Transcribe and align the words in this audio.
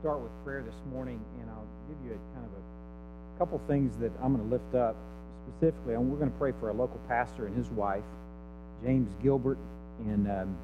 start 0.00 0.20
with 0.20 0.32
prayer 0.44 0.62
this 0.62 0.80
morning, 0.94 1.20
and 1.40 1.50
I'll 1.50 1.66
give 1.86 1.98
you 2.06 2.12
a 2.12 2.34
kind 2.34 2.46
of 2.46 2.52
a 2.52 3.38
couple 3.38 3.60
things 3.68 3.94
that 3.98 4.10
I'm 4.22 4.34
going 4.34 4.48
to 4.48 4.54
lift 4.54 4.74
up 4.74 4.96
specifically. 5.46 5.92
And 5.92 6.10
we're 6.10 6.16
going 6.16 6.30
to 6.30 6.38
pray 6.38 6.52
for 6.58 6.70
a 6.70 6.72
local 6.72 6.98
pastor 7.06 7.46
and 7.46 7.54
his 7.54 7.68
wife, 7.70 8.04
James 8.82 9.12
Gilbert 9.22 9.58
in 10.06 10.30
um, 10.30 10.56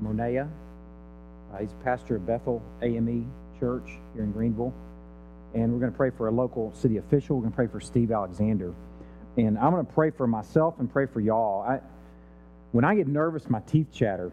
Monea. 0.00 0.48
Uh, 1.52 1.58
he's 1.58 1.74
pastor 1.82 2.16
of 2.16 2.26
Bethel 2.26 2.62
AME 2.82 3.28
Church 3.58 3.90
here 4.14 4.22
in 4.22 4.30
Greenville. 4.30 4.72
And 5.54 5.72
we're 5.72 5.80
going 5.80 5.90
to 5.90 5.96
pray 5.96 6.10
for 6.10 6.28
a 6.28 6.32
local 6.32 6.72
city 6.74 6.98
official. 6.98 7.36
We're 7.36 7.42
going 7.42 7.52
to 7.52 7.56
pray 7.56 7.66
for 7.66 7.80
Steve 7.80 8.12
Alexander. 8.12 8.72
And 9.36 9.58
I'm 9.58 9.72
going 9.72 9.84
to 9.84 9.92
pray 9.92 10.10
for 10.10 10.28
myself 10.28 10.78
and 10.78 10.92
pray 10.92 11.06
for 11.06 11.20
y'all. 11.20 11.62
I, 11.62 11.80
when 12.70 12.84
I 12.84 12.94
get 12.94 13.08
nervous, 13.08 13.50
my 13.50 13.60
teeth 13.60 13.88
chatter. 13.92 14.30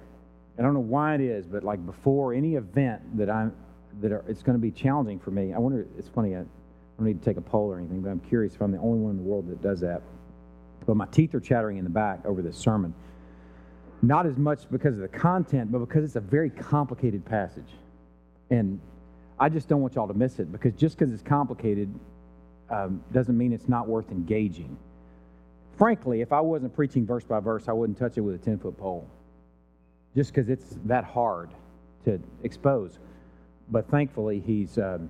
I 0.58 0.62
don't 0.62 0.74
know 0.74 0.80
why 0.80 1.16
it 1.16 1.22
is, 1.22 1.46
but 1.46 1.64
like 1.64 1.86
before 1.86 2.34
any 2.34 2.56
event 2.56 3.18
that 3.18 3.30
I'm 3.30 3.54
that 4.02 4.12
are, 4.12 4.24
it's 4.28 4.44
going 4.44 4.58
to 4.58 4.62
be 4.62 4.72
challenging 4.72 5.20
for 5.20 5.32
me. 5.32 5.54
I 5.54 5.60
wonder. 5.60 5.86
It's 5.98 6.10
funny. 6.10 6.36
I 6.36 6.40
don't 6.40 6.50
need 7.00 7.20
to 7.20 7.26
take 7.26 7.38
a 7.38 7.42
poll 7.42 7.72
or 7.72 7.78
anything, 7.78 8.02
but 8.02 8.10
I'm 8.10 8.20
curious 8.22 8.56
if 8.56 8.62
I'm 8.62 8.72
the 8.72 8.78
only 8.78 9.00
one 9.00 9.12
in 9.12 9.18
the 9.18 9.24
world 9.24 9.50
that 9.50 9.62
does 9.62 9.82
that. 9.82 10.02
But 10.86 10.96
my 10.96 11.08
teeth 11.08 11.34
are 11.36 11.40
chattering 11.40 11.78
in 11.78 11.84
the 11.84 11.90
back 11.90 12.26
over 12.26 12.42
this 12.42 12.58
sermon. 12.58 12.94
Not 14.02 14.26
as 14.26 14.38
much 14.38 14.70
because 14.70 14.96
of 14.96 15.02
the 15.02 15.08
content, 15.08 15.72
but 15.72 15.80
because 15.80 16.04
it's 16.04 16.16
a 16.16 16.22
very 16.22 16.50
complicated 16.50 17.26
passage. 17.26 17.70
And 18.50 18.80
I 19.40 19.50
just 19.50 19.68
don't 19.68 19.82
want 19.82 19.96
y'all 19.96 20.08
to 20.08 20.14
miss 20.14 20.40
it 20.40 20.52
because 20.52 20.74
just 20.74 20.98
because 20.98 21.14
it's 21.14 21.24
complicated 21.24 21.94
um, 22.70 23.04
doesn't 23.12 23.38
mean 23.38 23.52
it's 23.52 23.68
not 23.68 23.88
worth 23.88 24.12
engaging. 24.12 24.78
Frankly, 25.78 26.22
if 26.22 26.32
I 26.32 26.40
wasn't 26.40 26.74
preaching 26.76 27.06
verse 27.06 27.24
by 27.24 27.40
verse, 27.40 27.68
I 27.68 27.74
wouldn't 27.74 27.98
touch 27.98 28.18
it 28.18 28.22
with 28.22 28.36
a 28.36 28.38
10 28.38 28.60
foot 28.60 28.78
pole 28.78 29.08
just 30.16 30.34
because 30.34 30.50
it's 30.50 30.78
that 30.86 31.04
hard 31.04 31.50
to 32.06 32.20
expose. 32.44 33.00
But 33.70 33.90
thankfully, 33.90 34.42
he's, 34.46 34.78
um, 34.78 35.10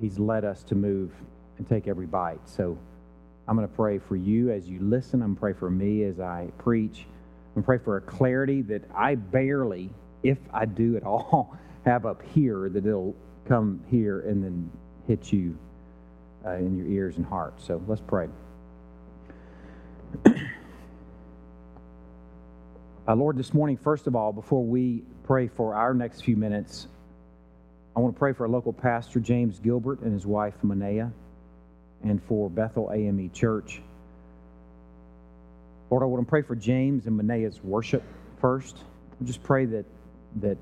he's 0.00 0.18
led 0.18 0.44
us 0.44 0.62
to 0.64 0.74
move 0.74 1.12
and 1.58 1.68
take 1.68 1.86
every 1.88 2.06
bite. 2.06 2.40
So 2.48 2.78
I'm 3.46 3.56
going 3.56 3.68
to 3.68 3.74
pray 3.74 3.98
for 3.98 4.16
you 4.16 4.50
as 4.50 4.68
you 4.68 4.80
listen. 4.80 5.22
I'm 5.22 5.28
going 5.28 5.36
to 5.36 5.40
pray 5.40 5.52
for 5.52 5.70
me 5.70 6.04
as 6.04 6.20
I 6.20 6.48
preach. 6.58 7.06
I'm 7.54 7.62
going 7.62 7.62
to 7.62 7.66
pray 7.66 7.78
for 7.78 7.96
a 7.96 8.00
clarity 8.00 8.62
that 8.62 8.82
I 8.94 9.16
barely, 9.16 9.90
if 10.22 10.38
I 10.52 10.64
do 10.64 10.96
at 10.96 11.02
all, 11.04 11.56
have 11.84 12.06
up 12.06 12.22
here, 12.34 12.68
that 12.68 12.86
it'll 12.86 13.14
come 13.46 13.82
here 13.88 14.20
and 14.20 14.42
then 14.42 14.70
hit 15.06 15.32
you 15.32 15.56
uh, 16.44 16.54
in 16.54 16.76
your 16.76 16.86
ears 16.86 17.16
and 17.16 17.26
heart. 17.26 17.54
So 17.58 17.82
let's 17.86 18.02
pray. 18.02 18.28
Uh, 23.08 23.14
Lord, 23.14 23.36
this 23.36 23.54
morning, 23.54 23.76
first 23.76 24.08
of 24.08 24.16
all, 24.16 24.32
before 24.32 24.64
we 24.64 25.04
pray 25.22 25.46
for 25.46 25.76
our 25.76 25.94
next 25.94 26.22
few 26.22 26.34
minutes, 26.34 26.88
I 27.94 28.00
want 28.00 28.16
to 28.16 28.18
pray 28.18 28.32
for 28.32 28.46
our 28.46 28.48
local 28.48 28.72
pastor, 28.72 29.20
James 29.20 29.60
Gilbert, 29.60 30.00
and 30.00 30.12
his 30.12 30.26
wife, 30.26 30.54
Manea, 30.64 31.12
and 32.02 32.20
for 32.24 32.50
Bethel 32.50 32.90
AME 32.92 33.30
Church. 33.30 33.80
Lord, 35.88 36.02
I 36.02 36.06
want 36.06 36.26
to 36.26 36.28
pray 36.28 36.42
for 36.42 36.56
James 36.56 37.06
and 37.06 37.16
Manea's 37.16 37.62
worship 37.62 38.02
first. 38.40 38.78
I 39.20 39.24
just 39.24 39.40
pray 39.44 39.66
that, 39.66 39.84
that 40.40 40.58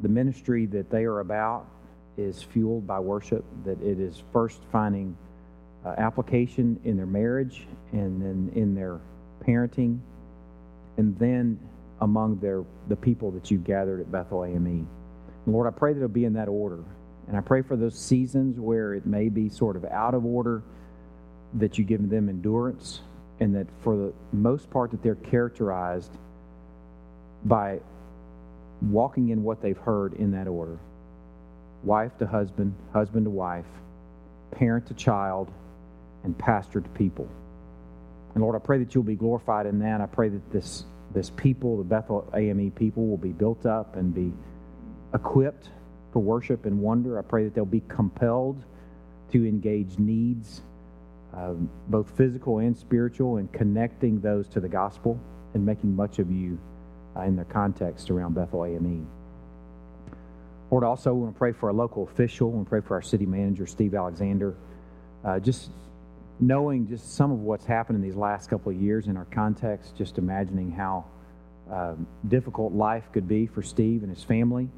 the 0.00 0.08
ministry 0.10 0.66
that 0.66 0.90
they 0.90 1.04
are 1.04 1.20
about 1.20 1.64
is 2.18 2.42
fueled 2.42 2.86
by 2.86 3.00
worship, 3.00 3.46
that 3.64 3.80
it 3.80 3.98
is 3.98 4.22
first 4.30 4.60
finding 4.70 5.16
uh, 5.86 5.94
application 5.96 6.78
in 6.84 6.98
their 6.98 7.06
marriage 7.06 7.66
and 7.92 8.20
then 8.20 8.52
in 8.54 8.74
their 8.74 9.00
parenting, 9.42 10.00
and 10.98 11.18
then 11.18 11.58
among 12.00 12.38
their, 12.38 12.64
the 12.88 12.96
people 12.96 13.30
that 13.32 13.50
you've 13.50 13.64
gathered 13.64 14.00
at 14.00 14.10
Bethel 14.10 14.44
AME. 14.44 14.86
And 15.46 15.54
Lord, 15.54 15.66
I 15.66 15.76
pray 15.76 15.92
that 15.92 15.98
it'll 15.98 16.08
be 16.08 16.24
in 16.24 16.34
that 16.34 16.48
order. 16.48 16.84
And 17.26 17.36
I 17.36 17.40
pray 17.40 17.62
for 17.62 17.76
those 17.76 17.98
seasons 17.98 18.58
where 18.58 18.94
it 18.94 19.04
may 19.06 19.28
be 19.28 19.48
sort 19.48 19.76
of 19.76 19.84
out 19.84 20.14
of 20.14 20.24
order, 20.24 20.62
that 21.54 21.78
you 21.78 21.84
give 21.84 22.08
them 22.08 22.28
endurance, 22.28 23.00
and 23.40 23.54
that 23.54 23.66
for 23.82 23.96
the 23.96 24.12
most 24.32 24.70
part 24.70 24.90
that 24.90 25.02
they're 25.02 25.14
characterized 25.14 26.12
by 27.44 27.80
walking 28.82 29.30
in 29.30 29.42
what 29.42 29.60
they've 29.60 29.78
heard 29.78 30.14
in 30.14 30.30
that 30.32 30.46
order. 30.46 30.78
Wife 31.84 32.16
to 32.18 32.26
husband, 32.26 32.74
husband 32.92 33.24
to 33.26 33.30
wife, 33.30 33.66
parent 34.50 34.86
to 34.86 34.94
child, 34.94 35.50
and 36.24 36.36
pastor 36.36 36.80
to 36.80 36.88
people. 36.90 37.28
And 38.34 38.42
Lord, 38.42 38.56
I 38.56 38.58
pray 38.58 38.78
that 38.78 38.94
you'll 38.94 39.04
be 39.04 39.14
glorified 39.14 39.66
in 39.66 39.78
that. 39.80 40.00
I 40.00 40.06
pray 40.06 40.28
that 40.28 40.50
this 40.50 40.84
this 41.12 41.30
people, 41.30 41.78
the 41.78 41.84
Bethel 41.84 42.28
AME 42.34 42.70
people, 42.72 43.06
will 43.06 43.16
be 43.16 43.32
built 43.32 43.66
up 43.66 43.96
and 43.96 44.14
be 44.14 44.32
equipped 45.14 45.70
for 46.12 46.20
worship 46.20 46.66
and 46.66 46.80
wonder. 46.80 47.18
I 47.18 47.22
pray 47.22 47.44
that 47.44 47.54
they'll 47.54 47.64
be 47.64 47.82
compelled 47.88 48.62
to 49.32 49.46
engage 49.46 49.98
needs, 49.98 50.62
um, 51.34 51.68
both 51.88 52.10
physical 52.16 52.58
and 52.58 52.76
spiritual, 52.76 53.36
and 53.36 53.52
connecting 53.52 54.20
those 54.20 54.48
to 54.48 54.60
the 54.60 54.68
gospel 54.68 55.18
and 55.54 55.64
making 55.64 55.94
much 55.94 56.18
of 56.18 56.30
you 56.30 56.58
uh, 57.16 57.22
in 57.22 57.36
their 57.36 57.44
context 57.46 58.10
around 58.10 58.34
Bethel 58.34 58.64
AME. 58.64 59.06
Lord, 60.70 60.84
also, 60.84 61.14
we 61.14 61.22
want 61.22 61.34
to 61.34 61.38
pray 61.38 61.52
for 61.52 61.70
a 61.70 61.72
local 61.72 62.04
official. 62.04 62.52
To 62.52 62.68
pray 62.68 62.80
for 62.80 62.94
our 62.94 63.02
city 63.02 63.24
manager, 63.24 63.66
Steve 63.66 63.94
Alexander. 63.94 64.54
Uh, 65.24 65.38
just 65.38 65.70
knowing 66.40 66.86
just 66.88 67.14
some 67.14 67.30
of 67.32 67.40
what's 67.40 67.64
happened 67.64 67.96
in 67.96 68.02
these 68.02 68.16
last 68.16 68.48
couple 68.48 68.70
of 68.70 68.80
years 68.80 69.06
in 69.06 69.16
our 69.16 69.26
context, 69.26 69.96
just 69.96 70.18
imagining 70.18 70.70
how 70.70 71.04
um, 71.70 72.06
difficult 72.28 72.72
life 72.72 73.04
could 73.12 73.28
be 73.28 73.46
for 73.46 73.62
Steve 73.62 74.02
and 74.02 74.14
his 74.14 74.24
family. 74.24 74.68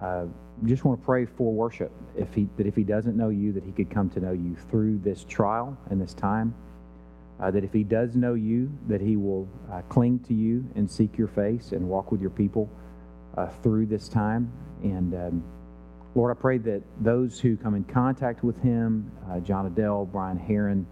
Uh, 0.00 0.24
just 0.64 0.84
want 0.84 1.00
to 1.00 1.04
pray 1.04 1.26
for 1.26 1.52
worship. 1.52 1.90
If 2.16 2.32
he 2.34 2.48
that 2.56 2.66
if 2.66 2.76
he 2.76 2.84
doesn't 2.84 3.16
know 3.16 3.28
you, 3.28 3.52
that 3.52 3.64
he 3.64 3.72
could 3.72 3.90
come 3.90 4.08
to 4.10 4.20
know 4.20 4.32
you 4.32 4.56
through 4.70 4.98
this 4.98 5.24
trial 5.24 5.76
and 5.90 6.00
this 6.00 6.14
time. 6.14 6.54
Uh, 7.40 7.50
that 7.50 7.64
if 7.64 7.72
he 7.72 7.82
does 7.82 8.14
know 8.14 8.34
you, 8.34 8.70
that 8.86 9.00
he 9.00 9.16
will 9.16 9.48
uh, 9.72 9.82
cling 9.88 10.20
to 10.20 10.32
you 10.32 10.64
and 10.76 10.88
seek 10.88 11.18
your 11.18 11.26
face 11.26 11.72
and 11.72 11.86
walk 11.86 12.12
with 12.12 12.20
your 12.20 12.30
people 12.30 12.70
uh, 13.36 13.48
through 13.62 13.86
this 13.86 14.08
time. 14.08 14.52
And 14.82 15.14
um, 15.14 15.44
Lord, 16.14 16.36
I 16.36 16.40
pray 16.40 16.58
that 16.58 16.82
those 17.00 17.40
who 17.40 17.56
come 17.56 17.74
in 17.74 17.84
contact 17.84 18.44
with 18.44 18.60
him, 18.62 19.10
uh, 19.28 19.40
John 19.40 19.66
Adele, 19.66 20.06
Brian 20.06 20.38
Heron, 20.38 20.86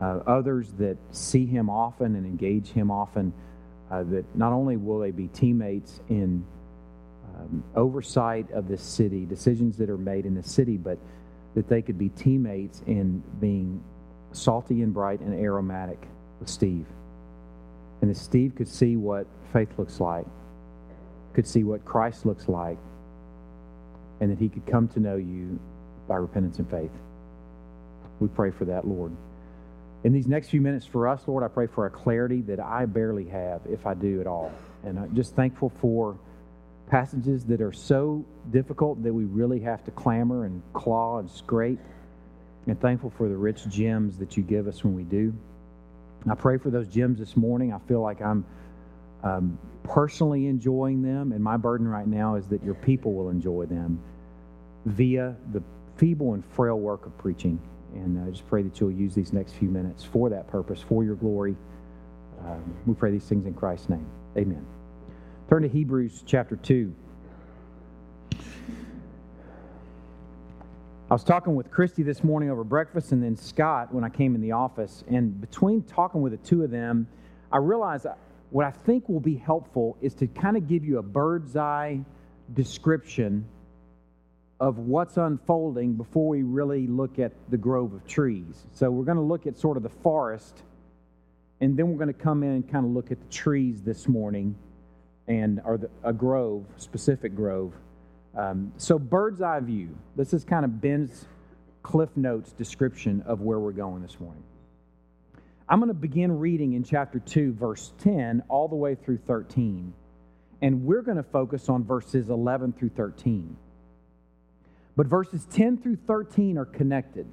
uh, 0.00 0.20
others 0.26 0.72
that 0.72 0.98
see 1.12 1.46
him 1.46 1.70
often 1.70 2.14
and 2.14 2.26
engage 2.26 2.68
him 2.68 2.90
often, 2.90 3.32
uh, 3.90 4.02
that 4.04 4.24
not 4.36 4.52
only 4.52 4.76
will 4.76 4.98
they 4.98 5.10
be 5.10 5.28
teammates 5.28 6.00
in 6.10 6.44
um, 7.36 7.64
oversight 7.74 8.50
of 8.50 8.68
this 8.68 8.82
city, 8.82 9.24
decisions 9.24 9.78
that 9.78 9.88
are 9.88 9.98
made 9.98 10.26
in 10.26 10.34
the 10.34 10.42
city, 10.42 10.76
but 10.76 10.98
that 11.54 11.68
they 11.68 11.80
could 11.80 11.98
be 11.98 12.10
teammates 12.10 12.82
in 12.86 13.22
being 13.40 13.82
salty 14.32 14.82
and 14.82 14.92
bright 14.92 15.20
and 15.20 15.34
aromatic 15.34 16.06
with 16.38 16.48
Steve. 16.48 16.86
And 18.02 18.10
that 18.10 18.16
Steve 18.16 18.54
could 18.54 18.68
see 18.68 18.96
what 18.96 19.26
faith 19.52 19.70
looks 19.78 20.00
like, 20.00 20.26
could 21.32 21.46
see 21.46 21.64
what 21.64 21.84
Christ 21.84 22.26
looks 22.26 22.48
like, 22.48 22.78
and 24.20 24.30
that 24.30 24.38
he 24.38 24.48
could 24.48 24.66
come 24.66 24.88
to 24.88 25.00
know 25.00 25.16
you 25.16 25.58
by 26.06 26.16
repentance 26.16 26.58
and 26.58 26.70
faith. 26.70 26.90
We 28.20 28.28
pray 28.28 28.50
for 28.50 28.66
that, 28.66 28.86
Lord. 28.86 29.12
In 30.04 30.12
these 30.12 30.26
next 30.26 30.48
few 30.48 30.60
minutes 30.60 30.86
for 30.86 31.08
us, 31.08 31.22
Lord, 31.26 31.44
I 31.44 31.48
pray 31.48 31.66
for 31.66 31.86
a 31.86 31.90
clarity 31.90 32.40
that 32.42 32.60
I 32.60 32.86
barely 32.86 33.26
have, 33.26 33.60
if 33.68 33.86
I 33.86 33.94
do 33.94 34.20
at 34.20 34.26
all. 34.26 34.52
And 34.84 34.98
I'm 34.98 35.14
just 35.14 35.34
thankful 35.34 35.70
for 35.80 36.18
passages 36.88 37.44
that 37.44 37.60
are 37.60 37.72
so 37.72 38.24
difficult 38.50 39.02
that 39.02 39.12
we 39.12 39.24
really 39.24 39.60
have 39.60 39.84
to 39.84 39.90
clamor 39.90 40.44
and 40.44 40.62
claw 40.72 41.18
and 41.18 41.30
scrape. 41.30 41.78
And 42.66 42.78
thankful 42.80 43.10
for 43.10 43.28
the 43.28 43.36
rich 43.36 43.66
gems 43.68 44.18
that 44.18 44.36
you 44.36 44.42
give 44.42 44.66
us 44.68 44.84
when 44.84 44.94
we 44.94 45.02
do. 45.02 45.34
I 46.30 46.34
pray 46.34 46.58
for 46.58 46.70
those 46.70 46.88
gems 46.88 47.18
this 47.18 47.36
morning. 47.36 47.72
I 47.72 47.78
feel 47.88 48.02
like 48.02 48.20
I'm 48.20 48.44
um, 49.22 49.58
personally 49.82 50.46
enjoying 50.46 51.02
them, 51.02 51.32
and 51.32 51.42
my 51.42 51.56
burden 51.56 51.86
right 51.86 52.06
now 52.06 52.36
is 52.36 52.46
that 52.48 52.62
your 52.62 52.74
people 52.74 53.12
will 53.12 53.30
enjoy 53.30 53.66
them 53.66 54.00
via 54.86 55.36
the 55.52 55.62
feeble 55.96 56.34
and 56.34 56.44
frail 56.44 56.78
work 56.78 57.06
of 57.06 57.16
preaching. 57.18 57.60
And 57.94 58.24
I 58.24 58.30
just 58.30 58.46
pray 58.48 58.62
that 58.62 58.80
you'll 58.80 58.92
use 58.92 59.14
these 59.14 59.32
next 59.32 59.52
few 59.54 59.68
minutes 59.68 60.04
for 60.04 60.30
that 60.30 60.46
purpose, 60.46 60.80
for 60.80 61.04
your 61.04 61.16
glory. 61.16 61.56
Um, 62.44 62.74
we 62.86 62.94
pray 62.94 63.10
these 63.10 63.24
things 63.24 63.46
in 63.46 63.54
Christ's 63.54 63.90
name. 63.90 64.06
Amen. 64.36 64.64
Turn 65.48 65.62
to 65.62 65.68
Hebrews 65.68 66.22
chapter 66.24 66.56
2. 66.56 66.94
I 71.10 71.14
was 71.14 71.24
talking 71.24 71.56
with 71.56 71.72
Christy 71.72 72.04
this 72.04 72.22
morning 72.22 72.50
over 72.50 72.62
breakfast 72.62 73.10
and 73.10 73.20
then 73.20 73.36
Scott 73.36 73.92
when 73.92 74.04
I 74.04 74.08
came 74.08 74.36
in 74.36 74.40
the 74.40 74.52
office. 74.52 75.02
And 75.08 75.40
between 75.40 75.82
talking 75.82 76.22
with 76.22 76.30
the 76.30 76.38
two 76.48 76.62
of 76.62 76.70
them, 76.70 77.08
I 77.50 77.56
realized 77.56 78.06
what 78.50 78.66
I 78.66 78.70
think 78.70 79.08
will 79.08 79.20
be 79.20 79.36
helpful 79.36 79.96
is 80.00 80.14
to 80.14 80.26
kind 80.26 80.56
of 80.56 80.68
give 80.68 80.84
you 80.84 80.98
a 80.98 81.02
bird's 81.02 81.56
eye 81.56 82.00
description 82.52 83.44
of 84.58 84.78
what's 84.78 85.16
unfolding 85.16 85.94
before 85.94 86.28
we 86.28 86.42
really 86.42 86.86
look 86.86 87.18
at 87.18 87.32
the 87.48 87.56
grove 87.56 87.94
of 87.94 88.06
trees. 88.06 88.66
So 88.72 88.90
we're 88.90 89.04
going 89.04 89.16
to 89.16 89.22
look 89.22 89.46
at 89.46 89.56
sort 89.56 89.76
of 89.76 89.82
the 89.82 89.88
forest, 89.88 90.62
and 91.60 91.76
then 91.76 91.88
we're 91.88 91.98
going 91.98 92.12
to 92.12 92.22
come 92.22 92.42
in 92.42 92.50
and 92.50 92.70
kind 92.70 92.84
of 92.84 92.92
look 92.92 93.10
at 93.10 93.20
the 93.20 93.28
trees 93.32 93.82
this 93.82 94.08
morning, 94.08 94.54
and 95.28 95.60
or 95.64 95.78
the, 95.78 95.90
a 96.02 96.12
grove, 96.12 96.66
specific 96.76 97.34
grove, 97.34 97.72
Um, 98.36 98.72
so, 98.76 98.98
bird's 98.98 99.42
eye 99.42 99.60
view. 99.60 99.96
This 100.16 100.32
is 100.32 100.44
kind 100.44 100.64
of 100.64 100.80
Ben's 100.80 101.26
Cliff 101.82 102.10
Notes 102.16 102.52
description 102.52 103.22
of 103.22 103.40
where 103.40 103.58
we're 103.58 103.72
going 103.72 104.02
this 104.02 104.20
morning. 104.20 104.42
I'm 105.70 105.78
going 105.78 105.86
to 105.86 105.94
begin 105.94 106.40
reading 106.40 106.72
in 106.72 106.82
chapter 106.82 107.20
2, 107.20 107.52
verse 107.52 107.92
10, 107.98 108.42
all 108.48 108.66
the 108.66 108.74
way 108.74 108.96
through 108.96 109.18
13. 109.18 109.94
And 110.60 110.84
we're 110.84 111.02
going 111.02 111.16
to 111.16 111.22
focus 111.22 111.68
on 111.68 111.84
verses 111.84 112.28
11 112.28 112.72
through 112.72 112.88
13. 112.88 113.56
But 114.96 115.06
verses 115.06 115.46
10 115.52 115.78
through 115.78 115.98
13 116.08 116.58
are 116.58 116.64
connected. 116.64 117.28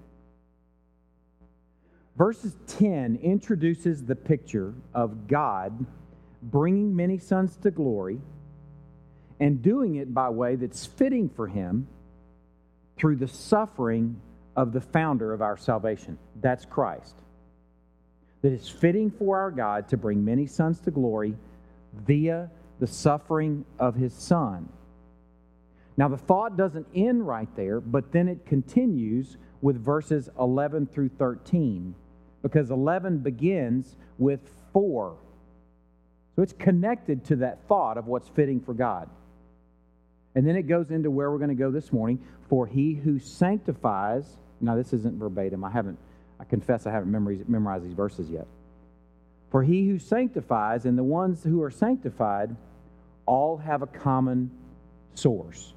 Verses 2.16 2.56
10 2.68 3.20
introduces 3.24 4.06
the 4.06 4.16
picture 4.16 4.76
of 4.94 5.28
God 5.28 5.88
bringing 6.44 6.96
many 6.96 7.18
sons 7.18 7.58
to 7.58 7.72
glory 7.72 8.22
and 9.40 9.64
doing 9.64 9.96
it 9.96 10.14
by 10.14 10.30
way 10.30 10.56
that's 10.56 10.86
fitting 10.86 11.28
for 11.28 11.48
him 11.48 11.88
through 12.98 13.16
the 13.16 13.28
suffering 13.28 14.22
of 14.56 14.74
the 14.74 14.82
founder 14.82 15.34
of 15.34 15.42
our 15.42 15.58
salvation. 15.58 16.20
That's 16.40 16.66
Christ. 16.66 17.16
Is 18.54 18.70
fitting 18.70 19.12
for 19.12 19.38
our 19.38 19.52
God 19.52 19.90
to 19.90 19.98
bring 19.98 20.24
many 20.24 20.48
sons 20.48 20.80
to 20.82 20.92
glory 20.92 21.36
via 21.94 22.50
the 22.80 22.88
suffering 22.88 23.66
of 23.80 23.96
his 23.96 24.14
Son. 24.14 24.70
Now, 25.98 26.08
the 26.08 26.18
thought 26.18 26.58
doesn't 26.58 26.88
end 26.94 27.28
right 27.28 27.50
there, 27.56 27.82
but 27.82 28.12
then 28.12 28.28
it 28.28 28.46
continues 28.46 29.38
with 29.62 29.84
verses 29.84 30.30
11 30.40 30.88
through 30.88 31.10
13, 31.10 31.96
because 32.44 32.70
11 32.70 33.20
begins 33.20 33.96
with 34.20 34.42
for. 34.72 35.18
So 36.36 36.44
it's 36.44 36.54
connected 36.54 37.26
to 37.26 37.38
that 37.38 37.68
thought 37.68 37.98
of 37.98 38.06
what's 38.06 38.30
fitting 38.30 38.62
for 38.62 38.76
God. 38.76 39.10
And 40.36 40.48
then 40.48 40.56
it 40.56 40.68
goes 40.68 40.92
into 40.92 41.10
where 41.10 41.32
we're 41.32 41.40
going 41.40 41.50
to 41.50 41.56
go 41.56 41.72
this 41.72 41.92
morning. 41.92 42.24
For 42.48 42.68
he 42.68 42.94
who 42.94 43.18
sanctifies, 43.18 44.38
now 44.62 44.76
this 44.76 44.94
isn't 44.94 45.18
verbatim. 45.18 45.64
I 45.64 45.72
haven't, 45.72 45.98
I 46.40 46.44
confess 46.44 46.86
I 46.86 46.92
haven't 46.92 47.12
memorized, 47.48 47.86
these 47.86 47.94
verses 47.94 48.30
yet. 48.30 48.48
For 49.50 49.64
he 49.64 49.88
who 49.88 49.98
sanctifies 49.98 50.86
and 50.86 50.98
the 50.98 51.04
ones 51.04 51.44
who 51.44 51.64
are 51.64 51.72
sanctified 51.72 52.56
all 53.26 53.58
have 53.58 53.82
a 53.82 53.88
common 53.88 54.52
source. 55.16 55.74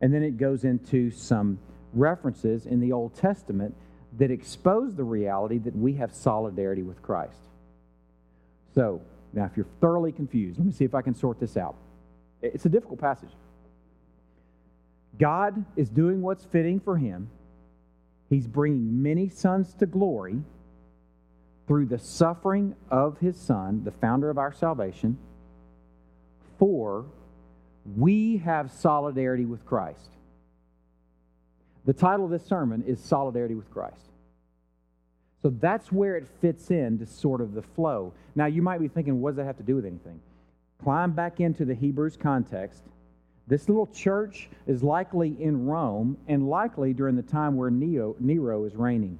And 0.00 0.14
then 0.14 0.22
it 0.22 0.38
goes 0.38 0.64
into 0.64 1.10
some 1.10 1.58
references 1.92 2.66
in 2.66 2.80
the 2.80 2.92
Old 2.92 3.14
Testament 3.14 3.74
that 4.18 4.30
expose 4.30 4.94
the 4.94 5.04
reality 5.04 5.58
that 5.58 5.76
we 5.76 5.94
have 5.94 6.12
solidarity 6.12 6.82
with 6.82 7.02
Christ. 7.02 7.38
So, 8.74 9.00
now 9.32 9.44
if 9.44 9.56
you're 9.56 9.66
thoroughly 9.80 10.12
confused, 10.12 10.58
let 10.58 10.66
me 10.66 10.72
see 10.72 10.84
if 10.84 10.94
I 10.94 11.02
can 11.02 11.14
sort 11.14 11.38
this 11.38 11.56
out. 11.56 11.76
It's 12.42 12.64
a 12.64 12.68
difficult 12.68 13.00
passage. 13.00 13.30
God 15.18 15.64
is 15.76 15.90
doing 15.90 16.22
what's 16.22 16.44
fitting 16.44 16.80
for 16.80 16.96
him. 16.96 17.28
He's 18.30 18.46
bringing 18.46 19.02
many 19.02 19.28
sons 19.28 19.74
to 19.74 19.86
glory 19.86 20.40
through 21.66 21.86
the 21.86 21.98
suffering 21.98 22.74
of 22.90 23.18
his 23.18 23.36
son, 23.36 23.82
the 23.84 23.90
founder 23.90 24.30
of 24.30 24.38
our 24.38 24.52
salvation. 24.52 25.18
For 26.58 27.04
we 27.96 28.38
have 28.38 28.70
solidarity 28.70 29.44
with 29.44 29.66
Christ. 29.66 30.10
The 31.84 31.92
title 31.92 32.24
of 32.26 32.30
this 32.30 32.44
sermon 32.44 32.84
is 32.86 33.02
Solidarity 33.02 33.54
with 33.54 33.70
Christ. 33.70 34.10
So 35.42 35.48
that's 35.48 35.90
where 35.90 36.16
it 36.16 36.28
fits 36.40 36.70
into 36.70 37.06
sort 37.06 37.40
of 37.40 37.54
the 37.54 37.62
flow. 37.62 38.12
Now, 38.34 38.46
you 38.46 38.62
might 38.62 38.78
be 38.78 38.88
thinking, 38.88 39.20
what 39.20 39.30
does 39.30 39.36
that 39.38 39.46
have 39.46 39.56
to 39.56 39.62
do 39.62 39.76
with 39.76 39.86
anything? 39.86 40.20
Climb 40.82 41.12
back 41.12 41.40
into 41.40 41.64
the 41.64 41.74
Hebrews 41.74 42.16
context 42.16 42.82
this 43.50 43.68
little 43.68 43.88
church 43.88 44.48
is 44.68 44.80
likely 44.80 45.36
in 45.42 45.66
Rome 45.66 46.16
and 46.28 46.48
likely 46.48 46.94
during 46.94 47.16
the 47.16 47.22
time 47.22 47.56
where 47.56 47.68
Neo, 47.68 48.14
Nero 48.20 48.64
is 48.64 48.76
reigning. 48.76 49.18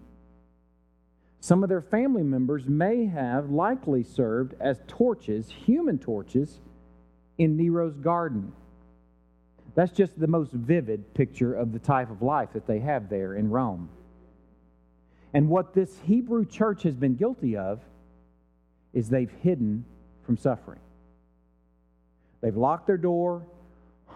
Some 1.40 1.64
of 1.64 1.68
their 1.68 1.80
family 1.80 2.22
members 2.22 2.68
may 2.68 3.06
have 3.06 3.50
likely 3.50 4.04
served 4.04 4.54
as 4.60 4.80
torches, 4.86 5.50
human 5.50 5.98
torches, 5.98 6.60
in 7.38 7.56
Nero's 7.56 7.96
garden. 7.96 8.52
That's 9.74 9.90
just 9.90 10.18
the 10.18 10.28
most 10.28 10.52
vivid 10.52 11.12
picture 11.12 11.52
of 11.52 11.72
the 11.72 11.80
type 11.80 12.10
of 12.10 12.22
life 12.22 12.50
that 12.52 12.68
they 12.68 12.78
have 12.78 13.08
there 13.08 13.34
in 13.34 13.50
Rome. 13.50 13.88
And 15.34 15.48
what 15.48 15.74
this 15.74 15.98
Hebrew 16.04 16.44
church 16.44 16.84
has 16.84 16.94
been 16.94 17.16
guilty 17.16 17.56
of 17.56 17.80
is 18.92 19.08
they've 19.08 19.32
hidden 19.42 19.84
from 20.24 20.36
suffering. 20.36 20.80
They've 22.42 22.56
locked 22.56 22.86
their 22.86 22.96
door, 22.96 23.42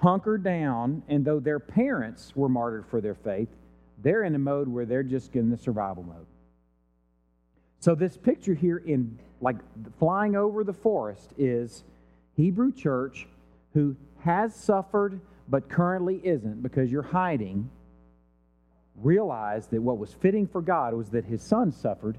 hunker 0.00 0.38
down, 0.38 1.02
and 1.08 1.25
though 1.25 1.41
their 1.41 1.58
parents 1.58 2.32
were 2.35 2.49
martyred 2.49 2.87
for 2.87 3.00
their 3.00 3.14
faith, 3.14 3.49
they're 4.02 4.25
in 4.25 4.35
a 4.35 4.38
mode 4.38 4.69
where 4.69 4.85
they're 4.85 5.02
just 5.02 5.35
in 5.37 5.50
the 5.50 5.56
survival 5.56 6.02
mode. 6.02 6.26
So 7.81 7.94
this 7.94 8.17
picture 8.17 8.55
here 8.55 8.79
in 8.79 9.19
like 9.41 9.56
flying 9.99 10.37
over 10.37 10.64
the 10.64 10.73
forest 10.73 11.32
is 11.37 11.85
Hebrew 12.37 12.73
church 12.73 13.26
who 13.75 13.96
has 14.20 14.55
suffered 14.55 15.20
but 15.49 15.69
currently 15.69 16.20
isn't 16.25 16.62
because 16.62 16.90
you're 16.90 17.02
hiding 17.02 17.70
Realize 18.97 19.67
that 19.69 19.82
what 19.82 19.99
was 19.99 20.12
fitting 20.14 20.47
for 20.47 20.62
God 20.62 20.94
was 20.94 21.11
that 21.11 21.25
his 21.25 21.43
son 21.43 21.73
suffered 21.73 22.17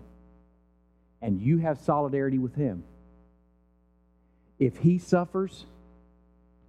and 1.21 1.41
you 1.41 1.59
have 1.59 1.79
solidarity 1.79 2.37
with 2.37 2.55
him. 2.55 2.83
If 4.59 4.77
he 4.77 4.97
suffers, 4.97 5.65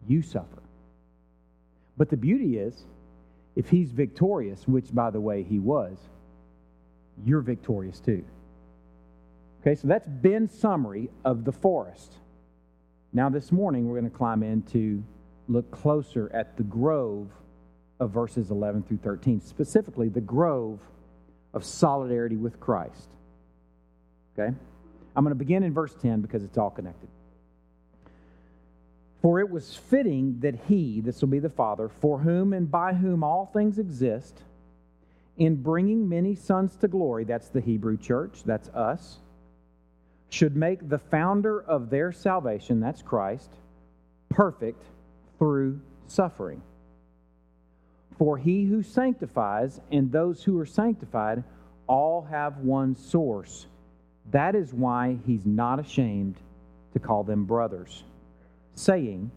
you 0.07 0.23
suffer. 0.23 0.63
But 1.97 2.11
the 2.11 2.17
beauty 2.17 2.59
is, 2.59 2.85
if 3.55 3.69
he's 3.69 3.91
victorious, 3.91 4.67
which 4.69 4.95
by 4.95 5.11
the 5.11 5.21
way 5.21 5.43
he 5.43 5.59
was, 5.59 5.97
you're 7.25 7.41
victorious 7.41 8.01
too. 8.01 8.25
Okay, 9.61 9.75
so 9.75 9.89
that's 9.89 10.07
Ben's 10.07 10.57
summary 10.57 11.11
of 11.25 11.45
the 11.45 11.53
forest. 11.53 12.15
Now, 13.13 13.31
this 13.31 13.51
morning, 13.51 13.89
we're 13.89 13.99
going 13.99 14.11
to 14.11 14.17
climb 14.17 14.43
in 14.43 14.63
to 14.73 15.03
look 15.49 15.71
closer 15.71 16.31
at 16.35 16.57
the 16.57 16.63
grove 16.63 17.31
of 17.99 18.11
verses 18.11 18.51
11 18.51 18.83
through 18.83 18.99
13, 18.99 19.41
specifically 19.41 20.09
the 20.09 20.21
grove 20.21 20.81
of 21.55 21.65
solidarity 21.65 22.37
with 22.37 22.61
Christ. 22.61 23.09
Okay? 24.39 24.55
I'm 25.17 25.25
going 25.25 25.31
to 25.31 25.35
begin 25.35 25.63
in 25.63 25.73
verse 25.73 25.95
10 26.03 26.21
because 26.21 26.45
it's 26.45 26.59
all 26.59 26.71
connected. 26.71 27.09
For 29.23 29.41
it 29.41 29.51
was 29.51 29.75
fitting 29.75 30.41
that 30.41 30.55
he, 30.69 31.01
this 31.01 31.21
will 31.21 31.29
be 31.29 31.39
the 31.39 31.49
Father, 31.49 31.89
for 31.89 32.19
whom 32.19 32.53
and 32.53 32.71
by 32.71 32.93
whom 32.93 33.25
all 33.25 33.47
things 33.47 33.79
exist, 33.79 34.43
in 35.37 35.57
bringing 35.63 36.09
many 36.09 36.35
sons 36.35 36.77
to 36.77 36.89
glory, 36.89 37.25
that's 37.25 37.49
the 37.49 37.61
Hebrew 37.61 37.97
church, 37.97 38.43
that's 38.45 38.69
us, 38.69 39.19
should 40.29 40.57
make 40.57 40.89
the 40.89 40.99
founder 40.99 41.61
of 41.61 41.91
their 41.91 42.13
salvation, 42.13 42.81
that's 42.81 43.03
Christ, 43.03 43.51
perfect 44.29 44.83
through 45.39 45.81
suffering. 46.07 46.63
For 48.19 48.39
he 48.39 48.65
who 48.65 48.83
sanctifies 48.83 49.81
and 49.93 50.11
those 50.11 50.43
who 50.43 50.59
are 50.59 50.67
sanctified 50.67 51.45
all 51.87 52.23
have 52.23 52.59
one 52.59 52.97
source. 52.97 53.67
That 54.31 54.55
is 54.55 54.73
why 54.73 55.19
he's 55.27 55.45
not 55.45 55.79
ashamed 55.79 56.37
to 56.95 56.99
call 56.99 57.25
them 57.25 57.45
brothers 57.45 58.03
saying, 58.77 59.31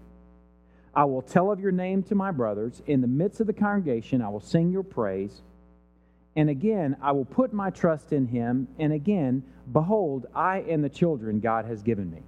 I 0.94 1.06
will 1.06 1.22
tell 1.22 1.52
of 1.52 1.60
your 1.60 1.72
name 1.72 2.04
to 2.04 2.16
my 2.16 2.32
brothers. 2.32 2.82
In 2.86 3.02
the 3.02 3.08
midst 3.08 3.40
of 3.40 3.48
the 3.48 3.54
congregation, 3.54 4.22
I 4.22 4.30
will 4.30 4.40
sing 4.40 4.72
your 4.72 4.84
praise. 4.84 5.42
And 6.36 6.50
again, 6.50 6.98
I 7.02 7.12
will 7.12 7.26
put 7.26 7.54
my 7.54 7.70
trust 7.70 8.14
in 8.14 8.28
him. 8.28 8.68
And 8.78 8.94
again, 8.94 9.44
behold, 9.72 10.28
I 10.36 10.60
and 10.60 10.84
the 10.84 10.90
children 10.90 11.40
God 11.40 11.66
has 11.66 11.82
given 11.82 12.12
me. 12.12 12.22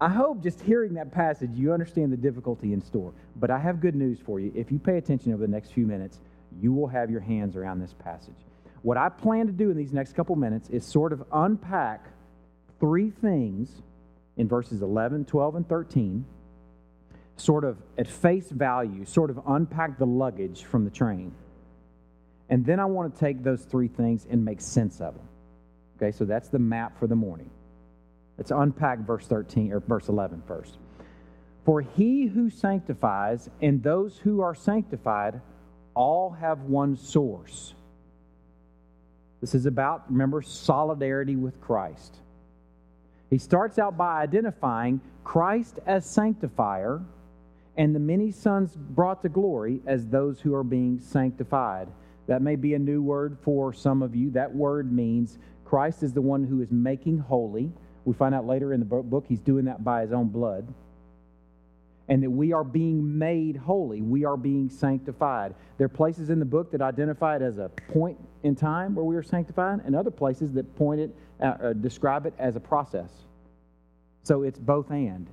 I 0.00 0.08
hope 0.08 0.42
just 0.42 0.60
hearing 0.60 0.94
that 0.94 1.12
passage, 1.12 1.50
you 1.54 1.72
understand 1.72 2.12
the 2.12 2.16
difficulty 2.16 2.72
in 2.72 2.82
store. 2.82 3.12
But 3.36 3.50
I 3.50 3.58
have 3.58 3.80
good 3.80 3.94
news 3.94 4.18
for 4.18 4.40
you. 4.40 4.52
If 4.54 4.70
you 4.70 4.78
pay 4.78 4.98
attention 4.98 5.32
over 5.32 5.42
the 5.42 5.50
next 5.50 5.72
few 5.72 5.86
minutes, 5.86 6.20
you 6.60 6.72
will 6.72 6.88
have 6.88 7.10
your 7.10 7.20
hands 7.20 7.56
around 7.56 7.80
this 7.80 7.94
passage. 7.94 8.34
What 8.82 8.96
I 8.96 9.08
plan 9.08 9.46
to 9.46 9.52
do 9.52 9.70
in 9.70 9.76
these 9.76 9.92
next 9.92 10.14
couple 10.14 10.36
minutes 10.36 10.68
is 10.68 10.84
sort 10.84 11.12
of 11.12 11.24
unpack 11.32 12.04
three 12.80 13.10
things 13.10 13.82
in 14.36 14.48
verses 14.48 14.82
11, 14.82 15.26
12, 15.26 15.56
and 15.56 15.68
13, 15.68 16.24
sort 17.36 17.64
of 17.64 17.78
at 17.98 18.08
face 18.08 18.50
value, 18.50 19.04
sort 19.04 19.30
of 19.30 19.40
unpack 19.46 19.98
the 19.98 20.06
luggage 20.06 20.64
from 20.64 20.84
the 20.84 20.90
train. 20.90 21.32
And 22.48 22.64
then 22.64 22.78
I 22.78 22.84
want 22.84 23.14
to 23.14 23.20
take 23.20 23.42
those 23.42 23.62
three 23.64 23.88
things 23.88 24.26
and 24.28 24.44
make 24.44 24.60
sense 24.60 25.00
of 25.00 25.14
them. 25.14 25.28
Okay, 25.96 26.12
so 26.12 26.24
that's 26.24 26.48
the 26.48 26.58
map 26.58 26.98
for 26.98 27.06
the 27.06 27.16
morning. 27.16 27.50
Let's 28.36 28.50
unpack 28.50 28.98
verse 29.00 29.26
13 29.26 29.72
or 29.72 29.80
verse 29.80 30.08
11 30.08 30.42
first. 30.46 30.78
For 31.64 31.80
he 31.80 32.26
who 32.26 32.50
sanctifies 32.50 33.48
and 33.62 33.82
those 33.82 34.18
who 34.18 34.40
are 34.40 34.54
sanctified 34.54 35.40
all 35.94 36.30
have 36.30 36.62
one 36.62 36.96
source. 36.96 37.74
This 39.40 39.54
is 39.54 39.66
about, 39.66 40.10
remember, 40.10 40.42
solidarity 40.42 41.36
with 41.36 41.60
Christ. 41.60 42.16
He 43.30 43.38
starts 43.38 43.78
out 43.78 43.96
by 43.96 44.20
identifying 44.20 45.00
Christ 45.24 45.78
as 45.86 46.04
sanctifier 46.06 47.02
and 47.76 47.94
the 47.94 48.00
many 48.00 48.30
sons 48.30 48.76
brought 48.76 49.22
to 49.22 49.28
glory 49.28 49.80
as 49.86 50.06
those 50.06 50.40
who 50.40 50.54
are 50.54 50.64
being 50.64 50.98
sanctified. 51.00 51.88
That 52.26 52.42
may 52.42 52.56
be 52.56 52.74
a 52.74 52.78
new 52.78 53.02
word 53.02 53.36
for 53.42 53.72
some 53.72 54.02
of 54.02 54.14
you. 54.14 54.30
That 54.30 54.54
word 54.54 54.92
means 54.92 55.38
Christ 55.64 56.02
is 56.02 56.12
the 56.12 56.22
one 56.22 56.44
who 56.44 56.62
is 56.62 56.70
making 56.70 57.18
holy. 57.18 57.72
We 58.04 58.14
find 58.14 58.34
out 58.34 58.46
later 58.46 58.72
in 58.72 58.80
the 58.80 58.86
book 58.86 59.24
he's 59.28 59.40
doing 59.40 59.64
that 59.64 59.82
by 59.82 60.02
his 60.02 60.12
own 60.12 60.28
blood. 60.28 60.72
And 62.08 62.22
that 62.22 62.30
we 62.30 62.52
are 62.52 62.64
being 62.64 63.18
made 63.18 63.56
holy. 63.56 64.02
We 64.02 64.24
are 64.24 64.36
being 64.36 64.68
sanctified. 64.68 65.54
There 65.78 65.86
are 65.86 65.88
places 65.88 66.28
in 66.28 66.38
the 66.38 66.44
book 66.44 66.70
that 66.72 66.82
identify 66.82 67.36
it 67.36 67.42
as 67.42 67.58
a 67.58 67.70
point 67.92 68.18
in 68.42 68.54
time 68.54 68.94
where 68.94 69.04
we 69.04 69.16
are 69.16 69.22
sanctified, 69.22 69.80
and 69.84 69.96
other 69.96 70.10
places 70.10 70.52
that 70.52 70.76
point 70.76 71.00
it, 71.00 71.16
uh, 71.40 71.44
uh 71.44 71.72
describe 71.72 72.26
it 72.26 72.34
as 72.38 72.56
a 72.56 72.60
process. 72.60 73.10
So 74.22 74.42
it's 74.42 74.58
both 74.58 74.90
and. 74.90 75.28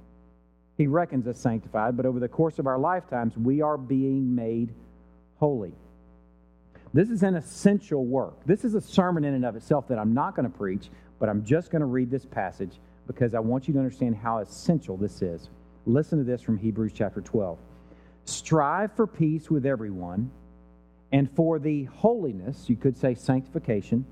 He 0.77 0.87
reckons 0.87 1.27
us 1.27 1.37
sanctified, 1.37 1.97
but 1.97 2.05
over 2.05 2.19
the 2.19 2.27
course 2.27 2.57
of 2.57 2.67
our 2.67 2.79
lifetimes, 2.79 3.37
we 3.37 3.61
are 3.61 3.77
being 3.77 4.33
made 4.33 4.73
holy. 5.37 5.73
This 6.93 7.09
is 7.09 7.23
an 7.23 7.35
essential 7.35 8.05
work. 8.05 8.33
This 8.45 8.65
is 8.65 8.75
a 8.75 8.81
sermon 8.81 9.23
in 9.23 9.33
and 9.33 9.45
of 9.45 9.55
itself 9.55 9.87
that 9.87 9.97
I'm 9.97 10.13
not 10.13 10.35
going 10.35 10.49
to 10.49 10.57
preach, 10.57 10.89
but 11.19 11.29
I'm 11.29 11.43
just 11.45 11.71
going 11.71 11.81
to 11.81 11.85
read 11.85 12.11
this 12.11 12.25
passage 12.25 12.79
because 13.07 13.33
I 13.33 13.39
want 13.39 13.67
you 13.67 13.73
to 13.73 13.79
understand 13.79 14.15
how 14.15 14.39
essential 14.39 14.97
this 14.97 15.21
is. 15.21 15.49
Listen 15.85 16.19
to 16.19 16.23
this 16.23 16.41
from 16.41 16.57
Hebrews 16.57 16.91
chapter 16.93 17.21
12. 17.21 17.57
Strive 18.25 18.95
for 18.95 19.07
peace 19.07 19.49
with 19.49 19.65
everyone 19.65 20.29
and 21.11 21.29
for 21.35 21.59
the 21.59 21.85
holiness, 21.85 22.69
you 22.69 22.75
could 22.75 22.97
say 22.97 23.15
sanctification, 23.15 24.05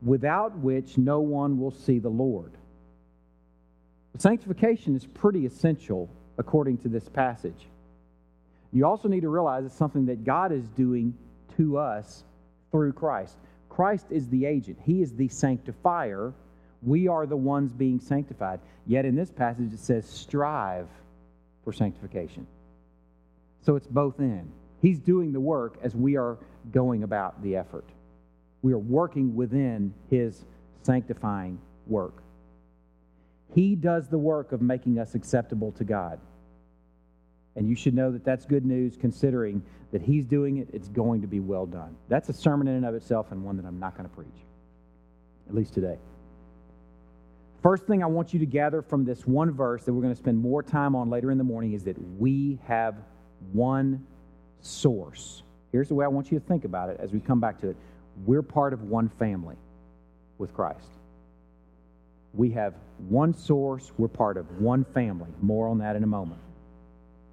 without 0.00 0.56
which 0.58 0.96
no 0.96 1.20
one 1.20 1.58
will 1.58 1.70
see 1.70 1.98
the 1.98 2.08
Lord. 2.08 2.52
Sanctification 4.18 4.94
is 4.94 5.06
pretty 5.06 5.44
essential 5.44 6.08
according 6.38 6.78
to 6.78 6.88
this 6.88 7.08
passage. 7.08 7.68
You 8.72 8.86
also 8.86 9.08
need 9.08 9.20
to 9.20 9.28
realize 9.28 9.64
it's 9.64 9.74
something 9.74 10.06
that 10.06 10.24
God 10.24 10.52
is 10.52 10.66
doing 10.68 11.14
to 11.56 11.78
us 11.78 12.24
through 12.70 12.92
Christ. 12.94 13.36
Christ 13.68 14.06
is 14.10 14.28
the 14.28 14.46
agent, 14.46 14.78
He 14.84 15.02
is 15.02 15.14
the 15.14 15.28
sanctifier. 15.28 16.32
We 16.82 17.08
are 17.08 17.26
the 17.26 17.36
ones 17.36 17.72
being 17.72 18.00
sanctified. 18.00 18.60
Yet 18.86 19.04
in 19.04 19.14
this 19.14 19.30
passage, 19.30 19.72
it 19.72 19.78
says, 19.78 20.08
strive 20.08 20.88
for 21.64 21.72
sanctification. 21.72 22.46
So 23.60 23.76
it's 23.76 23.86
both 23.86 24.18
in. 24.18 24.50
He's 24.80 24.98
doing 24.98 25.32
the 25.32 25.40
work 25.40 25.78
as 25.82 25.94
we 25.94 26.16
are 26.16 26.38
going 26.72 27.04
about 27.04 27.40
the 27.42 27.56
effort. 27.56 27.84
We 28.62 28.72
are 28.72 28.78
working 28.78 29.36
within 29.36 29.94
His 30.10 30.44
sanctifying 30.82 31.58
work. 31.86 32.14
He 33.54 33.76
does 33.76 34.08
the 34.08 34.18
work 34.18 34.52
of 34.52 34.60
making 34.60 34.98
us 34.98 35.14
acceptable 35.14 35.72
to 35.72 35.84
God. 35.84 36.18
And 37.54 37.68
you 37.68 37.76
should 37.76 37.94
know 37.94 38.10
that 38.10 38.24
that's 38.24 38.44
good 38.44 38.64
news 38.64 38.96
considering 38.96 39.62
that 39.92 40.02
He's 40.02 40.24
doing 40.24 40.56
it, 40.56 40.68
it's 40.72 40.88
going 40.88 41.20
to 41.20 41.26
be 41.28 41.38
well 41.38 41.66
done. 41.66 41.94
That's 42.08 42.28
a 42.28 42.32
sermon 42.32 42.66
in 42.66 42.74
and 42.74 42.86
of 42.86 42.94
itself 42.94 43.30
and 43.30 43.44
one 43.44 43.56
that 43.58 43.66
I'm 43.66 43.78
not 43.78 43.96
going 43.96 44.08
to 44.08 44.14
preach, 44.14 44.28
at 45.48 45.54
least 45.54 45.74
today. 45.74 45.98
First 47.62 47.86
thing 47.86 48.02
I 48.02 48.06
want 48.06 48.32
you 48.32 48.40
to 48.40 48.46
gather 48.46 48.82
from 48.82 49.04
this 49.04 49.24
one 49.24 49.52
verse 49.52 49.84
that 49.84 49.92
we're 49.92 50.02
going 50.02 50.14
to 50.14 50.18
spend 50.18 50.38
more 50.38 50.64
time 50.64 50.96
on 50.96 51.10
later 51.10 51.30
in 51.30 51.38
the 51.38 51.44
morning 51.44 51.74
is 51.74 51.84
that 51.84 51.96
we 52.18 52.58
have 52.66 52.96
one 53.52 54.04
source. 54.60 55.44
Here's 55.70 55.86
the 55.86 55.94
way 55.94 56.04
I 56.04 56.08
want 56.08 56.32
you 56.32 56.40
to 56.40 56.44
think 56.44 56.64
about 56.64 56.90
it 56.90 56.98
as 57.00 57.12
we 57.12 57.20
come 57.20 57.38
back 57.38 57.60
to 57.60 57.68
it. 57.68 57.76
We're 58.26 58.42
part 58.42 58.72
of 58.72 58.82
one 58.82 59.08
family 59.08 59.54
with 60.38 60.52
Christ. 60.52 60.88
We 62.34 62.50
have 62.50 62.74
one 63.08 63.32
source, 63.32 63.92
we're 63.96 64.08
part 64.08 64.36
of 64.36 64.60
one 64.60 64.84
family. 64.84 65.30
More 65.40 65.68
on 65.68 65.78
that 65.78 65.94
in 65.94 66.02
a 66.02 66.06
moment. 66.06 66.40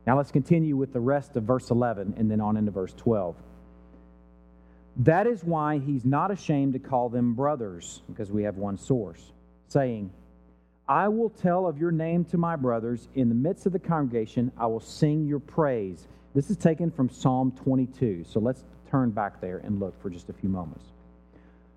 Now 0.05 0.15
let's 0.15 0.31
continue 0.31 0.77
with 0.77 0.93
the 0.93 1.00
rest 1.00 1.36
of 1.38 1.43
verse 1.43 1.71
11 1.71 2.13
and 2.17 2.29
then 2.29 2.39
on 2.39 2.55
into 2.55 2.71
verse 2.71 2.93
12. 2.93 3.36
That 4.98 5.25
is 5.25 5.43
why 5.43 5.79
he's 5.79 6.05
not 6.05 6.29
ashamed 6.29 6.74
to 6.74 6.79
call 6.79 7.09
them 7.09 7.33
brothers, 7.33 8.03
because 8.07 8.31
we 8.31 8.43
have 8.43 8.57
one 8.57 8.77
source, 8.77 9.31
saying, 9.69 10.12
I 10.89 11.08
will 11.08 11.29
tell 11.29 11.67
of 11.67 11.77
your 11.77 11.91
name 11.91 12.25
to 12.25 12.38
my 12.38 12.55
brothers. 12.55 13.08
In 13.13 13.29
the 13.29 13.36
midst 13.36 13.67
of 13.67 13.74
the 13.74 13.79
congregation, 13.79 14.51
I 14.58 14.65
will 14.65 14.79
sing 14.79 15.27
your 15.27 15.39
praise. 15.39 16.08
This 16.34 16.50
is 16.50 16.58
taken 16.58 16.89
from 16.89 17.12
Psalm 17.12 17.51
22. 17.63 18.25
So 18.27 18.39
let's 18.39 18.63
turn 18.89 19.12
back 19.12 19.39
there 19.39 19.60
and 19.60 19.79
look 19.79 20.01
for 20.01 20.10
just 20.10 20.29
a 20.29 20.34
few 20.34 20.50
moments. 20.50 20.86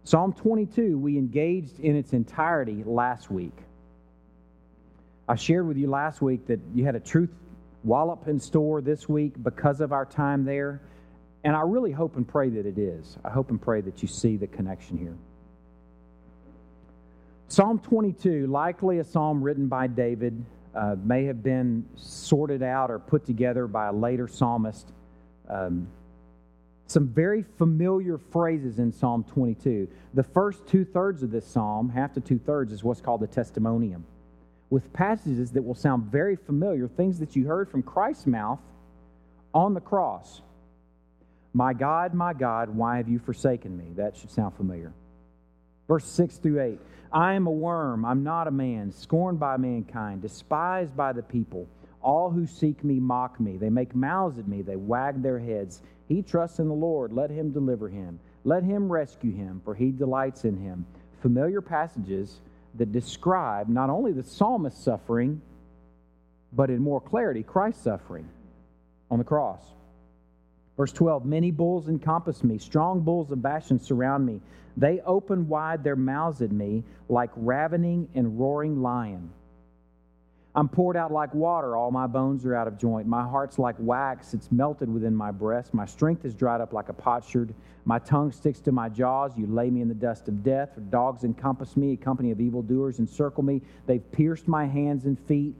Psalm 0.04 0.33
22, 0.33 0.99
we 0.99 1.19
engaged 1.19 1.78
in 1.78 1.95
its 1.95 2.14
entirety 2.14 2.83
last 2.87 3.31
week. 3.31 3.57
I 5.28 5.37
shared 5.37 5.69
with 5.69 5.76
you 5.76 5.90
last 5.90 6.23
week 6.23 6.47
that 6.47 6.61
you 6.75 6.87
had 6.87 6.97
a 6.97 7.00
truth 7.00 7.31
wallop 7.85 8.28
in 8.28 8.40
store 8.40 8.81
this 8.81 9.11
week 9.11 9.35
because 9.42 9.83
of 9.83 9.92
our 9.92 10.07
time 10.07 10.47
there. 10.47 10.81
And 11.45 11.54
I 11.54 11.61
really 11.61 11.92
hope 11.92 12.16
and 12.16 12.26
pray 12.26 12.49
that 12.49 12.64
it 12.64 12.78
is. 12.78 13.19
I 13.25 13.28
hope 13.28 13.50
and 13.50 13.61
pray 13.61 13.83
that 13.83 14.00
you 14.00 14.09
see 14.09 14.38
the 14.38 14.47
connection 14.47 14.97
here. 14.97 15.16
Psalm 17.52 17.78
22, 17.80 18.47
likely 18.47 19.00
a 19.00 19.04
psalm 19.04 19.42
written 19.42 19.68
by 19.68 19.87
David, 19.87 20.42
uh, 20.75 20.97
may 21.04 21.26
have 21.26 21.42
been 21.42 21.85
sorted 21.97 22.62
out 22.62 22.90
or 22.90 22.99
put 22.99 23.26
together 23.26 23.66
by 23.66 23.88
a 23.88 23.92
later 23.92 24.26
psalmist. 24.26 24.90
Um, 25.50 25.87
some 26.87 27.09
very 27.09 27.42
familiar 27.59 28.16
phrases 28.16 28.78
in 28.78 28.90
Psalm 28.90 29.23
22. 29.25 29.87
The 30.14 30.23
first 30.23 30.66
two 30.66 30.87
thirds 30.87 31.23
of 31.23 31.30
this 31.30 31.47
psalm, 31.47 31.90
half 31.90 32.14
to 32.14 32.23
two 32.23 32.38
thirds, 32.38 32.73
is 32.73 32.82
what's 32.82 33.02
called 33.02 33.21
the 33.21 33.26
testimonium 33.26 34.06
with 34.71 34.90
passages 34.94 35.50
that 35.50 35.61
will 35.61 35.75
sound 35.75 36.04
very 36.04 36.37
familiar, 36.37 36.88
things 36.88 37.18
that 37.18 37.37
you 37.37 37.47
heard 37.47 37.68
from 37.68 37.82
Christ's 37.82 38.26
mouth 38.26 38.61
on 39.52 39.75
the 39.75 39.80
cross. 39.82 40.40
My 41.52 41.75
God, 41.75 42.14
my 42.14 42.32
God, 42.32 42.71
why 42.71 42.97
have 42.97 43.11
you 43.11 43.18
forsaken 43.18 43.76
me? 43.76 43.92
That 43.97 44.16
should 44.16 44.30
sound 44.30 44.56
familiar. 44.56 44.94
Verse 45.92 46.06
6 46.06 46.37
through 46.38 46.62
8 46.62 46.80
I 47.12 47.34
am 47.34 47.46
a 47.46 47.50
worm, 47.50 48.06
I'm 48.06 48.25
not 48.25 48.49
a 48.49 48.50
man, 48.50 48.90
scorned 48.90 49.38
by 49.38 49.58
mankind, 49.58 50.22
despised 50.22 50.96
by 50.96 51.12
the 51.12 51.22
people. 51.22 51.68
All 52.00 52.30
who 52.30 52.46
seek 52.46 52.82
me 52.82 52.99
mock 52.99 53.38
me. 53.38 53.58
They 53.58 53.68
make 53.68 53.94
mouths 53.94 54.38
at 54.38 54.49
me, 54.49 54.62
they 54.62 54.76
wag 54.76 55.22
their 55.22 55.38
heads. 55.38 55.82
He 56.08 56.22
trusts 56.22 56.61
in 56.61 56.68
the 56.68 56.75
Lord, 56.75 57.12
let 57.12 57.28
him 57.28 57.50
deliver 57.50 57.90
him. 57.90 58.18
Let 58.42 58.62
him 58.62 58.90
rescue 58.90 59.32
him, 59.32 59.61
for 59.66 59.75
he 59.75 59.90
delights 59.90 60.46
in 60.46 60.56
him. 60.56 60.87
Familiar 61.20 61.61
passages 61.61 62.40
that 62.76 62.90
describe 62.90 63.68
not 63.68 63.90
only 63.90 64.12
the 64.12 64.22
psalmist's 64.22 64.82
suffering, 64.82 65.42
but 66.54 66.70
in 66.70 66.78
more 66.78 67.02
clarity, 67.02 67.42
Christ's 67.42 67.84
suffering 67.84 68.26
on 69.11 69.18
the 69.18 69.25
cross. 69.25 69.62
Verse 70.82 70.90
12 70.94 71.24
Many 71.24 71.52
bulls 71.52 71.86
encompass 71.86 72.42
me, 72.42 72.58
strong 72.58 73.02
bulls 73.02 73.30
of 73.30 73.40
Bashan 73.40 73.78
surround 73.78 74.26
me. 74.26 74.40
They 74.76 75.00
open 75.02 75.46
wide 75.46 75.84
their 75.84 75.94
mouths 75.94 76.42
at 76.42 76.50
me 76.50 76.82
like 77.08 77.30
ravening 77.36 78.08
and 78.16 78.36
roaring 78.36 78.82
lion. 78.82 79.30
I'm 80.56 80.68
poured 80.68 80.96
out 80.96 81.12
like 81.12 81.32
water. 81.34 81.76
All 81.76 81.92
my 81.92 82.08
bones 82.08 82.44
are 82.44 82.56
out 82.56 82.66
of 82.66 82.78
joint. 82.78 83.06
My 83.06 83.22
heart's 83.22 83.60
like 83.60 83.76
wax. 83.78 84.34
It's 84.34 84.50
melted 84.50 84.92
within 84.92 85.14
my 85.14 85.30
breast. 85.30 85.72
My 85.72 85.86
strength 85.86 86.24
is 86.24 86.34
dried 86.34 86.60
up 86.60 86.72
like 86.72 86.88
a 86.88 86.92
potsherd. 86.92 87.54
My 87.84 88.00
tongue 88.00 88.32
sticks 88.32 88.58
to 88.62 88.72
my 88.72 88.88
jaws. 88.88 89.38
You 89.38 89.46
lay 89.46 89.70
me 89.70 89.82
in 89.82 89.88
the 89.88 89.94
dust 89.94 90.26
of 90.26 90.42
death. 90.42 90.70
Dogs 90.90 91.22
encompass 91.22 91.76
me. 91.76 91.92
A 91.92 91.96
company 91.96 92.32
of 92.32 92.40
evildoers 92.40 92.98
encircle 92.98 93.44
me. 93.44 93.62
They've 93.86 94.10
pierced 94.10 94.48
my 94.48 94.66
hands 94.66 95.04
and 95.04 95.16
feet. 95.28 95.54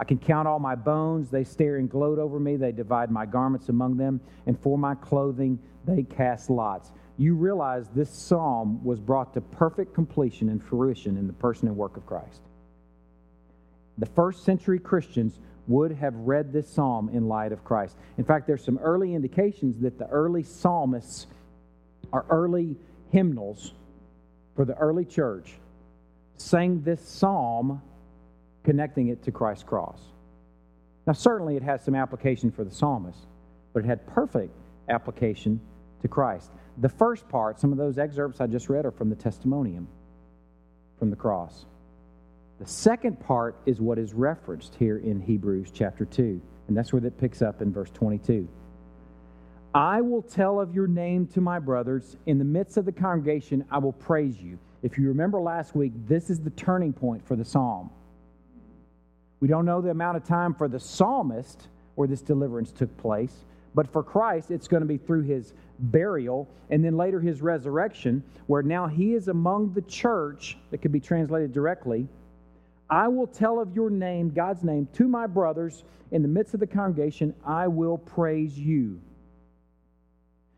I 0.00 0.04
can 0.04 0.18
count 0.18 0.48
all 0.48 0.58
my 0.58 0.74
bones. 0.74 1.30
They 1.30 1.44
stare 1.44 1.76
and 1.76 1.88
gloat 1.88 2.18
over 2.18 2.40
me. 2.40 2.56
They 2.56 2.72
divide 2.72 3.12
my 3.12 3.26
garments 3.26 3.68
among 3.68 3.96
them. 3.98 4.20
And 4.46 4.58
for 4.58 4.76
my 4.76 4.96
clothing, 4.96 5.60
they 5.84 6.02
cast 6.02 6.50
lots. 6.50 6.90
You 7.18 7.34
realize 7.34 7.86
this 7.94 8.10
psalm 8.10 8.82
was 8.82 8.98
brought 8.98 9.34
to 9.34 9.40
perfect 9.40 9.94
completion 9.94 10.48
and 10.48 10.60
fruition 10.64 11.16
in 11.16 11.28
the 11.28 11.32
person 11.34 11.68
and 11.68 11.76
work 11.76 11.96
of 11.96 12.06
Christ 12.06 12.40
the 14.00 14.06
first 14.06 14.44
century 14.44 14.78
Christians 14.78 15.38
would 15.68 15.92
have 15.92 16.14
read 16.16 16.52
this 16.52 16.68
psalm 16.68 17.10
in 17.10 17.28
light 17.28 17.52
of 17.52 17.62
Christ. 17.62 17.96
In 18.16 18.24
fact, 18.24 18.46
there's 18.46 18.64
some 18.64 18.78
early 18.78 19.14
indications 19.14 19.80
that 19.82 19.98
the 19.98 20.08
early 20.08 20.42
psalmists 20.42 21.26
or 22.10 22.24
early 22.30 22.76
hymnals 23.12 23.72
for 24.56 24.64
the 24.64 24.74
early 24.74 25.04
church 25.04 25.52
sang 26.38 26.82
this 26.82 27.06
psalm 27.06 27.82
connecting 28.64 29.08
it 29.08 29.22
to 29.24 29.32
Christ's 29.32 29.64
cross. 29.64 30.00
Now, 31.06 31.12
certainly 31.12 31.56
it 31.56 31.62
has 31.62 31.82
some 31.82 31.94
application 31.94 32.50
for 32.50 32.64
the 32.64 32.70
psalmist, 32.70 33.26
but 33.72 33.84
it 33.84 33.86
had 33.86 34.06
perfect 34.06 34.54
application 34.88 35.60
to 36.02 36.08
Christ. 36.08 36.50
The 36.78 36.88
first 36.88 37.28
part, 37.28 37.58
some 37.58 37.72
of 37.72 37.78
those 37.78 37.98
excerpts 37.98 38.40
I 38.40 38.46
just 38.46 38.68
read, 38.68 38.84
are 38.84 38.90
from 38.90 39.10
the 39.10 39.16
testimonium, 39.16 39.88
from 40.98 41.10
the 41.10 41.16
cross. 41.16 41.66
The 42.58 42.66
second 42.66 43.18
part 43.20 43.56
is 43.64 43.80
what 43.80 43.98
is 43.98 44.12
referenced 44.12 44.74
here 44.74 44.98
in 44.98 45.20
Hebrews 45.20 45.70
chapter 45.72 46.04
2, 46.04 46.40
and 46.68 46.76
that's 46.76 46.92
where 46.92 47.04
it 47.04 47.18
picks 47.18 47.42
up 47.42 47.62
in 47.62 47.72
verse 47.72 47.90
22. 47.90 48.46
I 49.74 50.00
will 50.00 50.22
tell 50.22 50.60
of 50.60 50.74
your 50.74 50.86
name 50.86 51.26
to 51.28 51.40
my 51.40 51.58
brothers. 51.58 52.16
In 52.26 52.38
the 52.38 52.44
midst 52.44 52.76
of 52.76 52.84
the 52.84 52.92
congregation, 52.92 53.64
I 53.70 53.78
will 53.78 53.92
praise 53.92 54.40
you. 54.40 54.58
If 54.82 54.98
you 54.98 55.08
remember 55.08 55.40
last 55.40 55.74
week, 55.74 55.92
this 56.06 56.28
is 56.28 56.40
the 56.40 56.50
turning 56.50 56.92
point 56.92 57.26
for 57.26 57.36
the 57.36 57.44
psalm. 57.44 57.90
We 59.40 59.48
don't 59.48 59.64
know 59.64 59.80
the 59.80 59.90
amount 59.90 60.18
of 60.18 60.24
time 60.24 60.54
for 60.54 60.68
the 60.68 60.78
psalmist 60.78 61.68
where 61.94 62.06
this 62.06 62.20
deliverance 62.20 62.70
took 62.72 62.94
place, 62.98 63.44
but 63.74 63.90
for 63.90 64.02
Christ, 64.02 64.50
it's 64.50 64.68
going 64.68 64.82
to 64.82 64.86
be 64.86 64.98
through 64.98 65.22
his 65.22 65.54
burial 65.78 66.48
and 66.68 66.84
then 66.84 66.96
later 66.96 67.20
his 67.20 67.40
resurrection, 67.40 68.22
where 68.46 68.62
now 68.62 68.86
he 68.86 69.14
is 69.14 69.28
among 69.28 69.72
the 69.72 69.82
church, 69.82 70.58
that 70.70 70.78
could 70.78 70.92
be 70.92 71.00
translated 71.00 71.52
directly. 71.52 72.06
I 72.90 73.08
will 73.08 73.26
tell 73.26 73.60
of 73.60 73.74
your 73.74 73.88
name, 73.88 74.30
God's 74.30 74.64
name, 74.64 74.88
to 74.94 75.08
my 75.08 75.26
brothers 75.26 75.84
in 76.10 76.22
the 76.22 76.28
midst 76.28 76.54
of 76.54 76.60
the 76.60 76.66
congregation. 76.66 77.34
I 77.46 77.68
will 77.68 77.98
praise 77.98 78.58
you. 78.58 79.00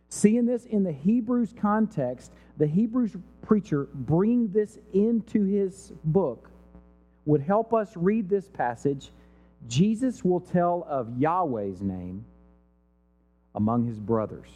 Seeing 0.09 0.47
this 0.47 0.65
in 0.67 0.83
the 0.83 0.93
Hebrews 0.93 1.55
context, 1.59 2.33
the 2.57 2.67
Hebrews 2.67 3.17
preacher 3.43 3.89
bring 3.93 4.51
this 4.53 4.79
into 4.93 5.45
his 5.45 5.93
book 6.05 6.51
would 7.25 7.41
help 7.41 7.73
us 7.73 7.93
read 7.97 8.29
this 8.29 8.49
passage. 8.49 9.11
Jesus 9.69 10.25
will 10.25 10.41
tell 10.41 10.87
of 10.89 11.19
Yahweh's 11.19 11.81
name 11.81 12.25
among 13.55 13.87
his 13.87 13.99
brothers, 13.99 14.49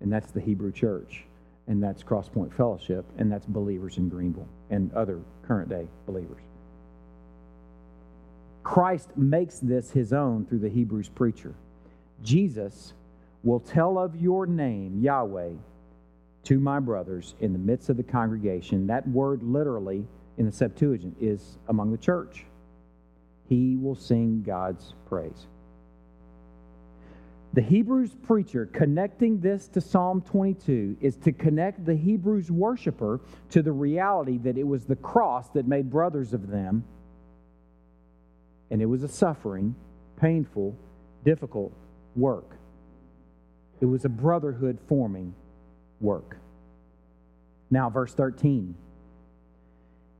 and 0.00 0.12
that's 0.12 0.32
the 0.32 0.40
Hebrew 0.40 0.72
church, 0.72 1.24
and 1.66 1.82
that's 1.82 2.02
Crosspoint 2.02 2.52
Fellowship, 2.52 3.04
and 3.18 3.30
that's 3.30 3.46
believers 3.46 3.98
in 3.98 4.08
Greenville 4.08 4.48
and 4.70 4.92
other 4.94 5.20
current 5.46 5.68
day 5.68 5.86
believers. 6.06 6.42
Christ 8.64 9.16
makes 9.16 9.60
this 9.60 9.90
his 9.90 10.12
own 10.12 10.44
through 10.44 10.58
the 10.58 10.68
Hebrews 10.68 11.08
preacher. 11.08 11.54
Jesus 12.22 12.92
will 13.42 13.60
tell 13.60 13.98
of 13.98 14.16
your 14.16 14.46
name, 14.46 15.00
Yahweh, 15.00 15.52
to 16.44 16.60
my 16.60 16.80
brothers 16.80 17.34
in 17.40 17.52
the 17.52 17.58
midst 17.58 17.88
of 17.88 17.96
the 17.96 18.02
congregation. 18.02 18.86
That 18.86 19.06
word 19.08 19.42
literally 19.42 20.06
in 20.38 20.46
the 20.46 20.52
Septuagint 20.52 21.16
is 21.20 21.58
among 21.68 21.90
the 21.90 21.98
church. 21.98 22.44
He 23.48 23.76
will 23.76 23.96
sing 23.96 24.42
God's 24.46 24.94
praise. 25.08 25.46
The 27.54 27.62
Hebrews 27.62 28.14
preacher 28.22 28.66
connecting 28.66 29.40
this 29.40 29.68
to 29.68 29.80
Psalm 29.80 30.20
22 30.22 30.98
is 31.00 31.16
to 31.16 31.32
connect 31.32 31.84
the 31.84 31.94
Hebrews 31.94 32.50
worshiper 32.50 33.20
to 33.50 33.62
the 33.62 33.72
reality 33.72 34.38
that 34.38 34.56
it 34.56 34.66
was 34.66 34.84
the 34.84 34.96
cross 34.96 35.48
that 35.50 35.66
made 35.66 35.90
brothers 35.90 36.34
of 36.34 36.48
them, 36.48 36.84
and 38.70 38.80
it 38.80 38.86
was 38.86 39.02
a 39.02 39.08
suffering, 39.08 39.74
painful, 40.20 40.76
difficult 41.24 41.72
work. 42.14 42.58
It 43.80 43.86
was 43.86 44.04
a 44.04 44.10
brotherhood 44.10 44.78
forming 44.86 45.34
work. 46.00 46.36
Now, 47.70 47.90
verse 47.90 48.12
13. 48.14 48.74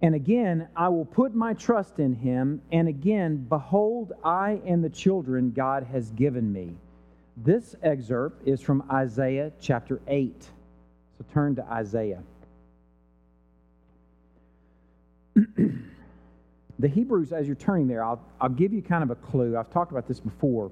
And 0.01 0.15
again, 0.15 0.69
I 0.77 0.89
will 0.89 1.05
put 1.05 1.35
my 1.35 1.55
trust 1.55 1.99
in 1.99 2.15
him. 2.15 2.63
And 2.71 2.87
again, 2.89 3.47
behold, 3.49 4.13
I 4.25 4.61
and 4.65 4.83
the 4.83 4.91
children 4.91 5.51
God 5.51 5.85
has 5.85 6.11
given 6.11 6.53
me. 6.53 6.77
This 7.37 7.75
excerpt 7.83 8.47
is 8.47 8.61
from 8.61 8.85
Isaiah 8.91 9.53
chapter 9.61 10.01
8. 10.07 10.43
So 10.43 11.25
turn 11.33 11.57
to 11.57 11.65
Isaiah. 11.65 12.23
the 15.35 16.89
Hebrews, 16.89 17.33
as 17.33 17.47
you're 17.47 17.57
turning 17.57 17.89
there, 17.89 18.05
I'll, 18.05 18.21
I'll 18.41 18.49
give 18.49 18.73
you 18.73 18.83
kind 18.83 19.03
of 19.03 19.11
a 19.11 19.17
clue. 19.17 19.57
I've 19.57 19.71
talked 19.71 19.91
about 19.91 20.07
this 20.07 20.21
before. 20.21 20.71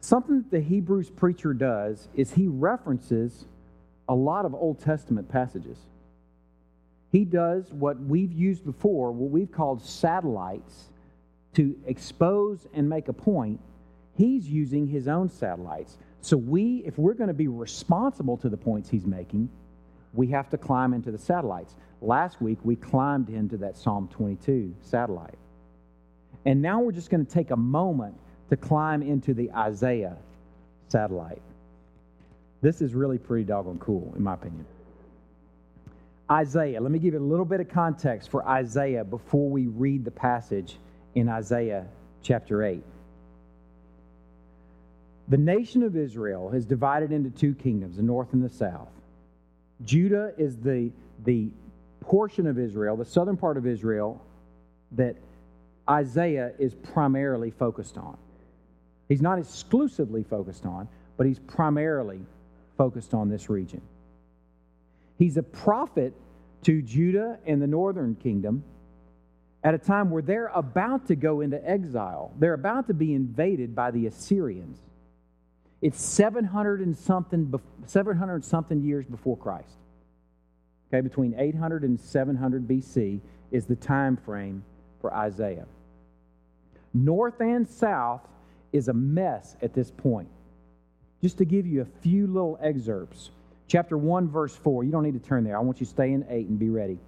Something 0.00 0.38
that 0.38 0.50
the 0.50 0.60
Hebrews 0.60 1.10
preacher 1.10 1.52
does 1.54 2.08
is 2.14 2.32
he 2.32 2.48
references 2.48 3.44
a 4.08 4.14
lot 4.14 4.44
of 4.44 4.54
Old 4.54 4.80
Testament 4.80 5.28
passages. 5.28 5.78
He 7.12 7.26
does 7.26 7.70
what 7.70 8.00
we've 8.00 8.32
used 8.32 8.64
before, 8.64 9.12
what 9.12 9.30
we've 9.30 9.52
called 9.52 9.84
satellites, 9.84 10.88
to 11.54 11.76
expose 11.86 12.66
and 12.72 12.88
make 12.88 13.08
a 13.08 13.12
point. 13.12 13.60
He's 14.16 14.48
using 14.48 14.86
his 14.86 15.06
own 15.06 15.28
satellites. 15.28 15.98
So, 16.22 16.36
we, 16.38 16.82
if 16.86 16.98
we're 16.98 17.14
going 17.14 17.28
to 17.28 17.34
be 17.34 17.48
responsible 17.48 18.38
to 18.38 18.48
the 18.48 18.56
points 18.56 18.88
he's 18.88 19.04
making, 19.04 19.50
we 20.14 20.28
have 20.28 20.48
to 20.50 20.58
climb 20.58 20.94
into 20.94 21.10
the 21.10 21.18
satellites. 21.18 21.74
Last 22.00 22.40
week, 22.40 22.58
we 22.64 22.76
climbed 22.76 23.28
into 23.28 23.58
that 23.58 23.76
Psalm 23.76 24.08
22 24.08 24.74
satellite. 24.80 25.38
And 26.46 26.62
now 26.62 26.80
we're 26.80 26.92
just 26.92 27.10
going 27.10 27.24
to 27.24 27.30
take 27.30 27.50
a 27.50 27.56
moment 27.56 28.14
to 28.48 28.56
climb 28.56 29.02
into 29.02 29.34
the 29.34 29.50
Isaiah 29.52 30.16
satellite. 30.88 31.42
This 32.62 32.80
is 32.80 32.94
really 32.94 33.18
pretty 33.18 33.44
doggone 33.44 33.78
cool, 33.78 34.12
in 34.16 34.22
my 34.22 34.34
opinion. 34.34 34.64
Isaiah, 36.32 36.80
let 36.80 36.90
me 36.90 36.98
give 36.98 37.12
you 37.12 37.20
a 37.20 37.22
little 37.22 37.44
bit 37.44 37.60
of 37.60 37.68
context 37.68 38.30
for 38.30 38.46
Isaiah 38.48 39.04
before 39.04 39.50
we 39.50 39.66
read 39.66 40.02
the 40.02 40.10
passage 40.10 40.78
in 41.14 41.28
Isaiah 41.28 41.84
chapter 42.22 42.64
8. 42.64 42.82
The 45.28 45.36
nation 45.36 45.82
of 45.82 45.94
Israel 45.94 46.52
is 46.52 46.64
divided 46.64 47.12
into 47.12 47.28
two 47.28 47.54
kingdoms, 47.54 47.96
the 47.96 48.02
north 48.02 48.32
and 48.32 48.42
the 48.42 48.48
south. 48.48 48.88
Judah 49.84 50.32
is 50.38 50.56
the, 50.56 50.90
the 51.24 51.50
portion 52.00 52.46
of 52.46 52.58
Israel, 52.58 52.96
the 52.96 53.04
southern 53.04 53.36
part 53.36 53.58
of 53.58 53.66
Israel, 53.66 54.24
that 54.92 55.16
Isaiah 55.88 56.52
is 56.58 56.74
primarily 56.74 57.50
focused 57.50 57.98
on. 57.98 58.16
He's 59.06 59.20
not 59.20 59.38
exclusively 59.38 60.22
focused 60.22 60.64
on, 60.64 60.88
but 61.18 61.26
he's 61.26 61.40
primarily 61.40 62.20
focused 62.78 63.12
on 63.12 63.28
this 63.28 63.50
region. 63.50 63.82
He's 65.22 65.36
a 65.36 65.42
prophet 65.44 66.14
to 66.62 66.82
Judah 66.82 67.38
and 67.46 67.62
the 67.62 67.66
northern 67.68 68.16
kingdom 68.16 68.64
at 69.62 69.72
a 69.72 69.78
time 69.78 70.10
where 70.10 70.20
they're 70.20 70.48
about 70.48 71.06
to 71.06 71.14
go 71.14 71.42
into 71.42 71.64
exile. 71.64 72.32
They're 72.40 72.54
about 72.54 72.88
to 72.88 72.94
be 72.94 73.14
invaded 73.14 73.72
by 73.72 73.92
the 73.92 74.08
Assyrians. 74.08 74.80
It's 75.80 76.02
700 76.02 76.80
and 76.80 76.98
something, 76.98 77.54
700 77.86 78.44
something 78.44 78.82
years 78.82 79.06
before 79.06 79.36
Christ. 79.36 79.76
Okay, 80.88 81.00
between 81.00 81.36
800 81.38 81.84
and 81.84 82.00
700 82.00 82.66
BC 82.66 83.20
is 83.52 83.64
the 83.66 83.76
time 83.76 84.16
frame 84.16 84.64
for 85.00 85.14
Isaiah. 85.14 85.66
North 86.92 87.40
and 87.40 87.68
south 87.68 88.22
is 88.72 88.88
a 88.88 88.92
mess 88.92 89.56
at 89.62 89.72
this 89.72 89.92
point. 89.92 90.26
Just 91.20 91.38
to 91.38 91.44
give 91.44 91.64
you 91.64 91.82
a 91.82 92.00
few 92.00 92.26
little 92.26 92.58
excerpts. 92.60 93.30
Chapter 93.68 93.96
1, 93.96 94.28
verse 94.28 94.54
4. 94.54 94.84
You 94.84 94.92
don't 94.92 95.02
need 95.02 95.20
to 95.20 95.28
turn 95.28 95.44
there. 95.44 95.56
I 95.56 95.60
want 95.60 95.80
you 95.80 95.86
to 95.86 95.90
stay 95.90 96.12
in 96.12 96.24
8 96.28 96.48
and 96.48 96.58
be 96.58 96.68
ready. 96.68 96.98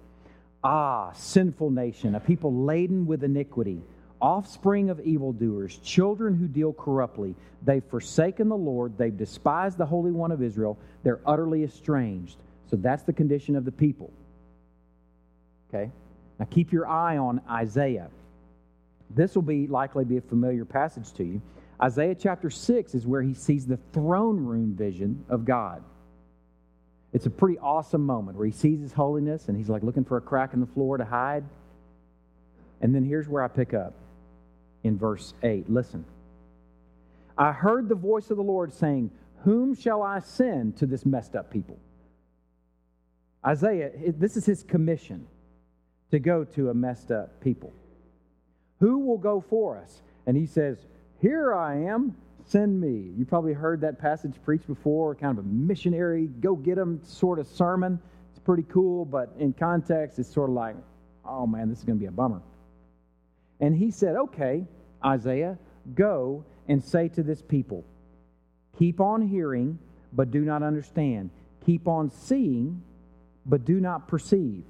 Ah, 0.63 1.11
sinful 1.13 1.69
nation, 1.69 2.15
a 2.15 2.19
people 2.19 2.51
laden 2.65 3.05
with 3.05 3.23
iniquity, 3.23 3.83
offspring 4.19 4.89
of 4.89 4.99
evildoers, 5.01 5.77
children 5.77 6.35
who 6.35 6.47
deal 6.47 6.73
corruptly. 6.73 7.35
They've 7.61 7.83
forsaken 7.83 8.49
the 8.49 8.57
Lord, 8.57 8.97
they've 8.97 9.15
despised 9.15 9.77
the 9.77 9.85
Holy 9.85 10.11
One 10.11 10.31
of 10.31 10.41
Israel, 10.41 10.79
they're 11.03 11.21
utterly 11.23 11.63
estranged. 11.63 12.37
So 12.67 12.77
that's 12.77 13.03
the 13.03 13.13
condition 13.13 13.55
of 13.55 13.63
the 13.63 13.71
people. 13.71 14.11
Okay? 15.69 15.91
Now 16.39 16.47
keep 16.49 16.71
your 16.71 16.87
eye 16.87 17.17
on 17.17 17.41
Isaiah. 17.47 18.09
This 19.11 19.35
will 19.35 19.43
be 19.43 19.67
likely 19.67 20.03
be 20.03 20.17
a 20.17 20.21
familiar 20.21 20.65
passage 20.65 21.13
to 21.13 21.23
you. 21.23 21.41
Isaiah 21.81 22.15
chapter 22.15 22.49
6 22.49 22.95
is 22.95 23.05
where 23.05 23.21
he 23.21 23.33
sees 23.33 23.67
the 23.67 23.77
throne 23.93 24.37
room 24.37 24.75
vision 24.75 25.23
of 25.29 25.45
God. 25.45 25.83
It's 27.15 27.25
a 27.25 27.29
pretty 27.29 27.57
awesome 27.59 28.05
moment 28.05 28.37
where 28.37 28.45
he 28.45 28.51
sees 28.51 28.81
his 28.81 28.91
holiness 28.91 29.47
and 29.47 29.55
he's 29.55 29.69
like 29.69 29.83
looking 29.83 30.03
for 30.03 30.17
a 30.17 30.21
crack 30.21 30.53
in 30.53 30.59
the 30.59 30.65
floor 30.65 30.97
to 30.97 31.05
hide. 31.05 31.45
And 32.81 32.93
then 32.93 33.05
here's 33.05 33.25
where 33.29 33.41
I 33.41 33.47
pick 33.47 33.73
up 33.73 33.93
in 34.83 34.97
verse 34.97 35.33
8. 35.41 35.69
Listen. 35.69 36.03
I 37.37 37.53
heard 37.53 37.87
the 37.87 37.95
voice 37.95 38.31
of 38.31 38.35
the 38.35 38.43
Lord 38.43 38.73
saying, 38.73 39.11
Whom 39.45 39.75
shall 39.75 40.03
I 40.03 40.19
send 40.19 40.75
to 40.79 40.85
this 40.85 41.05
messed 41.05 41.37
up 41.37 41.49
people? 41.51 41.79
Isaiah, 43.47 43.91
this 43.95 44.35
is 44.35 44.45
his 44.45 44.63
commission 44.63 45.25
to 46.11 46.19
go 46.19 46.43
to 46.43 46.69
a 46.69 46.73
messed 46.73 47.11
up 47.11 47.39
people. 47.39 47.71
Who 48.81 48.99
will 48.99 49.19
go 49.19 49.39
for 49.39 49.77
us? 49.77 50.01
And 50.25 50.35
he 50.35 50.47
says, 50.47 50.85
Here 51.21 51.55
I 51.55 51.77
am, 51.77 52.17
send 52.47 52.79
me. 52.79 53.11
You 53.17 53.25
probably 53.25 53.53
heard 53.53 53.81
that 53.81 53.99
passage 53.99 54.33
preached 54.43 54.67
before, 54.67 55.15
kind 55.15 55.37
of 55.37 55.45
a 55.45 55.47
missionary, 55.47 56.27
go 56.27 56.55
get 56.55 56.75
them 56.75 57.01
sort 57.03 57.39
of 57.39 57.47
sermon. 57.47 57.99
It's 58.31 58.39
pretty 58.39 58.65
cool, 58.69 59.05
but 59.05 59.33
in 59.39 59.53
context, 59.53 60.19
it's 60.19 60.31
sort 60.31 60.49
of 60.49 60.55
like, 60.55 60.75
oh 61.25 61.47
man, 61.47 61.69
this 61.69 61.79
is 61.79 61.83
going 61.85 61.97
to 61.97 62.01
be 62.01 62.07
a 62.07 62.11
bummer. 62.11 62.41
And 63.59 63.75
he 63.75 63.91
said, 63.91 64.15
Okay, 64.15 64.65
Isaiah, 65.03 65.57
go 65.93 66.45
and 66.67 66.83
say 66.83 67.07
to 67.09 67.23
this 67.23 67.41
people, 67.41 67.85
Keep 68.77 68.99
on 68.99 69.21
hearing, 69.27 69.79
but 70.13 70.31
do 70.31 70.41
not 70.41 70.63
understand. 70.63 71.29
Keep 71.65 71.87
on 71.87 72.11
seeing, 72.11 72.81
but 73.45 73.65
do 73.65 73.79
not 73.79 74.07
perceive. 74.07 74.63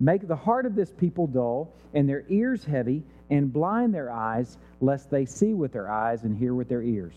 Make 0.00 0.26
the 0.26 0.36
heart 0.36 0.64
of 0.64 0.74
this 0.74 0.90
people 0.90 1.26
dull, 1.26 1.74
and 1.92 2.08
their 2.08 2.24
ears 2.28 2.64
heavy, 2.64 3.04
and 3.28 3.52
blind 3.52 3.94
their 3.94 4.10
eyes, 4.10 4.56
lest 4.80 5.10
they 5.10 5.26
see 5.26 5.52
with 5.52 5.72
their 5.72 5.90
eyes 5.90 6.24
and 6.24 6.36
hear 6.36 6.54
with 6.54 6.68
their 6.68 6.82
ears, 6.82 7.14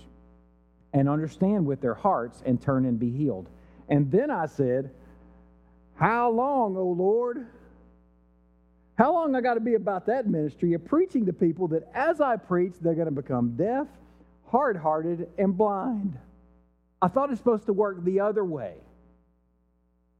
and 0.91 1.08
understand 1.08 1.65
with 1.65 1.80
their 1.80 1.93
hearts, 1.93 2.43
and 2.46 2.62
turn 2.62 2.86
and 2.86 3.00
be 3.00 3.10
healed. 3.10 3.50
And 3.88 4.12
then 4.12 4.30
I 4.30 4.48
said, 4.48 4.91
How 5.96 6.30
long, 6.30 6.76
O 6.76 6.88
Lord? 6.88 7.48
How 8.96 9.13
long 9.13 9.34
I 9.34 9.41
got 9.41 9.56
to 9.56 9.60
be 9.60 9.74
about 9.74 10.06
that 10.06 10.28
ministry 10.28 10.74
of 10.74 10.86
preaching 10.86 11.26
to 11.26 11.34
people 11.34 11.69
that 11.69 11.89
as 11.96 12.22
I 12.22 12.36
preach, 12.36 12.74
they're 12.80 12.93
going 12.93 13.08
to 13.08 13.12
become 13.12 13.56
deaf, 13.56 13.88
hard 14.46 14.78
hearted, 14.78 15.30
and 15.38 15.58
blind? 15.58 16.17
I 17.02 17.08
thought 17.08 17.32
it's 17.32 17.39
supposed 17.39 17.65
to 17.65 17.74
work 17.74 18.04
the 18.04 18.19
other 18.19 18.43
way. 18.43 18.76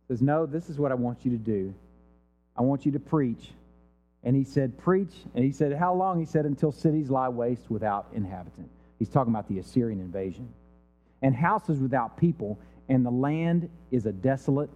Says, 0.08 0.22
No, 0.22 0.46
this 0.46 0.70
is 0.70 0.80
what 0.80 0.92
I 0.92 0.96
want 0.96 1.24
you 1.24 1.32
to 1.32 1.38
do. 1.38 1.74
I 2.56 2.62
want 2.62 2.86
you 2.86 2.92
to 2.94 3.00
preach. 3.00 3.52
And 4.24 4.36
he 4.36 4.44
said, 4.44 4.78
Preach. 4.78 5.14
And 5.36 5.44
he 5.44 5.52
said, 5.52 5.74
How 5.74 5.94
long? 5.94 6.20
He 6.20 6.26
said, 6.26 6.46
Until 6.46 6.72
cities 6.72 7.10
lie 7.10 7.30
waste 7.30 7.70
without 7.70 8.08
inhabitant. 8.14 8.70
He's 9.00 9.10
talking 9.10 9.34
about 9.34 9.48
the 9.50 9.60
Assyrian 9.60 10.00
invasion. 10.00 10.48
And 11.22 11.36
houses 11.36 11.80
without 11.80 12.18
people, 12.18 12.60
and 12.90 13.06
the 13.06 13.12
land 13.12 13.70
is 13.92 14.06
a 14.06 14.12
desolate 14.12 14.70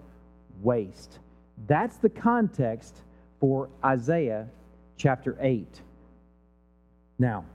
waste. 0.62 1.20
That's 1.68 1.98
the 1.98 2.10
context 2.10 2.96
for 3.40 3.70
Isaiah 3.84 4.48
chapter 4.98 5.38
8. 5.40 5.82
Now, 7.20 7.46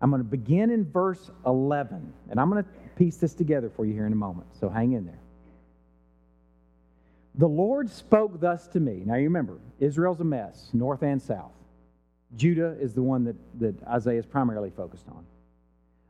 I'm 0.00 0.10
going 0.10 0.22
to 0.22 0.28
begin 0.28 0.70
in 0.70 0.84
verse 0.84 1.30
11, 1.46 2.12
and 2.30 2.40
I'm 2.40 2.50
going 2.50 2.62
to 2.62 2.70
piece 2.96 3.16
this 3.16 3.34
together 3.34 3.70
for 3.74 3.84
you 3.84 3.92
here 3.92 4.06
in 4.06 4.12
a 4.12 4.16
moment. 4.16 4.48
So 4.58 4.68
hang 4.68 4.92
in 4.92 5.06
there. 5.06 5.18
The 7.38 7.48
Lord 7.48 7.90
spoke 7.90 8.40
thus 8.40 8.66
to 8.68 8.80
me. 8.80 9.02
Now 9.04 9.16
you 9.16 9.24
remember, 9.24 9.58
Israel's 9.78 10.20
a 10.20 10.24
mess, 10.24 10.70
north 10.72 11.02
and 11.02 11.20
south. 11.20 11.52
Judah 12.34 12.76
is 12.80 12.94
the 12.94 13.02
one 13.02 13.24
that, 13.24 13.36
that 13.60 13.74
Isaiah 13.86 14.18
is 14.18 14.26
primarily 14.26 14.70
focused 14.70 15.06
on. 15.08 15.24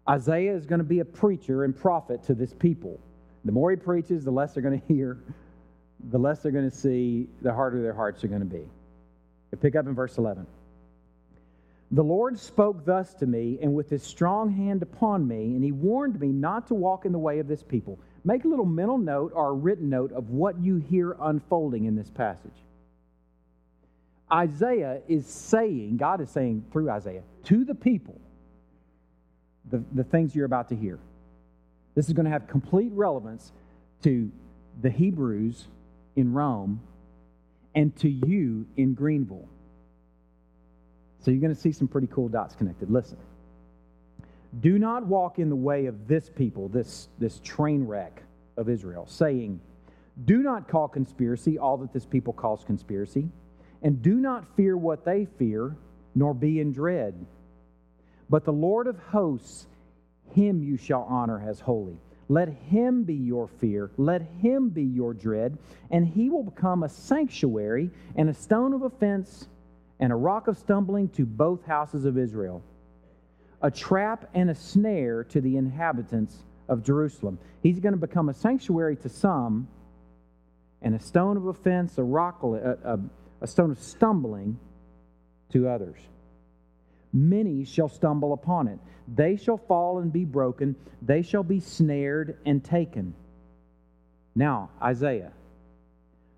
Isaiah 0.09 0.55
is 0.55 0.67
going 0.67 0.79
to 0.79 0.85
be 0.85 1.01
a 1.01 1.05
preacher 1.05 1.65
and 1.65 1.77
prophet 1.77 2.23
to 2.25 2.35
this 2.35 2.55
people. 2.55 3.01
The 3.45 3.53
more 3.53 3.71
he 3.71 3.77
preaches, 3.77 4.25
the 4.25 4.31
less 4.31 4.55
they're 4.55 4.63
going 4.63 4.81
to 4.87 4.87
hear, 4.87 5.19
the 6.11 6.19
less 6.19 6.41
they're 6.41 6.53
going 6.53 6.71
to 6.71 6.77
see, 6.77 7.29
the 7.43 7.53
harder 7.53 7.83
their 7.83 7.95
hearts 7.95 8.23
are 8.23 8.29
going 8.29 8.41
to 8.41 8.47
be. 8.47 8.65
Pick 9.61 9.75
up 9.75 9.87
in 9.87 9.95
verse 9.95 10.19
11. 10.19 10.47
The 11.93 12.03
Lord 12.03 12.39
spoke 12.39 12.85
thus 12.85 13.15
to 13.15 13.27
me, 13.27 13.59
and 13.63 13.75
with 13.75 13.89
his 13.89 14.03
strong 14.03 14.51
hand 14.51 14.83
upon 14.83 15.27
me, 15.27 15.55
and 15.55 15.63
he 15.63 15.73
warned 15.73 16.21
me 16.21 16.29
not 16.29 16.67
to 16.69 16.75
walk 16.75 17.07
in 17.07 17.13
the 17.13 17.19
way 17.19 17.39
of 17.39 17.47
this 17.47 17.63
people. 17.63 17.99
Make 18.27 18.45
a 18.45 18.49
little 18.49 18.67
mental 18.67 18.99
note 18.99 19.31
or 19.37 19.51
a 19.51 19.53
written 19.53 19.89
note 19.89 20.11
of 20.11 20.31
what 20.31 20.59
you 20.61 20.79
hear 20.79 21.17
unfolding 21.21 21.85
in 21.85 21.95
this 21.95 22.11
passage. 22.11 22.57
Isaiah 24.33 25.01
is 25.07 25.29
saying, 25.29 25.97
God 25.97 26.21
is 26.21 26.29
saying 26.29 26.65
through 26.73 26.91
Isaiah, 26.91 27.23
to 27.45 27.65
the 27.65 27.75
people, 27.77 28.21
the, 29.71 29.81
the 29.93 30.03
things 30.03 30.35
you're 30.35 30.45
about 30.45 30.71
to 30.71 30.75
hear. 30.75 30.99
This 31.95 32.09
is 32.09 32.15
going 32.15 32.25
to 32.25 32.33
have 32.33 32.49
complete 32.49 32.91
relevance 32.93 33.53
to 34.03 34.33
the 34.83 34.91
Hebrews 34.91 35.69
in 36.17 36.33
Rome 36.33 36.81
and 37.77 37.95
to 37.99 38.09
you 38.09 38.67
in 38.77 38.95
Greenville. 38.95 39.49
So 41.21 41.31
you're 41.31 41.41
going 41.41 41.55
to 41.55 41.61
see 41.61 41.71
some 41.71 41.87
pretty 41.87 42.09
cool 42.09 42.27
dots 42.27 42.57
connected. 42.57 42.91
Listen. 42.91 43.19
Do 44.61 44.79
not 44.79 45.07
walk 45.07 45.39
in 45.39 45.49
the 45.49 45.57
way 45.57 45.87
of 45.87 46.07
this 46.07 46.31
people, 46.31 46.69
this, 46.69 47.09
this 47.19 47.41
train 47.41 47.85
wreck 47.85 48.23
of 48.57 48.69
Israel, 48.69 49.07
saying, 49.07 49.61
Do 50.25 50.43
not 50.43 50.69
call 50.69 50.89
conspiracy 50.89 51.59
all 51.59 51.77
that 51.79 51.93
this 51.93 52.07
people 52.07 52.33
calls 52.33 52.65
conspiracy, 52.65 53.29
and 53.83 54.01
do 54.01 54.15
not 54.15 54.47
fear 54.57 54.77
what 54.77 55.05
they 55.05 55.27
fear, 55.39 55.77
nor 56.15 56.33
be 56.33 56.61
in 56.61 56.73
dread. 56.73 57.27
But 58.31 58.45
the 58.45 58.53
Lord 58.53 58.87
of 58.87 58.99
hosts, 58.99 59.67
him 60.33 60.63
you 60.63 60.77
shall 60.77 61.03
honor 61.03 61.41
as 61.47 61.61
holy. 61.61 61.99
Let 62.29 62.49
him 62.49 63.05
be 63.05 63.15
your 63.15 63.47
fear, 63.47 63.91
let 63.97 64.23
him 64.41 64.71
be 64.71 64.83
your 64.83 65.15
dread, 65.15 65.59
and 65.91 66.07
he 66.07 66.29
will 66.29 66.43
become 66.43 66.83
a 66.83 66.89
sanctuary 66.89 67.91
and 68.17 68.29
a 68.29 68.35
stone 68.35 68.73
of 68.73 68.83
offense 68.83 69.49
and 70.01 70.13
a 70.13 70.17
rock 70.17 70.49
of 70.49 70.59
stumbling 70.59 71.09
to 71.11 71.25
both 71.25 71.65
houses 71.65 72.05
of 72.05 72.19
Israel, 72.19 72.63
a 73.63 73.71
trap 73.71 74.29
and 74.35 74.51
a 74.51 74.55
snare 74.55 75.25
to 75.25 75.41
the 75.41 75.57
inhabitants 75.57 76.37
of 76.69 76.83
Jerusalem. 76.83 77.39
He's 77.63 77.81
going 77.81 77.95
to 77.95 78.01
become 78.01 78.29
a 78.29 78.35
sanctuary 78.35 78.97
to 78.97 79.09
some 79.09 79.69
and 80.83 80.95
a 80.95 81.01
stone 81.01 81.37
of 81.37 81.47
offense, 81.47 81.99
a 81.99 82.03
rock, 82.03 82.43
a, 82.43 82.79
a, 82.85 82.99
a 83.41 83.47
stone 83.47 83.71
of 83.71 83.79
stumbling 83.79 84.59
to 85.53 85.69
others. 85.69 85.99
Many 87.13 87.65
shall 87.65 87.89
stumble 87.89 88.33
upon 88.33 88.69
it. 88.69 88.79
They 89.09 89.37
shall 89.37 89.57
fall 89.57 89.99
and 89.99 90.13
be 90.13 90.25
broken. 90.25 90.77
They 91.01 91.23
shall 91.23 91.43
be 91.43 91.61
snared 91.61 92.39
and 92.45 92.63
taken. 92.63 93.15
Now, 94.35 94.71
Isaiah, 94.83 95.33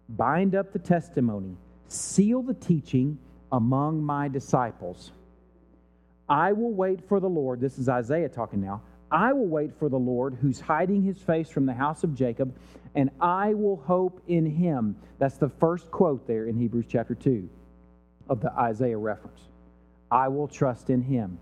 bind 0.09 0.54
up 0.54 0.72
the 0.72 0.78
testimony, 0.78 1.57
seal 1.88 2.42
the 2.42 2.54
teaching 2.54 3.18
among 3.50 4.02
my 4.04 4.28
disciples. 4.28 5.11
I 6.29 6.53
will 6.53 6.73
wait 6.73 7.09
for 7.09 7.21
the 7.21 7.29
Lord. 7.29 7.61
This 7.61 7.79
is 7.79 7.88
Isaiah 7.88 8.29
talking 8.29 8.61
now. 8.61 8.83
I 9.11 9.33
will 9.33 9.47
wait 9.47 9.73
for 9.79 9.88
the 9.88 9.99
Lord 9.99 10.37
who's 10.41 10.61
hiding 10.61 11.03
his 11.03 11.19
face 11.19 11.49
from 11.49 11.64
the 11.64 11.73
house 11.73 12.05
of 12.05 12.14
Jacob, 12.14 12.55
and 12.95 13.11
I 13.21 13.55
will 13.55 13.77
hope 13.77 14.21
in 14.29 14.45
him. 14.45 14.97
That's 15.19 15.38
the 15.38 15.49
first 15.49 15.91
quote 15.91 16.27
there 16.27 16.47
in 16.47 16.59
Hebrews 16.59 16.87
chapter 16.88 17.14
2 17.14 17.49
of 18.29 18.41
the 18.41 18.53
Isaiah 18.53 18.99
reference. 18.99 19.41
I 20.11 20.29
will 20.29 20.49
trust 20.49 20.91
in 20.91 21.03
him. 21.03 21.38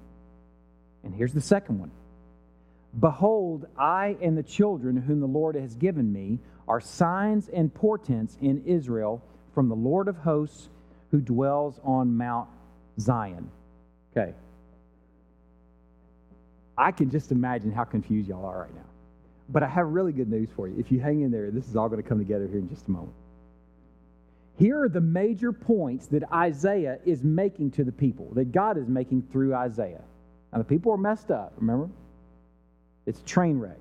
And 1.02 1.14
here's 1.14 1.32
the 1.32 1.40
second 1.40 1.80
one 1.80 1.90
Behold, 2.98 3.66
I 3.76 4.16
and 4.22 4.38
the 4.38 4.42
children 4.42 4.96
whom 4.96 5.20
the 5.20 5.26
Lord 5.26 5.56
has 5.56 5.74
given 5.74 6.12
me 6.12 6.38
are 6.68 6.80
signs 6.80 7.48
and 7.48 7.72
portents 7.72 8.36
in 8.40 8.62
Israel 8.64 9.22
from 9.54 9.68
the 9.68 9.74
Lord 9.74 10.08
of 10.08 10.16
hosts 10.16 10.68
who 11.10 11.20
dwells 11.20 11.80
on 11.84 12.16
Mount 12.16 12.48
Zion. 12.98 13.50
Okay. 14.16 14.32
I 16.78 16.92
can 16.92 17.10
just 17.10 17.32
imagine 17.32 17.72
how 17.72 17.84
confused 17.84 18.28
y'all 18.28 18.44
are 18.44 18.62
right 18.62 18.74
now. 18.74 18.82
But 19.48 19.62
I 19.62 19.68
have 19.68 19.86
really 19.88 20.12
good 20.12 20.28
news 20.28 20.48
for 20.54 20.68
you. 20.68 20.76
If 20.78 20.90
you 20.90 21.00
hang 21.00 21.22
in 21.22 21.30
there, 21.30 21.50
this 21.50 21.68
is 21.68 21.76
all 21.76 21.88
going 21.88 22.02
to 22.02 22.08
come 22.08 22.18
together 22.18 22.46
here 22.46 22.58
in 22.58 22.68
just 22.68 22.88
a 22.88 22.90
moment. 22.90 23.14
Here 24.58 24.82
are 24.82 24.88
the 24.88 25.00
major 25.00 25.52
points 25.52 26.06
that 26.08 26.30
Isaiah 26.32 26.98
is 27.04 27.22
making 27.22 27.72
to 27.72 27.84
the 27.84 27.92
people, 27.92 28.30
that 28.34 28.52
God 28.52 28.78
is 28.78 28.88
making 28.88 29.28
through 29.30 29.54
Isaiah. 29.54 30.02
Now, 30.52 30.58
the 30.58 30.64
people 30.64 30.92
are 30.92 30.98
messed 30.98 31.30
up, 31.30 31.52
remember? 31.58 31.90
It's 33.04 33.20
a 33.20 33.24
train 33.24 33.58
wreck. 33.58 33.76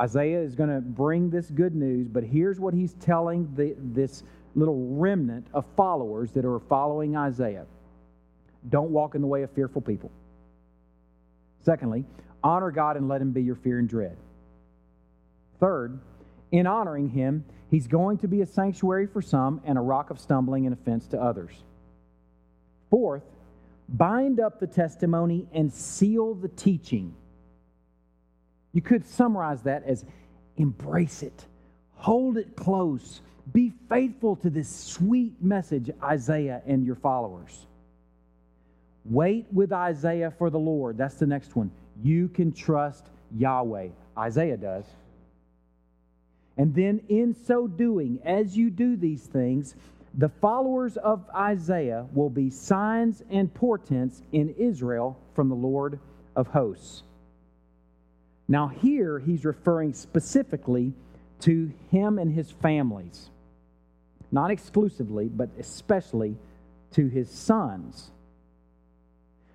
Isaiah 0.00 0.40
is 0.40 0.54
going 0.54 0.70
to 0.70 0.80
bring 0.80 1.30
this 1.30 1.48
good 1.50 1.74
news, 1.74 2.08
but 2.08 2.24
here's 2.24 2.58
what 2.58 2.74
he's 2.74 2.94
telling 2.94 3.52
the, 3.54 3.74
this 3.78 4.24
little 4.54 4.96
remnant 4.96 5.46
of 5.54 5.64
followers 5.76 6.32
that 6.32 6.44
are 6.44 6.58
following 6.60 7.16
Isaiah 7.16 7.66
don't 8.68 8.90
walk 8.90 9.14
in 9.14 9.20
the 9.20 9.26
way 9.26 9.42
of 9.42 9.50
fearful 9.52 9.80
people. 9.80 10.10
Secondly, 11.62 12.04
honor 12.42 12.70
God 12.70 12.96
and 12.96 13.08
let 13.08 13.20
him 13.20 13.32
be 13.32 13.42
your 13.42 13.54
fear 13.54 13.78
and 13.78 13.88
dread. 13.88 14.16
Third, 15.60 16.00
in 16.50 16.66
honoring 16.66 17.08
him, 17.08 17.44
he's 17.70 17.86
going 17.86 18.18
to 18.18 18.28
be 18.28 18.42
a 18.42 18.46
sanctuary 18.46 19.06
for 19.06 19.22
some 19.22 19.60
and 19.64 19.78
a 19.78 19.80
rock 19.80 20.10
of 20.10 20.20
stumbling 20.20 20.66
and 20.66 20.74
offense 20.74 21.06
to 21.08 21.20
others. 21.20 21.52
Fourth, 22.90 23.22
bind 23.88 24.40
up 24.40 24.60
the 24.60 24.66
testimony 24.66 25.46
and 25.52 25.72
seal 25.72 26.34
the 26.34 26.48
teaching. 26.48 27.14
You 28.72 28.82
could 28.82 29.06
summarize 29.06 29.62
that 29.62 29.84
as 29.84 30.04
embrace 30.56 31.22
it, 31.22 31.46
hold 31.94 32.36
it 32.36 32.56
close, 32.56 33.20
be 33.52 33.72
faithful 33.88 34.36
to 34.36 34.50
this 34.50 34.68
sweet 34.68 35.40
message, 35.40 35.90
Isaiah 36.02 36.62
and 36.66 36.84
your 36.84 36.96
followers. 36.96 37.66
Wait 39.04 39.46
with 39.52 39.72
Isaiah 39.72 40.30
for 40.30 40.50
the 40.50 40.58
Lord. 40.58 40.96
That's 40.96 41.16
the 41.16 41.26
next 41.26 41.56
one. 41.56 41.70
You 42.02 42.28
can 42.28 42.52
trust 42.52 43.06
Yahweh. 43.36 43.88
Isaiah 44.16 44.56
does. 44.56 44.84
And 46.56 46.74
then, 46.74 47.00
in 47.08 47.34
so 47.34 47.66
doing, 47.66 48.20
as 48.24 48.56
you 48.56 48.70
do 48.70 48.96
these 48.96 49.22
things, 49.22 49.74
the 50.14 50.28
followers 50.28 50.98
of 50.98 51.24
Isaiah 51.34 52.06
will 52.12 52.28
be 52.28 52.50
signs 52.50 53.22
and 53.30 53.52
portents 53.52 54.22
in 54.32 54.54
Israel 54.58 55.18
from 55.34 55.48
the 55.48 55.54
Lord 55.54 55.98
of 56.36 56.48
hosts. 56.48 57.02
Now, 58.48 58.68
here 58.68 59.18
he's 59.18 59.44
referring 59.44 59.94
specifically 59.94 60.92
to 61.40 61.72
him 61.90 62.18
and 62.18 62.30
his 62.30 62.50
families 62.50 63.30
not 64.32 64.50
exclusively, 64.50 65.28
but 65.28 65.50
especially 65.58 66.36
to 66.92 67.06
his 67.06 67.30
sons. 67.30 68.10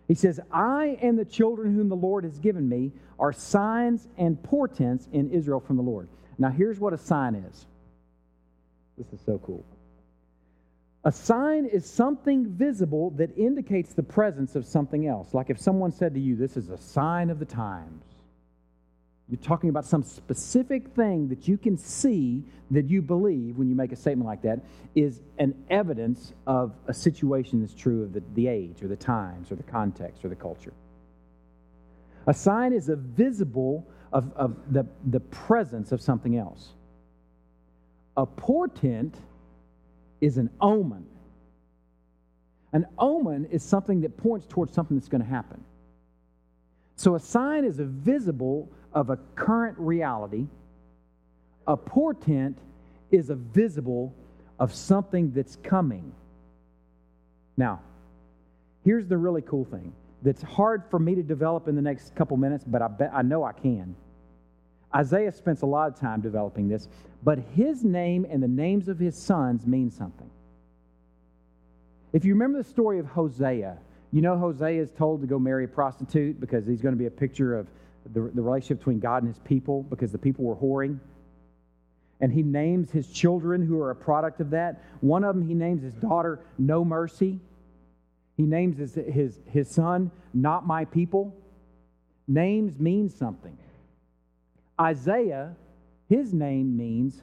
He 0.07 0.13
says, 0.13 0.39
I 0.51 0.97
and 1.01 1.19
the 1.19 1.25
children 1.25 1.75
whom 1.75 1.89
the 1.89 1.95
Lord 1.95 2.23
has 2.23 2.39
given 2.39 2.67
me 2.67 2.93
are 3.19 3.33
signs 3.33 4.07
and 4.17 4.41
portents 4.41 5.07
in 5.11 5.29
Israel 5.31 5.59
from 5.59 5.75
the 5.75 5.83
Lord. 5.83 6.07
Now, 6.37 6.49
here's 6.49 6.79
what 6.79 6.93
a 6.93 6.97
sign 6.97 7.35
is. 7.35 7.65
This 8.97 9.11
is 9.11 9.19
so 9.25 9.39
cool. 9.39 9.65
A 11.03 11.11
sign 11.11 11.65
is 11.65 11.89
something 11.89 12.47
visible 12.47 13.11
that 13.11 13.37
indicates 13.37 13.93
the 13.93 14.03
presence 14.03 14.55
of 14.55 14.65
something 14.65 15.07
else. 15.07 15.33
Like 15.33 15.49
if 15.49 15.59
someone 15.59 15.91
said 15.91 16.13
to 16.13 16.19
you, 16.19 16.35
This 16.35 16.57
is 16.57 16.69
a 16.69 16.77
sign 16.77 17.29
of 17.29 17.39
the 17.39 17.45
times. 17.45 18.03
You're 19.29 19.41
talking 19.41 19.69
about 19.69 19.85
some 19.85 20.03
specific 20.03 20.87
thing 20.95 21.27
that 21.29 21.47
you 21.47 21.57
can 21.57 21.77
see 21.77 22.43
that 22.71 22.89
you 22.89 23.01
believe 23.01 23.57
when 23.57 23.67
you 23.67 23.75
make 23.75 23.91
a 23.91 23.95
statement 23.95 24.25
like 24.25 24.41
that 24.43 24.61
is 24.95 25.21
an 25.37 25.53
evidence 25.69 26.33
of 26.45 26.73
a 26.87 26.93
situation 26.93 27.59
that's 27.59 27.73
true 27.73 28.03
of 28.03 28.13
the, 28.13 28.23
the 28.35 28.47
age 28.47 28.81
or 28.81 28.87
the 28.87 28.95
times 28.95 29.51
or 29.51 29.55
the 29.55 29.63
context 29.63 30.23
or 30.23 30.29
the 30.29 30.35
culture. 30.35 30.73
A 32.27 32.33
sign 32.33 32.71
is 32.71 32.87
a 32.87 32.95
visible 32.95 33.85
of, 34.13 34.31
of 34.35 34.55
the, 34.71 34.85
the 35.09 35.19
presence 35.19 35.91
of 35.91 36.01
something 36.01 36.37
else. 36.37 36.69
A 38.15 38.25
portent 38.25 39.15
is 40.21 40.37
an 40.37 40.49
omen. 40.61 41.05
An 42.71 42.85
omen 42.97 43.45
is 43.45 43.63
something 43.63 44.01
that 44.01 44.17
points 44.17 44.45
towards 44.47 44.73
something 44.73 44.97
that's 44.97 45.09
going 45.09 45.21
to 45.21 45.27
happen. 45.27 45.63
So 46.95 47.15
a 47.15 47.19
sign 47.19 47.63
is 47.63 47.79
a 47.79 47.85
visible 47.85 48.71
of 48.93 49.09
a 49.09 49.17
current 49.35 49.77
reality. 49.77 50.47
A 51.67 51.77
portent 51.77 52.57
is 53.11 53.29
a 53.29 53.35
visible 53.35 54.13
of 54.59 54.73
something 54.73 55.31
that's 55.31 55.55
coming. 55.57 56.11
Now, 57.57 57.81
here's 58.83 59.07
the 59.07 59.17
really 59.17 59.41
cool 59.41 59.65
thing 59.65 59.93
that's 60.23 60.41
hard 60.41 60.83
for 60.89 60.99
me 60.99 61.15
to 61.15 61.23
develop 61.23 61.67
in 61.67 61.75
the 61.75 61.81
next 61.81 62.15
couple 62.15 62.37
minutes, 62.37 62.63
but 62.65 62.81
I 62.81 62.87
bet 62.87 63.11
I 63.13 63.21
know 63.21 63.43
I 63.43 63.53
can. 63.53 63.95
Isaiah 64.95 65.31
spends 65.31 65.61
a 65.61 65.65
lot 65.65 65.89
of 65.89 65.99
time 65.99 66.21
developing 66.21 66.67
this, 66.67 66.87
but 67.23 67.39
his 67.53 67.83
name 67.83 68.25
and 68.29 68.41
the 68.41 68.47
names 68.47 68.87
of 68.87 68.97
his 68.97 69.17
sons 69.17 69.65
mean 69.65 69.91
something. 69.91 70.29
If 72.13 72.25
you 72.25 72.33
remember 72.33 72.57
the 72.57 72.69
story 72.69 72.99
of 72.99 73.05
Hosea, 73.05 73.77
you 74.11 74.21
know 74.21 74.37
Hosea 74.37 74.81
is 74.81 74.91
told 74.91 75.21
to 75.21 75.27
go 75.27 75.37
marry 75.37 75.65
a 75.65 75.67
prostitute 75.67 76.39
because 76.39 76.65
he's 76.65 76.81
going 76.81 76.95
to 76.95 76.99
be 76.99 77.07
a 77.07 77.11
picture 77.11 77.55
of 77.57 77.67
the, 78.13 78.31
the 78.33 78.41
relationship 78.41 78.79
between 78.79 78.99
God 78.99 79.23
and 79.23 79.33
his 79.33 79.39
people 79.39 79.83
because 79.83 80.11
the 80.11 80.17
people 80.17 80.45
were 80.45 80.55
whoring. 80.55 80.99
And 82.19 82.31
he 82.31 82.41
names 82.41 82.91
his 82.91 83.07
children 83.07 83.65
who 83.65 83.79
are 83.79 83.91
a 83.91 83.95
product 83.95 84.41
of 84.41 84.49
that. 84.51 84.83
One 85.01 85.23
of 85.23 85.35
them, 85.35 85.47
he 85.47 85.53
names 85.53 85.83
his 85.83 85.93
daughter 85.93 86.39
No 86.57 86.83
Mercy. 86.83 87.39
He 88.37 88.43
names 88.43 88.77
his, 88.77 88.95
his, 88.95 89.39
his 89.51 89.69
son 89.69 90.11
Not 90.33 90.65
My 90.65 90.85
People. 90.85 91.35
Names 92.27 92.79
mean 92.79 93.09
something. 93.09 93.57
Isaiah, 94.79 95.55
his 96.09 96.33
name 96.33 96.75
means 96.75 97.21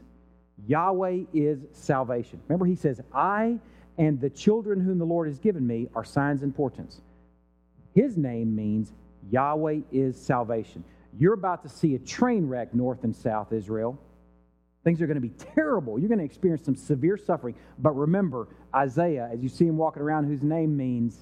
Yahweh 0.66 1.24
is 1.32 1.60
salvation. 1.72 2.40
Remember, 2.48 2.64
he 2.64 2.74
says, 2.74 3.00
I 3.12 3.58
and 3.98 4.20
the 4.20 4.30
children 4.30 4.80
whom 4.80 4.98
the 4.98 5.04
Lord 5.04 5.28
has 5.28 5.38
given 5.38 5.66
me 5.66 5.88
are 5.94 6.04
signs 6.04 6.42
and 6.42 6.54
portents. 6.54 7.00
His 7.94 8.16
name 8.16 8.54
means 8.54 8.92
Yahweh 9.30 9.80
is 9.92 10.20
salvation. 10.20 10.84
You're 11.18 11.34
about 11.34 11.62
to 11.62 11.68
see 11.68 11.94
a 11.94 11.98
train 11.98 12.46
wreck 12.46 12.74
north 12.74 13.04
and 13.04 13.14
south 13.14 13.52
Israel. 13.52 13.98
Things 14.82 15.00
are 15.00 15.06
going 15.06 15.20
to 15.20 15.20
be 15.20 15.34
terrible. 15.54 15.98
You're 15.98 16.08
going 16.08 16.18
to 16.18 16.24
experience 16.24 16.64
some 16.64 16.76
severe 16.76 17.16
suffering. 17.16 17.54
But 17.78 17.92
remember, 17.92 18.48
Isaiah, 18.74 19.30
as 19.32 19.42
you 19.42 19.48
see 19.48 19.66
him 19.66 19.76
walking 19.76 20.02
around, 20.02 20.24
whose 20.24 20.42
name 20.42 20.76
means 20.76 21.16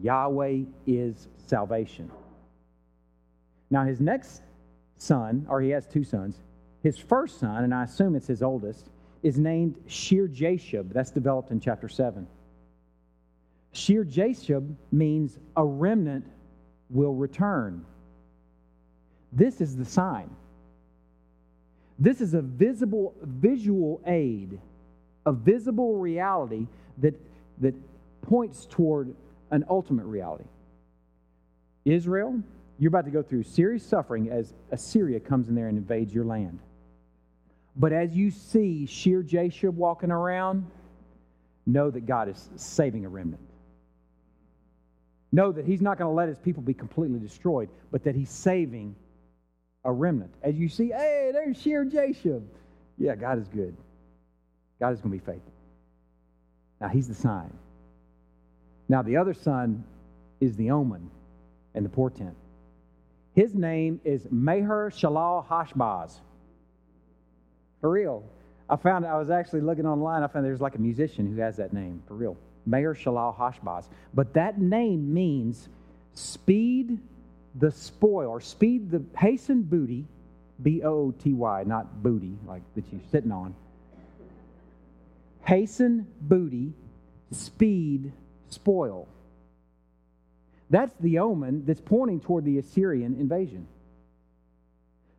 Yahweh 0.00 0.62
is 0.86 1.28
salvation. 1.46 2.10
Now, 3.70 3.84
his 3.84 4.00
next 4.00 4.42
son, 4.96 5.46
or 5.48 5.60
he 5.60 5.70
has 5.70 5.86
two 5.86 6.04
sons, 6.04 6.36
his 6.82 6.98
first 6.98 7.38
son, 7.38 7.64
and 7.64 7.74
I 7.74 7.84
assume 7.84 8.14
it's 8.14 8.26
his 8.26 8.42
oldest, 8.42 8.88
is 9.22 9.38
named 9.38 9.76
Shear 9.86 10.28
Jashub. 10.28 10.92
That's 10.92 11.10
developed 11.10 11.50
in 11.50 11.60
chapter 11.60 11.88
7. 11.88 12.26
Shear 13.72 14.04
Jashub 14.04 14.74
means 14.92 15.38
a 15.56 15.64
remnant 15.64 16.26
will 16.90 17.14
return. 17.14 17.84
This 19.32 19.60
is 19.60 19.76
the 19.76 19.84
sign. 19.84 20.30
This 21.98 22.20
is 22.20 22.34
a 22.34 22.42
visible 22.42 23.14
visual 23.22 24.00
aid, 24.06 24.58
a 25.26 25.32
visible 25.32 25.96
reality 25.96 26.66
that, 26.98 27.14
that 27.60 27.74
points 28.22 28.66
toward 28.66 29.14
an 29.50 29.64
ultimate 29.68 30.06
reality. 30.06 30.44
Israel, 31.84 32.40
you're 32.78 32.88
about 32.88 33.04
to 33.04 33.10
go 33.10 33.22
through 33.22 33.44
serious 33.44 33.84
suffering 33.84 34.30
as 34.30 34.52
Assyria 34.72 35.20
comes 35.20 35.48
in 35.48 35.54
there 35.54 35.68
and 35.68 35.78
invades 35.78 36.12
your 36.12 36.24
land. 36.24 36.58
But 37.76 37.92
as 37.92 38.16
you 38.16 38.30
see 38.30 38.86
Shear 38.86 39.22
Jashub 39.22 39.74
walking 39.74 40.10
around, 40.10 40.66
know 41.66 41.90
that 41.90 42.06
God 42.06 42.28
is 42.28 42.50
saving 42.56 43.04
a 43.04 43.08
remnant. 43.08 43.40
Know 45.34 45.50
that 45.50 45.66
He's 45.66 45.80
not 45.80 45.98
going 45.98 46.08
to 46.08 46.14
let 46.14 46.28
His 46.28 46.38
people 46.38 46.62
be 46.62 46.74
completely 46.74 47.18
destroyed, 47.18 47.68
but 47.90 48.04
that 48.04 48.14
He's 48.14 48.30
saving 48.30 48.94
a 49.84 49.90
remnant. 49.90 50.32
As 50.44 50.54
you 50.54 50.68
see, 50.68 50.90
hey, 50.90 51.30
there's 51.32 51.60
Shear 51.60 51.84
Jashub. 51.84 52.44
Yeah, 52.98 53.16
God 53.16 53.40
is 53.40 53.48
good. 53.48 53.76
God 54.78 54.92
is 54.92 55.00
going 55.00 55.18
to 55.18 55.24
be 55.24 55.32
faithful. 55.32 55.52
Now, 56.80 56.86
He's 56.86 57.08
the 57.08 57.16
sign. 57.16 57.52
Now, 58.88 59.02
the 59.02 59.16
other 59.16 59.34
son 59.34 59.82
is 60.40 60.54
the 60.54 60.70
omen 60.70 61.10
and 61.74 61.84
the 61.84 61.90
portent. 61.90 62.36
His 63.34 63.56
name 63.56 64.00
is 64.04 64.28
Maher 64.30 64.92
Shalal 64.94 65.44
Hashbaz. 65.48 66.12
For 67.80 67.90
real. 67.90 68.22
I 68.70 68.76
found, 68.76 69.04
I 69.04 69.18
was 69.18 69.30
actually 69.30 69.62
looking 69.62 69.84
online, 69.84 70.22
I 70.22 70.28
found 70.28 70.46
there's 70.46 70.60
like 70.60 70.76
a 70.76 70.80
musician 70.80 71.26
who 71.26 71.40
has 71.40 71.56
that 71.56 71.72
name, 71.72 72.04
for 72.06 72.14
real. 72.14 72.36
Maher 72.66 72.94
Shalal 72.94 73.36
Hashbaz. 73.36 73.86
But 74.12 74.34
that 74.34 74.60
name 74.60 75.12
means 75.12 75.68
speed 76.14 76.98
the 77.56 77.70
spoil, 77.70 78.28
or 78.30 78.40
speed 78.40 78.90
the 78.90 79.02
hasten 79.16 79.62
booty, 79.62 80.06
B 80.62 80.82
O 80.82 80.88
O 80.88 81.10
T 81.12 81.32
Y, 81.32 81.64
not 81.64 82.02
booty, 82.02 82.36
like 82.46 82.62
that 82.74 82.84
you're 82.90 83.00
sitting 83.10 83.32
on. 83.32 83.54
Hasten 85.42 86.06
booty, 86.20 86.72
speed 87.30 88.12
spoil. 88.48 89.06
That's 90.70 90.94
the 91.00 91.18
omen 91.18 91.64
that's 91.66 91.80
pointing 91.80 92.20
toward 92.20 92.44
the 92.44 92.58
Assyrian 92.58 93.16
invasion. 93.20 93.68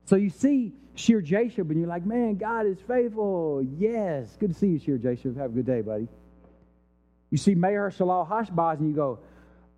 So 0.05 0.15
you 0.15 0.29
see 0.29 0.73
Shear 0.95 1.21
Jashub, 1.21 1.69
and 1.69 1.79
you're 1.79 1.88
like, 1.88 2.05
man, 2.05 2.36
God 2.36 2.65
is 2.65 2.77
faithful. 2.88 3.65
Yes. 3.77 4.36
Good 4.39 4.53
to 4.53 4.60
see 4.60 4.67
you, 4.67 4.79
Shear 4.79 4.97
Jashub. 4.97 5.38
Have 5.38 5.51
a 5.51 5.53
good 5.53 5.65
day, 5.65 5.81
buddy. 5.81 6.08
You 7.30 7.38
see 7.38 7.56
Maher 7.56 7.92
Shalal 7.92 8.28
Hashbaz, 8.28 8.80
and 8.80 8.90
you 8.90 8.96
go, 8.96 9.20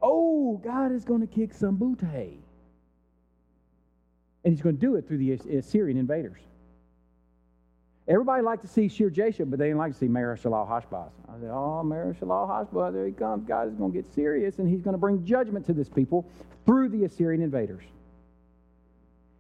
oh, 0.02 0.62
God 0.64 0.92
is 0.92 1.06
going 1.06 1.22
to 1.22 1.28
kick 1.28 1.54
some 1.54 1.76
booty. 1.76 2.40
And 4.44 4.54
he's 4.54 4.62
going 4.62 4.76
to 4.76 4.82
do 4.82 4.96
it 4.96 5.08
through 5.08 5.18
the 5.18 5.32
Assyrian 5.58 5.98
invaders. 5.98 6.40
Everybody 8.08 8.42
liked 8.42 8.62
to 8.62 8.70
see 8.70 8.88
Shear 8.88 9.10
Jashub, 9.10 9.50
but 9.50 9.60
they 9.60 9.66
didn't 9.66 9.80
like 9.80 9.92
to 9.92 9.98
see 9.98 10.08
Maher 10.08 10.38
Shalal 10.42 10.68
Hashbaz. 10.68 11.10
I 11.28 11.40
said, 11.42 11.50
oh, 11.52 11.84
Maher 11.84 12.16
Shalal 12.20 12.48
Hashbaz, 12.48 12.94
there 12.94 13.06
he 13.06 13.12
comes. 13.12 13.46
God 13.46 13.68
is 13.68 13.74
going 13.76 13.92
to 13.92 13.98
get 13.98 14.14
serious, 14.14 14.60
and 14.60 14.70
he's 14.70 14.82
going 14.82 14.94
to 14.94 15.00
bring 15.00 15.26
judgment 15.26 15.66
to 15.66 15.74
this 15.74 15.90
people 15.90 16.26
through 16.66 16.90
the 16.90 17.04
Assyrian 17.04 17.42
invaders. 17.42 17.84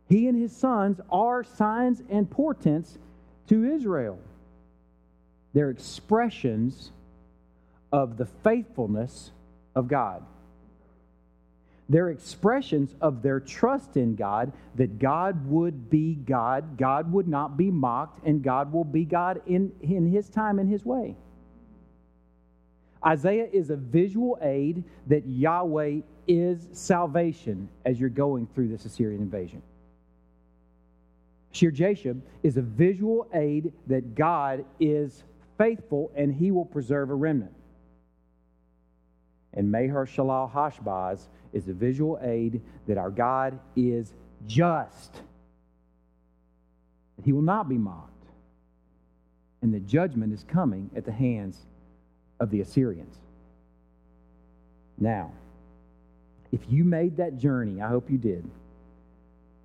He 0.09 0.27
and 0.27 0.37
his 0.37 0.55
sons 0.55 0.99
are 1.09 1.43
signs 1.43 2.01
and 2.09 2.29
portents 2.29 2.97
to 3.47 3.63
Israel. 3.63 4.19
They're 5.53 5.69
expressions 5.69 6.91
of 7.91 8.17
the 8.17 8.25
faithfulness 8.25 9.31
of 9.75 9.87
God. 9.87 10.23
They're 11.89 12.09
expressions 12.09 12.93
of 12.99 13.21
their 13.21 13.39
trust 13.39 13.95
in 13.95 14.15
God, 14.15 14.51
that 14.75 14.99
God 14.99 15.47
would 15.47 15.89
be 15.89 16.15
God, 16.15 16.77
God 16.77 17.11
would 17.13 17.27
not 17.27 17.55
be 17.55 17.71
mocked, 17.71 18.25
and 18.25 18.43
God 18.43 18.73
will 18.73 18.83
be 18.83 19.05
God 19.05 19.41
in, 19.45 19.71
in 19.81 20.05
His 20.05 20.29
time 20.29 20.59
and 20.59 20.69
His 20.69 20.85
way. 20.85 21.15
Isaiah 23.05 23.47
is 23.53 23.69
a 23.69 23.77
visual 23.77 24.37
aid 24.41 24.83
that 25.07 25.25
Yahweh 25.25 25.99
is 26.27 26.67
salvation 26.73 27.69
as 27.85 27.99
you're 27.99 28.09
going 28.09 28.47
through 28.53 28.67
this 28.67 28.83
Assyrian 28.83 29.21
invasion. 29.21 29.61
Shear 31.51 31.71
Jashub 31.71 32.21
is 32.43 32.57
a 32.57 32.61
visual 32.61 33.27
aid 33.33 33.71
that 33.87 34.13
God 34.13 34.65
is 34.79 35.23
faithful 35.57 36.11
and 36.15 36.33
he 36.33 36.51
will 36.51 36.65
preserve 36.65 37.09
a 37.09 37.15
remnant. 37.15 37.53
And 39.53 39.71
Maher 39.71 40.05
Shalal 40.05 40.51
Hashbaz 40.51 41.27
is 41.53 41.67
a 41.67 41.73
visual 41.73 42.19
aid 42.21 42.61
that 42.87 42.97
our 42.97 43.09
God 43.09 43.59
is 43.75 44.13
just. 44.45 45.21
He 47.23 47.31
will 47.31 47.41
not 47.41 47.67
be 47.67 47.77
mocked. 47.77 48.11
And 49.61 49.73
the 49.73 49.79
judgment 49.79 50.33
is 50.33 50.45
coming 50.47 50.89
at 50.95 51.05
the 51.05 51.11
hands 51.11 51.65
of 52.39 52.51
the 52.51 52.61
Assyrians. 52.61 53.15
Now, 54.99 55.31
if 56.51 56.61
you 56.69 56.83
made 56.83 57.17
that 57.17 57.37
journey, 57.37 57.81
I 57.81 57.87
hope 57.87 58.09
you 58.09 58.17
did 58.17 58.49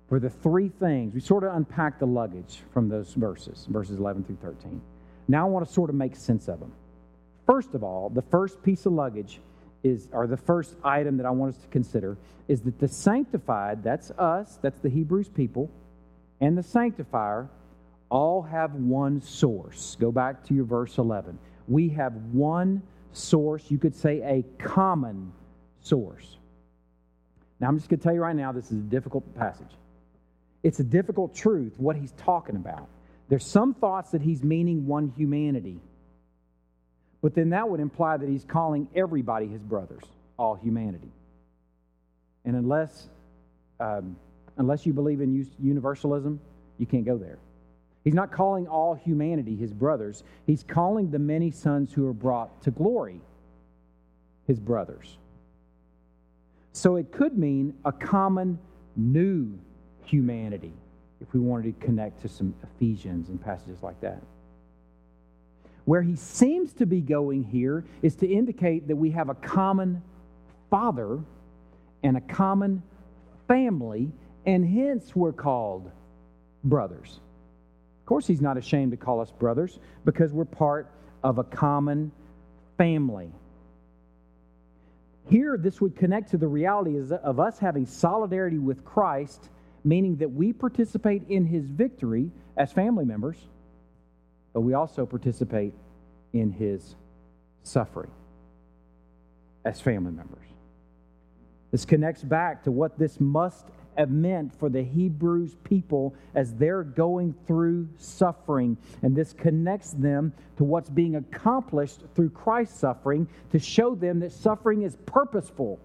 for 0.09 0.19
the 0.19 0.29
three 0.29 0.69
things. 0.69 1.13
We 1.13 1.21
sort 1.21 1.43
of 1.43 1.55
unpacked 1.55 1.99
the 1.99 2.07
luggage 2.07 2.59
from 2.73 2.89
those 2.89 3.13
verses, 3.13 3.65
verses 3.69 3.97
11 3.99 4.25
through 4.25 4.37
13. 4.41 4.81
Now 5.27 5.47
I 5.47 5.49
want 5.49 5.65
to 5.65 5.71
sort 5.71 5.89
of 5.89 5.95
make 5.95 6.15
sense 6.15 6.47
of 6.47 6.59
them. 6.59 6.71
First 7.45 7.73
of 7.73 7.83
all, 7.83 8.09
the 8.09 8.21
first 8.21 8.61
piece 8.63 8.85
of 8.85 8.93
luggage 8.93 9.39
is, 9.83 10.07
or 10.11 10.27
the 10.27 10.37
first 10.37 10.75
item 10.83 11.17
that 11.17 11.25
I 11.25 11.31
want 11.31 11.55
us 11.55 11.61
to 11.61 11.67
consider, 11.67 12.17
is 12.47 12.61
that 12.61 12.79
the 12.79 12.87
sanctified, 12.87 13.83
that's 13.83 14.11
us, 14.11 14.57
that's 14.61 14.79
the 14.79 14.89
Hebrews 14.89 15.29
people, 15.29 15.69
and 16.39 16.57
the 16.57 16.63
sanctifier 16.63 17.49
all 18.09 18.41
have 18.41 18.73
one 18.75 19.21
source. 19.21 19.97
Go 19.99 20.11
back 20.11 20.43
to 20.45 20.53
your 20.53 20.65
verse 20.65 20.97
11. 20.97 21.37
We 21.67 21.89
have 21.89 22.13
one 22.31 22.81
source, 23.11 23.63
you 23.69 23.77
could 23.77 23.95
say 23.95 24.21
a 24.21 24.43
common 24.63 25.31
source. 25.81 26.37
Now, 27.59 27.69
I'm 27.69 27.77
just 27.77 27.89
going 27.89 27.99
to 27.99 28.03
tell 28.03 28.13
you 28.13 28.21
right 28.21 28.35
now, 28.35 28.51
this 28.51 28.65
is 28.65 28.79
a 28.79 28.89
difficult 28.89 29.35
passage. 29.35 29.71
It's 30.63 30.79
a 30.79 30.83
difficult 30.83 31.35
truth, 31.35 31.73
what 31.77 31.95
he's 31.95 32.11
talking 32.13 32.55
about. 32.55 32.87
There's 33.29 33.45
some 33.45 33.73
thoughts 33.73 34.11
that 34.11 34.21
he's 34.21 34.43
meaning 34.43 34.85
one 34.85 35.13
humanity. 35.15 35.79
But 37.23 37.33
then 37.33 37.49
that 37.51 37.67
would 37.67 37.79
imply 37.79 38.17
that 38.17 38.27
he's 38.27 38.43
calling 38.43 38.85
everybody 38.93 39.47
his 39.47 39.61
brothers, 39.61 40.03
all 40.37 40.55
humanity. 40.55 41.09
And 42.43 42.57
unless, 42.57 43.07
um, 43.79 44.17
unless 44.57 44.85
you 44.85 44.91
believe 44.91 45.21
in 45.21 45.47
universalism, 45.57 46.41
you 46.77 46.85
can't 46.85 47.05
go 47.05 47.17
there. 47.17 47.39
He's 48.03 48.13
not 48.13 48.33
calling 48.33 48.67
all 48.67 48.93
humanity 48.93 49.55
his 49.55 49.71
brothers, 49.71 50.23
he's 50.45 50.63
calling 50.63 51.09
the 51.09 51.19
many 51.19 51.49
sons 51.49 51.93
who 51.93 52.05
are 52.05 52.13
brought 52.13 52.61
to 52.63 52.71
glory 52.71 53.21
his 54.45 54.59
brothers. 54.59 55.17
So 56.73 56.97
it 56.97 57.13
could 57.13 57.37
mean 57.37 57.73
a 57.85 57.93
common 57.93 58.59
new 58.97 59.57
humanity 60.03 60.73
if 61.21 61.33
we 61.33 61.39
wanted 61.39 61.79
to 61.79 61.85
connect 61.85 62.21
to 62.23 62.27
some 62.27 62.53
Ephesians 62.75 63.29
and 63.29 63.41
passages 63.41 63.81
like 63.81 64.01
that. 64.01 64.21
Where 65.85 66.01
he 66.01 66.15
seems 66.15 66.73
to 66.73 66.85
be 66.85 67.01
going 67.01 67.43
here 67.43 67.83
is 68.01 68.15
to 68.17 68.27
indicate 68.27 68.87
that 68.87 68.95
we 68.95 69.11
have 69.11 69.29
a 69.29 69.35
common 69.35 70.01
father 70.69 71.19
and 72.03 72.17
a 72.17 72.21
common 72.21 72.83
family, 73.47 74.11
and 74.45 74.65
hence 74.65 75.15
we're 75.15 75.33
called 75.33 75.91
brothers. 76.63 77.19
Of 78.01 78.05
course, 78.05 78.27
he's 78.27 78.41
not 78.41 78.57
ashamed 78.57 78.91
to 78.91 78.97
call 78.97 79.19
us 79.21 79.31
brothers 79.31 79.79
because 80.05 80.31
we're 80.31 80.45
part 80.45 80.89
of 81.23 81.37
a 81.37 81.43
common 81.43 82.11
family. 82.77 83.31
Here, 85.29 85.57
this 85.57 85.79
would 85.79 85.95
connect 85.95 86.31
to 86.31 86.37
the 86.37 86.47
reality 86.47 86.97
of 87.23 87.39
us 87.39 87.59
having 87.59 87.85
solidarity 87.85 88.59
with 88.59 88.83
Christ, 88.83 89.49
meaning 89.83 90.17
that 90.17 90.31
we 90.31 90.51
participate 90.51 91.23
in 91.29 91.45
his 91.45 91.69
victory 91.69 92.31
as 92.57 92.71
family 92.71 93.05
members 93.05 93.37
but 94.53 94.61
we 94.61 94.73
also 94.73 95.05
participate 95.05 95.73
in 96.31 96.51
his 96.51 96.95
suffering 97.63 98.11
as 99.65 99.81
family 99.81 100.11
members. 100.11 100.39
This 101.71 101.85
connects 101.85 102.23
back 102.23 102.63
to 102.63 102.71
what 102.71 102.99
this 102.99 103.19
must 103.19 103.65
have 103.97 104.11
meant 104.11 104.53
for 104.59 104.69
the 104.69 104.83
Hebrews 104.83 105.55
people 105.63 106.15
as 106.35 106.53
they're 106.55 106.83
going 106.83 107.33
through 107.47 107.87
suffering. 107.97 108.77
And 109.01 109.15
this 109.15 109.33
connects 109.33 109.91
them 109.93 110.33
to 110.57 110.63
what's 110.63 110.89
being 110.89 111.15
accomplished 111.15 112.01
through 112.15 112.31
Christ's 112.31 112.79
suffering 112.79 113.27
to 113.51 113.59
show 113.59 113.95
them 113.95 114.19
that 114.19 114.31
suffering 114.31 114.83
is 114.83 114.97
purposeful 115.05 115.79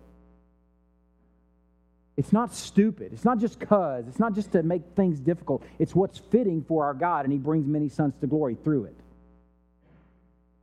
it's 2.18 2.32
not 2.32 2.52
stupid. 2.52 3.12
It's 3.12 3.24
not 3.24 3.38
just 3.38 3.60
cuz. 3.60 4.08
It's 4.08 4.18
not 4.18 4.34
just 4.34 4.50
to 4.50 4.64
make 4.64 4.82
things 4.96 5.20
difficult. 5.20 5.62
It's 5.78 5.94
what's 5.94 6.18
fitting 6.18 6.64
for 6.64 6.84
our 6.84 6.92
God, 6.92 7.24
and 7.24 7.32
He 7.32 7.38
brings 7.38 7.64
many 7.68 7.88
sons 7.88 8.12
to 8.20 8.26
glory 8.26 8.56
through 8.56 8.86
it. 8.86 8.96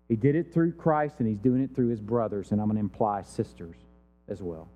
He 0.10 0.18
did 0.18 0.36
it 0.36 0.54
through 0.54 0.74
Christ, 0.74 1.16
and 1.20 1.28
He's 1.30 1.38
doing 1.38 1.64
it 1.64 1.74
through 1.74 1.88
His 1.88 2.02
brothers, 2.02 2.52
and 2.52 2.60
I'm 2.60 2.68
going 2.68 2.76
to 2.76 2.82
imply 2.82 3.22
sisters 3.22 3.78
as 4.28 4.42
well. 4.42 4.68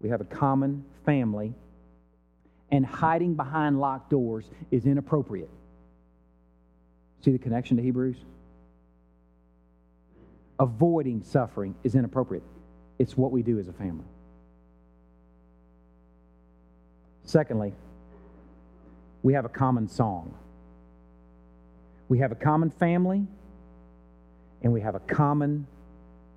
We 0.00 0.08
have 0.08 0.20
a 0.20 0.24
common 0.24 0.84
family, 1.04 1.54
and 2.72 2.84
hiding 2.84 3.34
behind 3.34 3.78
locked 3.78 4.10
doors 4.10 4.50
is 4.72 4.84
inappropriate. 4.84 5.50
See 7.24 7.30
the 7.30 7.38
connection 7.38 7.76
to 7.76 7.84
Hebrews? 7.84 8.16
Avoiding 10.58 11.22
suffering 11.22 11.76
is 11.84 11.94
inappropriate. 11.94 12.42
It's 12.98 13.16
what 13.16 13.30
we 13.30 13.44
do 13.44 13.60
as 13.60 13.68
a 13.68 13.72
family. 13.72 14.06
Secondly, 17.26 17.72
we 19.22 19.34
have 19.34 19.44
a 19.44 19.50
common 19.50 19.88
song. 19.88 20.32
We 22.08 22.20
have 22.20 22.30
a 22.30 22.36
common 22.36 22.70
family, 22.70 23.26
and 24.62 24.72
we 24.72 24.80
have 24.80 24.94
a 24.94 25.00
common 25.00 25.66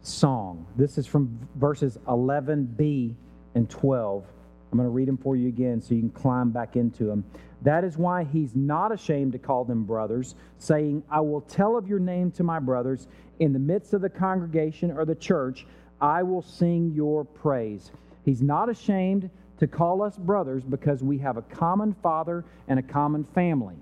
song. 0.01 0.65
This 0.75 0.97
is 0.97 1.05
from 1.05 1.47
verses 1.55 1.99
11b 2.07 3.13
and 3.53 3.69
12. 3.69 4.23
I'm 4.71 4.77
going 4.77 4.87
to 4.87 4.91
read 4.91 5.07
them 5.07 5.17
for 5.17 5.35
you 5.35 5.47
again 5.47 5.79
so 5.81 5.93
you 5.93 6.01
can 6.01 6.09
climb 6.09 6.49
back 6.49 6.75
into 6.75 7.03
them. 7.03 7.23
That 7.61 7.83
is 7.83 7.97
why 7.97 8.23
he's 8.23 8.55
not 8.55 8.91
ashamed 8.91 9.33
to 9.33 9.39
call 9.39 9.65
them 9.65 9.83
brothers, 9.83 10.33
saying, 10.57 11.03
I 11.09 11.19
will 11.19 11.41
tell 11.41 11.77
of 11.77 11.87
your 11.87 11.99
name 11.99 12.31
to 12.31 12.43
my 12.43 12.57
brothers. 12.57 13.07
In 13.39 13.53
the 13.53 13.59
midst 13.59 13.93
of 13.93 14.01
the 14.01 14.09
congregation 14.09 14.91
or 14.91 15.05
the 15.05 15.15
church, 15.15 15.67
I 16.01 16.23
will 16.23 16.41
sing 16.41 16.93
your 16.95 17.25
praise. 17.25 17.91
He's 18.25 18.41
not 18.41 18.69
ashamed 18.69 19.29
to 19.59 19.67
call 19.67 20.01
us 20.01 20.17
brothers 20.17 20.63
because 20.63 21.03
we 21.03 21.17
have 21.19 21.37
a 21.37 21.41
common 21.41 21.93
father 22.01 22.45
and 22.67 22.79
a 22.79 22.83
common 22.83 23.23
family. 23.23 23.75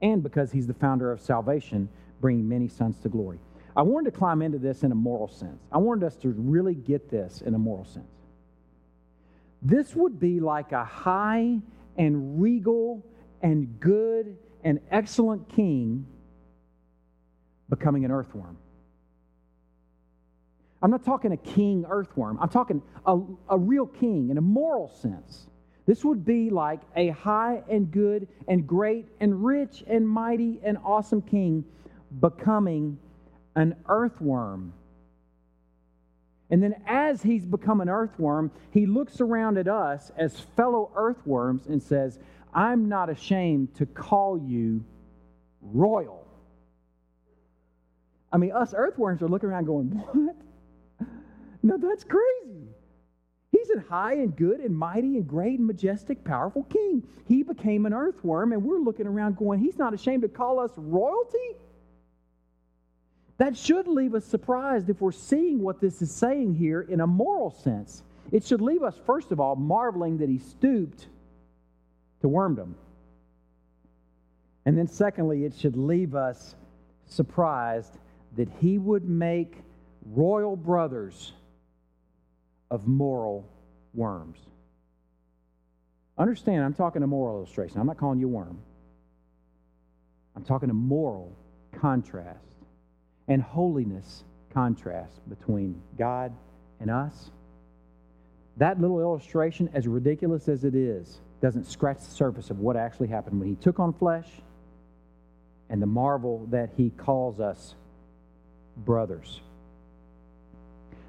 And 0.00 0.22
because 0.22 0.52
he's 0.52 0.66
the 0.66 0.74
founder 0.74 1.10
of 1.10 1.20
salvation, 1.20 1.88
bringing 2.20 2.48
many 2.48 2.68
sons 2.68 2.98
to 3.00 3.08
glory. 3.08 3.38
I 3.76 3.82
wanted 3.82 4.12
to 4.12 4.18
climb 4.18 4.40
into 4.40 4.58
this 4.58 4.84
in 4.84 4.92
a 4.92 4.94
moral 4.94 5.28
sense. 5.28 5.62
I 5.72 5.78
wanted 5.78 6.06
us 6.06 6.16
to 6.18 6.28
really 6.28 6.74
get 6.74 7.10
this 7.10 7.42
in 7.42 7.54
a 7.54 7.58
moral 7.58 7.84
sense. 7.84 8.06
This 9.60 9.96
would 9.96 10.20
be 10.20 10.40
like 10.40 10.72
a 10.72 10.84
high 10.84 11.58
and 11.96 12.40
regal 12.40 13.04
and 13.42 13.80
good 13.80 14.36
and 14.62 14.80
excellent 14.90 15.48
king 15.48 16.06
becoming 17.68 18.04
an 18.04 18.10
earthworm. 18.10 18.58
I'm 20.84 20.90
not 20.90 21.02
talking 21.02 21.32
a 21.32 21.38
king 21.38 21.86
earthworm. 21.88 22.38
I'm 22.42 22.50
talking 22.50 22.82
a, 23.06 23.18
a 23.48 23.56
real 23.56 23.86
king 23.86 24.28
in 24.28 24.36
a 24.36 24.42
moral 24.42 24.90
sense. 24.90 25.46
This 25.86 26.04
would 26.04 26.26
be 26.26 26.50
like 26.50 26.80
a 26.94 27.08
high 27.08 27.62
and 27.70 27.90
good 27.90 28.28
and 28.48 28.66
great 28.66 29.06
and 29.18 29.42
rich 29.46 29.82
and 29.86 30.06
mighty 30.06 30.60
and 30.62 30.76
awesome 30.84 31.22
king 31.22 31.64
becoming 32.20 32.98
an 33.56 33.76
earthworm. 33.88 34.74
And 36.50 36.62
then, 36.62 36.74
as 36.86 37.22
he's 37.22 37.46
become 37.46 37.80
an 37.80 37.88
earthworm, 37.88 38.50
he 38.70 38.84
looks 38.84 39.22
around 39.22 39.56
at 39.56 39.68
us 39.68 40.12
as 40.18 40.38
fellow 40.54 40.90
earthworms 40.94 41.64
and 41.66 41.82
says, 41.82 42.18
I'm 42.52 42.90
not 42.90 43.08
ashamed 43.08 43.74
to 43.76 43.86
call 43.86 44.38
you 44.38 44.84
royal. 45.62 46.26
I 48.30 48.36
mean, 48.36 48.52
us 48.52 48.74
earthworms 48.76 49.22
are 49.22 49.28
looking 49.28 49.48
around 49.48 49.64
going, 49.64 49.86
What? 49.86 50.43
Now 51.64 51.78
that's 51.78 52.04
crazy. 52.04 52.68
He's 53.50 53.70
a 53.70 53.80
high 53.88 54.14
and 54.16 54.36
good 54.36 54.60
and 54.60 54.76
mighty 54.76 55.16
and 55.16 55.26
great 55.26 55.58
and 55.58 55.66
majestic, 55.66 56.22
powerful 56.22 56.64
king. 56.64 57.02
He 57.26 57.42
became 57.42 57.86
an 57.86 57.94
earthworm, 57.94 58.52
and 58.52 58.62
we're 58.62 58.80
looking 58.80 59.06
around 59.06 59.38
going, 59.38 59.60
He's 59.60 59.78
not 59.78 59.94
ashamed 59.94 60.22
to 60.22 60.28
call 60.28 60.60
us 60.60 60.72
royalty? 60.76 61.56
That 63.38 63.56
should 63.56 63.88
leave 63.88 64.14
us 64.14 64.26
surprised 64.26 64.90
if 64.90 65.00
we're 65.00 65.10
seeing 65.10 65.62
what 65.62 65.80
this 65.80 66.02
is 66.02 66.14
saying 66.14 66.54
here 66.54 66.82
in 66.82 67.00
a 67.00 67.06
moral 67.06 67.50
sense. 67.50 68.02
It 68.30 68.44
should 68.44 68.60
leave 68.60 68.82
us, 68.82 69.00
first 69.06 69.32
of 69.32 69.40
all, 69.40 69.56
marveling 69.56 70.18
that 70.18 70.28
he 70.28 70.38
stooped 70.38 71.06
to 72.20 72.28
wormdom. 72.28 72.74
And 74.66 74.76
then, 74.76 74.86
secondly, 74.86 75.46
it 75.46 75.54
should 75.54 75.76
leave 75.76 76.14
us 76.14 76.54
surprised 77.06 77.96
that 78.36 78.48
he 78.60 78.76
would 78.76 79.08
make 79.08 79.62
royal 80.04 80.56
brothers 80.56 81.32
of 82.70 82.86
moral 82.86 83.48
worms. 83.92 84.38
Understand, 86.16 86.64
I'm 86.64 86.74
talking 86.74 87.02
a 87.02 87.06
moral 87.06 87.38
illustration. 87.38 87.80
I'm 87.80 87.86
not 87.86 87.96
calling 87.96 88.18
you 88.18 88.26
a 88.26 88.30
worm. 88.30 88.58
I'm 90.36 90.44
talking 90.44 90.70
a 90.70 90.74
moral 90.74 91.36
contrast 91.72 92.56
and 93.28 93.42
holiness 93.42 94.24
contrast 94.52 95.28
between 95.28 95.80
God 95.98 96.32
and 96.80 96.90
us. 96.90 97.30
That 98.56 98.80
little 98.80 99.00
illustration, 99.00 99.68
as 99.74 99.88
ridiculous 99.88 100.48
as 100.48 100.64
it 100.64 100.74
is, 100.74 101.20
doesn't 101.40 101.66
scratch 101.66 101.98
the 101.98 102.10
surface 102.10 102.50
of 102.50 102.60
what 102.60 102.76
actually 102.76 103.08
happened 103.08 103.40
when 103.40 103.48
he 103.48 103.56
took 103.56 103.80
on 103.80 103.92
flesh 103.92 104.28
and 105.68 105.82
the 105.82 105.86
marvel 105.86 106.46
that 106.50 106.70
he 106.76 106.90
calls 106.90 107.40
us 107.40 107.74
brothers. 108.76 109.40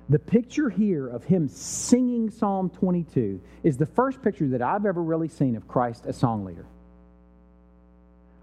The 0.09 0.19
picture 0.19 0.69
here 0.69 1.07
of 1.07 1.23
him 1.23 1.47
singing 1.47 2.29
Psalm 2.29 2.69
22 2.69 3.41
is 3.63 3.77
the 3.77 3.87
first 3.87 4.21
picture 4.21 4.47
that 4.49 4.61
I've 4.61 4.85
ever 4.85 5.01
really 5.01 5.27
seen 5.27 5.55
of 5.55 5.67
Christ 5.67 6.05
as 6.05 6.15
song 6.15 6.45
leader. 6.45 6.65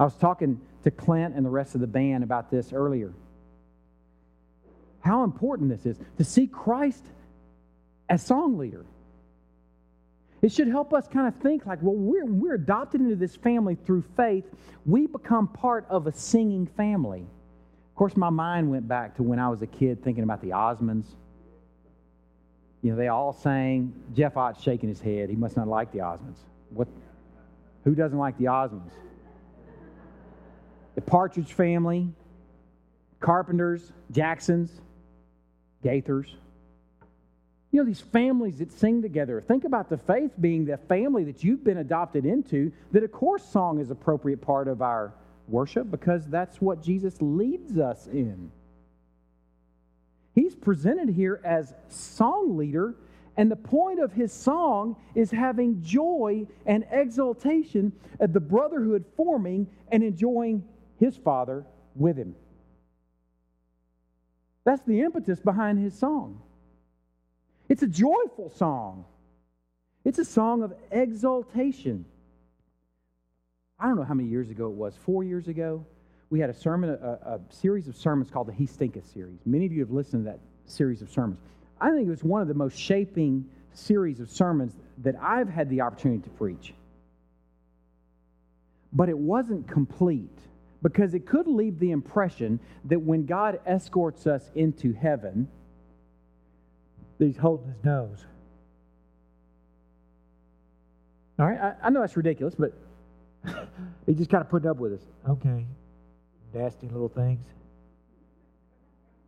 I 0.00 0.04
was 0.04 0.16
talking 0.16 0.60
to 0.82 0.90
Clint 0.90 1.36
and 1.36 1.46
the 1.46 1.50
rest 1.50 1.76
of 1.76 1.80
the 1.80 1.86
band 1.86 2.24
about 2.24 2.50
this 2.50 2.72
earlier. 2.72 3.12
how 5.00 5.24
important 5.24 5.68
this 5.68 5.84
is 5.86 5.98
to 6.16 6.24
see 6.24 6.46
Christ 6.46 7.04
as 8.08 8.24
song 8.24 8.58
leader. 8.58 8.84
It 10.42 10.50
should 10.50 10.68
help 10.68 10.92
us 10.92 11.06
kind 11.06 11.28
of 11.28 11.40
think 11.40 11.66
like, 11.66 11.78
well, 11.82 11.94
we're, 11.94 12.26
we're 12.26 12.54
adopted 12.54 13.00
into 13.00 13.14
this 13.16 13.36
family 13.36 13.76
through 13.76 14.02
faith. 14.16 14.44
We 14.84 15.06
become 15.06 15.46
part 15.48 15.86
of 15.88 16.08
a 16.08 16.12
singing 16.12 16.66
family. 16.66 17.20
Of 17.20 17.94
course, 17.94 18.16
my 18.16 18.30
mind 18.30 18.70
went 18.70 18.88
back 18.88 19.16
to 19.16 19.22
when 19.22 19.38
I 19.38 19.48
was 19.48 19.62
a 19.62 19.66
kid 19.66 20.02
thinking 20.02 20.24
about 20.24 20.40
the 20.40 20.50
Osmonds. 20.50 21.06
You 22.82 22.90
know, 22.90 22.96
they 22.96 23.08
all 23.08 23.32
sang. 23.32 23.94
Jeff 24.12 24.36
Ott's 24.36 24.62
shaking 24.62 24.88
his 24.88 25.00
head. 25.00 25.30
He 25.30 25.36
must 25.36 25.56
not 25.56 25.68
like 25.68 25.92
the 25.92 26.00
Osmonds. 26.00 26.38
What? 26.70 26.88
Who 27.84 27.94
doesn't 27.94 28.18
like 28.18 28.36
the 28.38 28.46
Osmonds? 28.46 28.90
The 30.96 31.00
Partridge 31.00 31.52
Family, 31.52 32.08
Carpenters, 33.20 33.92
Jacksons, 34.10 34.70
Gaithers. 35.82 36.26
You 37.70 37.80
know, 37.80 37.86
these 37.86 38.00
families 38.00 38.58
that 38.58 38.70
sing 38.72 39.00
together. 39.00 39.40
Think 39.40 39.64
about 39.64 39.88
the 39.88 39.96
faith 39.96 40.32
being 40.38 40.66
the 40.66 40.76
family 40.76 41.24
that 41.24 41.42
you've 41.42 41.64
been 41.64 41.78
adopted 41.78 42.26
into, 42.26 42.70
that 42.90 43.02
of 43.02 43.12
course 43.12 43.44
song 43.44 43.80
is 43.80 43.90
appropriate 43.90 44.42
part 44.42 44.68
of 44.68 44.82
our 44.82 45.14
worship 45.48 45.90
because 45.90 46.26
that's 46.26 46.60
what 46.60 46.82
Jesus 46.82 47.16
leads 47.20 47.78
us 47.78 48.08
in. 48.08 48.50
He's 50.34 50.54
presented 50.54 51.10
here 51.10 51.40
as 51.44 51.74
song 51.88 52.56
leader, 52.56 52.94
and 53.36 53.50
the 53.50 53.56
point 53.56 54.00
of 54.00 54.12
his 54.12 54.32
song 54.32 54.96
is 55.14 55.30
having 55.30 55.82
joy 55.82 56.46
and 56.66 56.84
exultation 56.90 57.92
at 58.20 58.32
the 58.32 58.40
brotherhood 58.40 59.04
forming 59.16 59.66
and 59.90 60.02
enjoying 60.02 60.64
his 60.98 61.16
father 61.16 61.66
with 61.94 62.16
him. 62.16 62.34
That's 64.64 64.82
the 64.82 65.00
impetus 65.00 65.40
behind 65.40 65.78
his 65.78 65.98
song. 65.98 66.40
It's 67.68 67.82
a 67.82 67.88
joyful 67.88 68.50
song, 68.56 69.04
it's 70.04 70.18
a 70.18 70.24
song 70.24 70.62
of 70.62 70.74
exaltation. 70.90 72.04
I 73.78 73.86
don't 73.86 73.96
know 73.96 74.04
how 74.04 74.14
many 74.14 74.28
years 74.28 74.50
ago 74.50 74.66
it 74.66 74.74
was, 74.74 74.94
four 74.96 75.24
years 75.24 75.48
ago. 75.48 75.84
We 76.32 76.40
had 76.40 76.48
a 76.48 76.54
sermon, 76.54 76.88
a, 76.88 77.34
a 77.34 77.40
series 77.50 77.88
of 77.88 77.94
sermons 77.94 78.30
called 78.30 78.46
the 78.46 78.54
He 78.54 78.64
Stinketh 78.64 79.06
series. 79.12 79.40
Many 79.44 79.66
of 79.66 79.72
you 79.72 79.80
have 79.80 79.90
listened 79.90 80.24
to 80.24 80.30
that 80.30 80.40
series 80.64 81.02
of 81.02 81.10
sermons. 81.10 81.38
I 81.78 81.90
think 81.90 82.06
it 82.06 82.10
was 82.10 82.24
one 82.24 82.40
of 82.40 82.48
the 82.48 82.54
most 82.54 82.74
shaping 82.74 83.44
series 83.74 84.18
of 84.18 84.30
sermons 84.30 84.74
that 85.02 85.14
I've 85.20 85.50
had 85.50 85.68
the 85.68 85.82
opportunity 85.82 86.22
to 86.22 86.30
preach. 86.30 86.72
But 88.94 89.10
it 89.10 89.18
wasn't 89.18 89.68
complete 89.68 90.38
because 90.80 91.12
it 91.12 91.26
could 91.26 91.46
leave 91.46 91.78
the 91.78 91.90
impression 91.90 92.60
that 92.86 93.02
when 93.02 93.26
God 93.26 93.60
escorts 93.66 94.26
us 94.26 94.50
into 94.54 94.94
heaven, 94.94 95.48
he's 97.18 97.36
holding 97.36 97.74
his 97.74 97.84
nose. 97.84 98.24
All 101.38 101.44
right, 101.44 101.60
I, 101.60 101.74
I 101.88 101.90
know 101.90 102.00
that's 102.00 102.16
ridiculous, 102.16 102.54
but 102.54 102.72
he 104.06 104.14
just 104.14 104.30
kind 104.30 104.42
of 104.42 104.48
putting 104.48 104.70
up 104.70 104.78
with 104.78 104.94
us. 104.94 105.02
Okay, 105.28 105.66
nasty 106.54 106.88
little 106.88 107.08
things. 107.08 107.46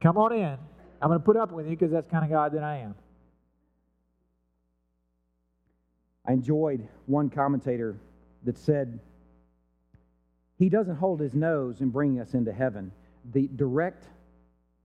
Come 0.01 0.19
on 0.19 0.33
in. 0.33 0.59
I'm 1.01 1.09
going 1.09 1.19
to 1.19 1.25
put 1.25 1.37
up 1.37 1.53
with 1.53 1.67
you 1.67 1.73
because 1.73 1.91
that's 1.91 2.09
kind 2.09 2.25
of 2.25 2.31
God 2.31 2.53
that 2.53 2.63
I 2.63 2.79
am. 2.79 2.95
I 6.27 6.33
enjoyed 6.33 6.87
one 7.07 7.31
commentator 7.31 7.97
that 8.45 8.59
said, 8.59 8.99
He 10.59 10.69
doesn't 10.69 10.97
hold 10.97 11.21
his 11.21 11.35
nose 11.35 11.81
in 11.81 11.91
bringing 11.91 12.21
us 12.21 12.35
into 12.35 12.53
heaven. 12.53 12.93
The 13.33 13.49
direct 13.57 14.05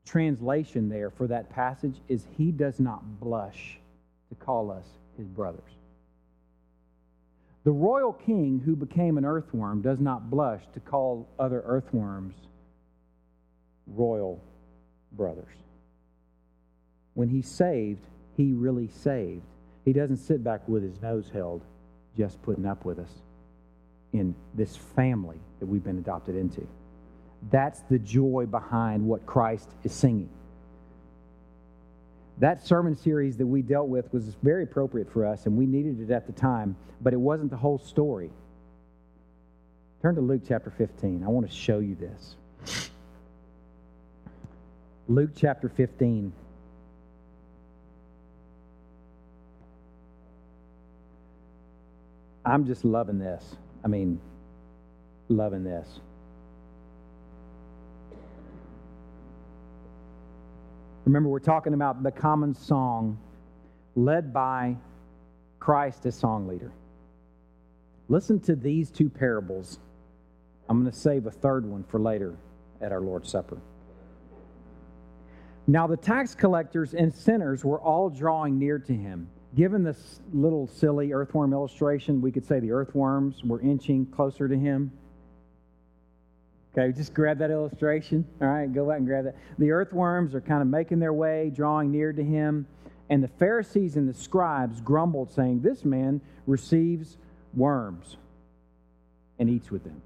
translation 0.05 0.89
there 0.89 1.09
for 1.09 1.27
that 1.27 1.49
passage 1.49 1.95
is 2.07 2.25
He 2.37 2.51
does 2.51 2.79
not 2.79 3.19
blush 3.19 3.79
to 4.29 4.35
call 4.35 4.71
us 4.71 4.85
His 5.17 5.27
brothers. 5.27 5.78
The 7.69 7.73
royal 7.73 8.13
king 8.13 8.63
who 8.65 8.75
became 8.75 9.19
an 9.19 9.25
earthworm 9.25 9.83
does 9.83 9.99
not 9.99 10.31
blush 10.31 10.63
to 10.73 10.79
call 10.79 11.29
other 11.37 11.61
earthworms 11.67 12.33
royal 13.85 14.41
brothers. 15.11 15.53
When 17.13 17.29
he's 17.29 17.47
saved, 17.47 18.07
he 18.35 18.53
really 18.53 18.87
saved. 18.87 19.45
He 19.85 19.93
doesn't 19.93 20.17
sit 20.17 20.43
back 20.43 20.67
with 20.67 20.81
his 20.81 20.99
nose 20.99 21.29
held, 21.31 21.61
just 22.17 22.41
putting 22.41 22.65
up 22.65 22.85
with 22.85 22.97
us 22.97 23.21
in 24.13 24.33
this 24.55 24.75
family 24.75 25.37
that 25.59 25.67
we've 25.67 25.83
been 25.83 25.99
adopted 25.99 26.35
into. 26.35 26.67
That's 27.51 27.81
the 27.81 27.99
joy 27.99 28.47
behind 28.49 29.05
what 29.05 29.27
Christ 29.27 29.69
is 29.83 29.93
singing. 29.93 30.31
That 32.39 32.65
sermon 32.65 32.95
series 32.95 33.35
that 33.37 33.45
we 33.45 33.61
dealt 33.61 33.89
with 33.89 34.11
was 34.13 34.23
very 34.41 34.63
appropriate 34.63 35.11
for 35.11 35.25
us, 35.25 35.45
and 35.45 35.57
we 35.57 35.65
needed 35.65 35.99
it 35.99 36.11
at 36.11 36.25
the 36.25 36.31
time, 36.31 36.75
but 37.01 37.13
it 37.13 37.19
wasn't 37.19 37.51
the 37.51 37.57
whole 37.57 37.77
story. 37.77 38.31
Turn 40.01 40.15
to 40.15 40.21
Luke 40.21 40.43
chapter 40.47 40.71
15. 40.71 41.23
I 41.25 41.27
want 41.27 41.49
to 41.49 41.53
show 41.53 41.79
you 41.79 41.95
this. 41.95 42.87
Luke 45.09 45.31
chapter 45.35 45.67
15. 45.67 46.31
I'm 52.45 52.65
just 52.65 52.85
loving 52.85 53.19
this. 53.19 53.43
I 53.83 53.89
mean, 53.89 54.21
loving 55.27 55.65
this. 55.65 55.99
Remember, 61.09 61.29
we're 61.29 61.39
talking 61.39 61.73
about 61.73 62.03
the 62.03 62.11
common 62.11 62.53
song 62.53 63.17
led 63.95 64.31
by 64.31 64.77
Christ 65.57 66.05
as 66.05 66.13
song 66.13 66.47
leader. 66.47 66.71
Listen 68.09 68.39
to 68.41 68.55
these 68.55 68.91
two 68.91 69.09
parables. 69.09 69.79
I'm 70.69 70.79
going 70.79 70.91
to 70.91 70.95
save 70.95 71.25
a 71.25 71.31
third 71.31 71.65
one 71.65 71.83
for 71.83 71.99
later 71.99 72.35
at 72.79 72.91
our 72.91 73.01
Lord's 73.01 73.27
Supper. 73.27 73.57
Now, 75.65 75.87
the 75.87 75.97
tax 75.97 76.35
collectors 76.35 76.93
and 76.93 77.11
sinners 77.11 77.65
were 77.65 77.81
all 77.81 78.11
drawing 78.11 78.59
near 78.59 78.77
to 78.77 78.93
him. 78.93 79.31
Given 79.55 79.83
this 79.83 80.21
little 80.31 80.67
silly 80.67 81.11
earthworm 81.11 81.53
illustration, 81.53 82.21
we 82.21 82.31
could 82.31 82.45
say 82.45 82.59
the 82.59 82.71
earthworms 82.71 83.43
were 83.43 83.61
inching 83.61 84.05
closer 84.05 84.47
to 84.47 84.55
him. 84.55 84.91
Okay, 86.79 86.95
just 86.95 87.13
grab 87.13 87.39
that 87.39 87.51
illustration. 87.51 88.25
All 88.41 88.47
right, 88.47 88.71
go 88.71 88.87
back 88.87 88.99
and 88.99 89.07
grab 89.07 89.25
that. 89.25 89.35
The 89.57 89.71
earthworms 89.71 90.33
are 90.33 90.39
kind 90.39 90.61
of 90.61 90.67
making 90.67 90.99
their 90.99 91.11
way, 91.11 91.51
drawing 91.53 91.91
near 91.91 92.13
to 92.13 92.23
him. 92.23 92.67
And 93.09 93.21
the 93.21 93.27
Pharisees 93.27 93.97
and 93.97 94.07
the 94.07 94.13
scribes 94.13 94.79
grumbled, 94.79 95.31
saying, 95.31 95.61
This 95.61 95.83
man 95.83 96.21
receives 96.47 97.17
worms 97.53 98.15
and 99.39 99.49
eats 99.49 99.69
with 99.69 99.83
them. 99.83 100.01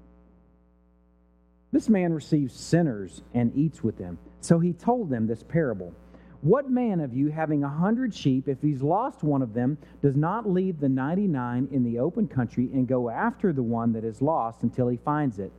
This 1.70 1.88
man 1.88 2.12
receives 2.12 2.54
sinners 2.54 3.22
and 3.34 3.54
eats 3.54 3.84
with 3.84 3.96
them. 3.96 4.18
So 4.40 4.58
he 4.58 4.72
told 4.72 5.10
them 5.10 5.26
this 5.28 5.42
parable. 5.44 5.92
What 6.40 6.70
man 6.70 7.00
of 7.00 7.14
you, 7.14 7.28
having 7.28 7.62
a 7.62 7.68
hundred 7.68 8.14
sheep, 8.14 8.48
if 8.48 8.60
he's 8.60 8.82
lost 8.82 9.22
one 9.22 9.42
of 9.42 9.54
them, 9.54 9.78
does 10.02 10.16
not 10.16 10.48
leave 10.48 10.80
the 10.80 10.88
99 10.88 11.68
in 11.70 11.84
the 11.84 12.00
open 12.00 12.26
country 12.26 12.68
and 12.72 12.88
go 12.88 13.10
after 13.10 13.52
the 13.52 13.62
one 13.62 13.92
that 13.92 14.04
is 14.04 14.20
lost 14.20 14.62
until 14.62 14.88
he 14.88 14.96
finds 14.96 15.38
it? 15.38 15.52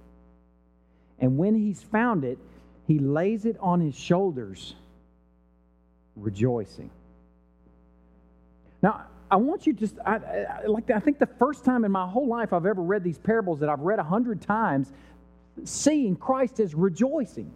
And 1.19 1.37
when 1.37 1.55
he's 1.55 1.81
found 1.81 2.23
it, 2.23 2.37
he 2.87 2.99
lays 2.99 3.45
it 3.45 3.57
on 3.59 3.81
his 3.81 3.95
shoulders, 3.95 4.75
rejoicing. 6.15 6.91
Now, 8.81 9.05
I 9.31 9.37
want 9.37 9.65
you 9.65 9.73
to 9.73 9.79
just, 9.79 9.97
I, 10.05 10.17
I, 10.17 10.65
like, 10.67 10.91
I 10.91 10.99
think 10.99 11.17
the 11.17 11.25
first 11.25 11.65
time 11.65 11.83
in 11.83 11.91
my 11.91 12.07
whole 12.07 12.27
life 12.27 12.53
I've 12.53 12.65
ever 12.65 12.81
read 12.81 13.03
these 13.03 13.17
parables 13.17 13.59
that 13.61 13.69
I've 13.69 13.79
read 13.79 13.97
a 13.97 14.03
hundred 14.03 14.41
times, 14.41 14.91
seeing 15.63 16.15
Christ 16.15 16.59
as 16.59 16.75
rejoicing. 16.75 17.51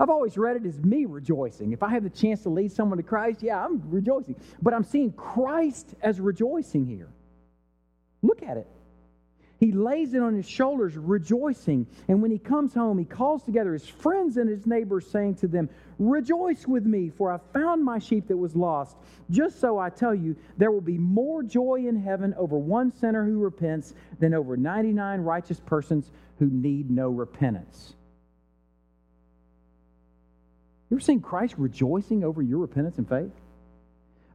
I've 0.00 0.10
always 0.10 0.36
read 0.36 0.56
it 0.56 0.66
as 0.66 0.76
me 0.80 1.04
rejoicing. 1.04 1.72
If 1.72 1.84
I 1.84 1.90
have 1.90 2.02
the 2.02 2.10
chance 2.10 2.42
to 2.42 2.48
lead 2.48 2.72
someone 2.72 2.96
to 2.96 3.04
Christ, 3.04 3.42
yeah, 3.42 3.64
I'm 3.64 3.80
rejoicing. 3.90 4.34
But 4.60 4.74
I'm 4.74 4.82
seeing 4.82 5.12
Christ 5.12 5.94
as 6.02 6.18
rejoicing 6.18 6.86
here. 6.86 7.08
Look 8.22 8.42
at 8.42 8.56
it. 8.56 8.66
He 9.60 9.72
lays 9.72 10.14
it 10.14 10.22
on 10.22 10.34
his 10.34 10.48
shoulders, 10.48 10.96
rejoicing. 10.96 11.86
And 12.08 12.20
when 12.20 12.30
he 12.30 12.38
comes 12.38 12.74
home, 12.74 12.98
he 12.98 13.04
calls 13.04 13.42
together 13.44 13.72
his 13.72 13.86
friends 13.86 14.36
and 14.36 14.48
his 14.48 14.66
neighbors, 14.66 15.06
saying 15.06 15.36
to 15.36 15.48
them, 15.48 15.68
Rejoice 15.98 16.66
with 16.66 16.84
me, 16.84 17.10
for 17.10 17.32
I 17.32 17.38
found 17.52 17.84
my 17.84 17.98
sheep 17.98 18.26
that 18.28 18.36
was 18.36 18.56
lost. 18.56 18.96
Just 19.30 19.60
so 19.60 19.78
I 19.78 19.90
tell 19.90 20.14
you, 20.14 20.36
there 20.56 20.72
will 20.72 20.80
be 20.80 20.98
more 20.98 21.42
joy 21.42 21.84
in 21.86 21.96
heaven 21.96 22.34
over 22.36 22.58
one 22.58 22.92
sinner 22.92 23.24
who 23.24 23.38
repents 23.38 23.94
than 24.18 24.34
over 24.34 24.56
99 24.56 25.20
righteous 25.20 25.60
persons 25.60 26.10
who 26.38 26.46
need 26.46 26.90
no 26.90 27.08
repentance. 27.08 27.94
You 30.90 30.96
ever 30.96 31.00
seen 31.00 31.20
Christ 31.20 31.54
rejoicing 31.56 32.24
over 32.24 32.42
your 32.42 32.58
repentance 32.58 32.98
and 32.98 33.08
faith? 33.08 33.32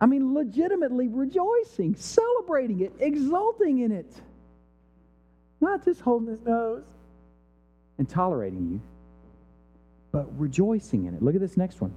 I 0.01 0.05
mean, 0.05 0.33
legitimately 0.33 1.09
rejoicing, 1.09 1.95
celebrating 1.95 2.81
it, 2.81 2.93
exulting 2.99 3.79
in 3.79 3.91
it. 3.91 4.13
Not 5.61 5.83
just 5.83 6.01
holding 6.01 6.29
his 6.29 6.41
nose 6.45 6.83
and 7.97 8.07
tolerating 8.07 8.69
you, 8.71 8.81
but 10.11 10.27
rejoicing 10.39 11.05
in 11.05 11.13
it. 11.13 11.21
Look 11.21 11.35
at 11.35 11.41
this 11.41 11.57
next 11.57 11.81
one. 11.81 11.93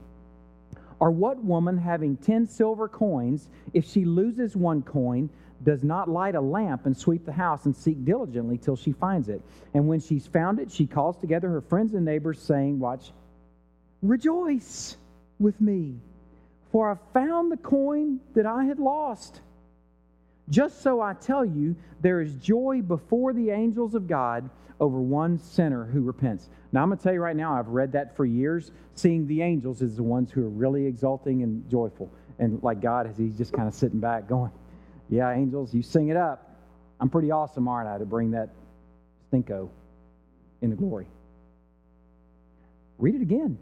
Or 0.98 1.10
what 1.10 1.42
woman 1.42 1.78
having 1.78 2.16
10 2.16 2.46
silver 2.46 2.88
coins, 2.88 3.48
if 3.72 3.84
she 3.84 4.04
loses 4.04 4.56
one 4.56 4.82
coin, 4.82 5.30
does 5.64 5.82
not 5.82 6.08
light 6.08 6.34
a 6.34 6.40
lamp 6.40 6.86
and 6.86 6.96
sweep 6.96 7.24
the 7.24 7.32
house 7.32 7.66
and 7.66 7.74
seek 7.74 8.04
diligently 8.04 8.58
till 8.58 8.76
she 8.76 8.92
finds 8.92 9.28
it? 9.28 9.42
And 9.74 9.88
when 9.88 10.00
she's 10.00 10.26
found 10.26 10.58
it, 10.60 10.70
she 10.70 10.86
calls 10.86 11.16
together 11.16 11.48
her 11.48 11.60
friends 11.60 11.94
and 11.94 12.04
neighbors, 12.04 12.40
saying, 12.40 12.78
Watch, 12.78 13.12
rejoice 14.00 14.96
with 15.38 15.60
me, 15.60 15.96
for 16.70 16.90
I 16.90 16.96
found 17.12 17.50
the 17.50 17.56
coin 17.56 18.20
that 18.34 18.46
I 18.46 18.64
had 18.64 18.78
lost. 18.78 19.40
Just 20.48 20.82
so 20.82 21.00
I 21.00 21.14
tell 21.14 21.44
you, 21.44 21.76
there 22.00 22.20
is 22.20 22.34
joy 22.36 22.82
before 22.82 23.32
the 23.32 23.50
angels 23.50 23.94
of 23.94 24.06
God 24.08 24.50
over 24.80 25.00
one 25.00 25.38
sinner 25.38 25.84
who 25.84 26.00
repents. 26.00 26.48
Now, 26.72 26.82
I'm 26.82 26.88
going 26.88 26.98
to 26.98 27.04
tell 27.04 27.12
you 27.12 27.20
right 27.20 27.36
now, 27.36 27.54
I've 27.54 27.68
read 27.68 27.92
that 27.92 28.16
for 28.16 28.24
years. 28.24 28.72
Seeing 28.94 29.26
the 29.26 29.42
angels 29.42 29.80
is 29.80 29.96
the 29.96 30.02
ones 30.02 30.32
who 30.32 30.44
are 30.44 30.50
really 30.50 30.86
exulting 30.86 31.42
and 31.42 31.68
joyful. 31.70 32.10
And 32.38 32.60
like 32.62 32.80
God, 32.80 33.06
as 33.06 33.16
He's 33.16 33.36
just 33.36 33.52
kind 33.52 33.68
of 33.68 33.74
sitting 33.74 34.00
back 34.00 34.28
going, 34.28 34.50
Yeah, 35.08 35.32
angels, 35.32 35.72
you 35.72 35.82
sing 35.82 36.08
it 36.08 36.16
up. 36.16 36.56
I'm 36.98 37.08
pretty 37.08 37.30
awesome, 37.30 37.68
aren't 37.68 37.88
I, 37.88 37.98
to 37.98 38.04
bring 38.04 38.32
that 38.32 38.50
stinko 39.30 39.68
into 40.60 40.76
glory. 40.76 41.06
Read 42.98 43.14
it 43.14 43.22
again. 43.22 43.58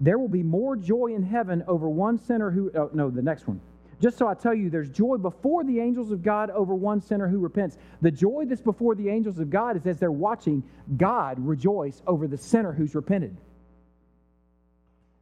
There 0.00 0.18
will 0.18 0.28
be 0.28 0.42
more 0.42 0.76
joy 0.76 1.14
in 1.14 1.22
heaven 1.22 1.64
over 1.66 1.88
one 1.88 2.18
sinner 2.18 2.50
who, 2.50 2.70
oh, 2.74 2.90
no, 2.92 3.10
the 3.10 3.22
next 3.22 3.46
one. 3.48 3.60
Just 4.00 4.18
so 4.18 4.28
I 4.28 4.34
tell 4.34 4.52
you, 4.52 4.68
there's 4.68 4.90
joy 4.90 5.16
before 5.16 5.64
the 5.64 5.80
angels 5.80 6.10
of 6.10 6.22
God 6.22 6.50
over 6.50 6.74
one 6.74 7.00
sinner 7.00 7.28
who 7.28 7.38
repents. 7.38 7.78
The 8.02 8.10
joy 8.10 8.44
that's 8.46 8.60
before 8.60 8.94
the 8.94 9.08
angels 9.08 9.38
of 9.38 9.48
God 9.48 9.76
is 9.76 9.86
as 9.86 9.98
they're 9.98 10.12
watching 10.12 10.62
God 10.96 11.38
rejoice 11.38 12.02
over 12.06 12.26
the 12.26 12.36
sinner 12.36 12.72
who's 12.72 12.94
repented. 12.94 13.36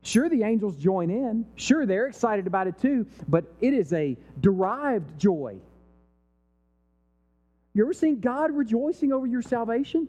Sure, 0.02 0.28
the 0.28 0.42
angels 0.42 0.76
join 0.76 1.08
in. 1.08 1.46
Sure, 1.54 1.86
they're 1.86 2.06
excited 2.06 2.46
about 2.46 2.66
it 2.66 2.78
too, 2.78 3.06
but 3.28 3.44
it 3.60 3.72
is 3.72 3.92
a 3.92 4.16
derived 4.40 5.18
joy. 5.18 5.56
You 7.74 7.84
ever 7.84 7.94
seen 7.94 8.20
God 8.20 8.50
rejoicing 8.50 9.12
over 9.12 9.26
your 9.26 9.42
salvation? 9.42 10.08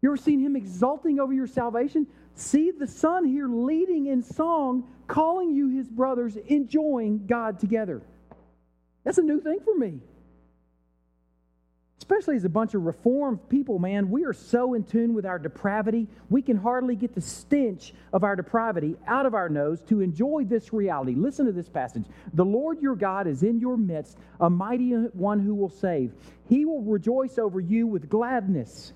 You 0.00 0.10
ever 0.10 0.16
seen 0.16 0.40
Him 0.40 0.54
exulting 0.54 1.18
over 1.18 1.32
your 1.32 1.46
salvation? 1.46 2.06
See 2.34 2.70
the 2.70 2.86
Son 2.86 3.24
here 3.24 3.48
leading 3.48 4.06
in 4.06 4.22
song, 4.22 4.88
calling 5.06 5.54
you 5.54 5.68
his 5.68 5.88
brothers, 5.88 6.36
enjoying 6.36 7.26
God 7.26 7.58
together. 7.58 8.02
That's 9.04 9.18
a 9.18 9.22
new 9.22 9.40
thing 9.40 9.60
for 9.64 9.74
me. 9.74 10.00
Especially 11.98 12.34
as 12.34 12.44
a 12.44 12.48
bunch 12.48 12.74
of 12.74 12.82
reformed 12.82 13.48
people, 13.48 13.78
man, 13.78 14.10
we 14.10 14.24
are 14.24 14.32
so 14.32 14.74
in 14.74 14.82
tune 14.82 15.14
with 15.14 15.24
our 15.24 15.38
depravity, 15.38 16.08
we 16.28 16.42
can 16.42 16.56
hardly 16.56 16.96
get 16.96 17.14
the 17.14 17.20
stench 17.20 17.94
of 18.12 18.24
our 18.24 18.34
depravity 18.34 18.96
out 19.06 19.26
of 19.26 19.34
our 19.34 19.48
nose 19.48 19.80
to 19.82 20.00
enjoy 20.00 20.44
this 20.44 20.72
reality. 20.72 21.14
Listen 21.14 21.46
to 21.46 21.52
this 21.52 21.68
passage. 21.68 22.06
The 22.34 22.44
Lord 22.44 22.80
your 22.80 22.96
God 22.96 23.28
is 23.28 23.42
in 23.44 23.60
your 23.60 23.76
midst, 23.76 24.18
a 24.40 24.50
mighty 24.50 24.90
one 24.90 25.38
who 25.38 25.54
will 25.54 25.68
save. 25.68 26.12
He 26.48 26.64
will 26.64 26.82
rejoice 26.82 27.38
over 27.38 27.60
you 27.60 27.86
with 27.86 28.08
gladness. 28.08 28.92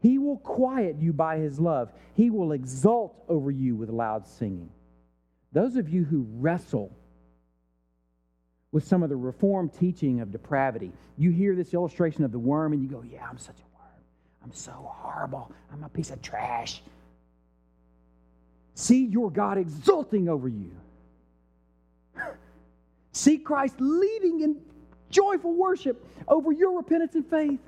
He 0.00 0.18
will 0.18 0.38
quiet 0.38 0.96
you 0.98 1.12
by 1.12 1.38
his 1.38 1.58
love. 1.58 1.90
He 2.14 2.30
will 2.30 2.52
exult 2.52 3.24
over 3.28 3.50
you 3.50 3.74
with 3.74 3.90
loud 3.90 4.26
singing. 4.26 4.70
Those 5.52 5.76
of 5.76 5.88
you 5.88 6.04
who 6.04 6.26
wrestle 6.34 6.92
with 8.70 8.86
some 8.86 9.02
of 9.02 9.08
the 9.08 9.16
reformed 9.16 9.72
teaching 9.72 10.20
of 10.20 10.30
depravity, 10.30 10.92
you 11.16 11.30
hear 11.30 11.56
this 11.56 11.74
illustration 11.74 12.22
of 12.22 12.32
the 12.32 12.38
worm 12.38 12.72
and 12.72 12.82
you 12.82 12.88
go, 12.88 13.02
Yeah, 13.02 13.26
I'm 13.28 13.38
such 13.38 13.58
a 13.58 13.76
worm. 13.76 14.02
I'm 14.44 14.52
so 14.52 14.72
horrible. 14.72 15.50
I'm 15.72 15.82
a 15.82 15.88
piece 15.88 16.10
of 16.10 16.22
trash. 16.22 16.82
See 18.74 19.06
your 19.06 19.30
God 19.30 19.58
exulting 19.58 20.28
over 20.28 20.48
you. 20.48 20.70
See 23.12 23.38
Christ 23.38 23.74
leading 23.80 24.42
in 24.42 24.56
joyful 25.10 25.54
worship 25.54 26.06
over 26.28 26.52
your 26.52 26.76
repentance 26.76 27.14
and 27.14 27.26
faith. 27.26 27.58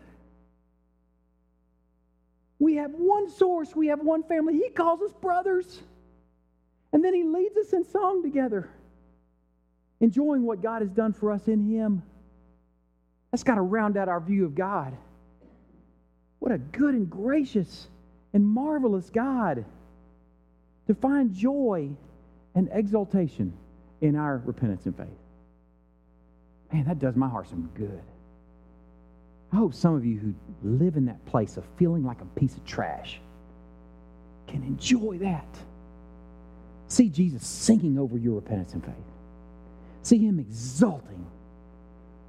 We 2.60 2.76
have 2.76 2.92
one 2.92 3.28
source, 3.30 3.74
we 3.74 3.88
have 3.88 4.00
one 4.00 4.22
family. 4.22 4.54
He 4.54 4.68
calls 4.68 5.00
us 5.02 5.12
brothers. 5.14 5.80
And 6.92 7.04
then 7.04 7.14
He 7.14 7.24
leads 7.24 7.56
us 7.56 7.72
in 7.72 7.84
song 7.84 8.22
together, 8.22 8.68
enjoying 10.00 10.42
what 10.42 10.62
God 10.62 10.82
has 10.82 10.90
done 10.90 11.12
for 11.12 11.32
us 11.32 11.48
in 11.48 11.68
Him. 11.68 12.02
That's 13.30 13.44
got 13.44 13.54
to 13.54 13.62
round 13.62 13.96
out 13.96 14.08
our 14.08 14.20
view 14.20 14.44
of 14.44 14.54
God. 14.54 14.96
What 16.38 16.52
a 16.52 16.58
good 16.58 16.94
and 16.94 17.08
gracious 17.08 17.88
and 18.32 18.46
marvelous 18.46 19.08
God 19.08 19.64
to 20.86 20.94
find 20.94 21.32
joy 21.34 21.90
and 22.54 22.68
exaltation 22.72 23.52
in 24.00 24.16
our 24.16 24.42
repentance 24.44 24.86
and 24.86 24.96
faith. 24.96 25.06
Man, 26.72 26.84
that 26.84 26.98
does 26.98 27.16
my 27.16 27.28
heart 27.28 27.48
some 27.48 27.70
good. 27.74 28.02
I 29.52 29.56
hope 29.56 29.74
some 29.74 29.94
of 29.94 30.04
you 30.04 30.18
who 30.18 30.34
live 30.62 30.96
in 30.96 31.06
that 31.06 31.24
place 31.26 31.56
of 31.56 31.64
feeling 31.76 32.04
like 32.04 32.20
a 32.20 32.38
piece 32.38 32.56
of 32.56 32.64
trash 32.64 33.20
can 34.46 34.62
enjoy 34.62 35.18
that. 35.18 35.46
See 36.86 37.08
Jesus 37.08 37.46
singing 37.46 37.98
over 37.98 38.16
your 38.16 38.34
repentance 38.34 38.74
and 38.74 38.84
faith. 38.84 38.94
See 40.02 40.18
him 40.18 40.38
exulting 40.38 41.26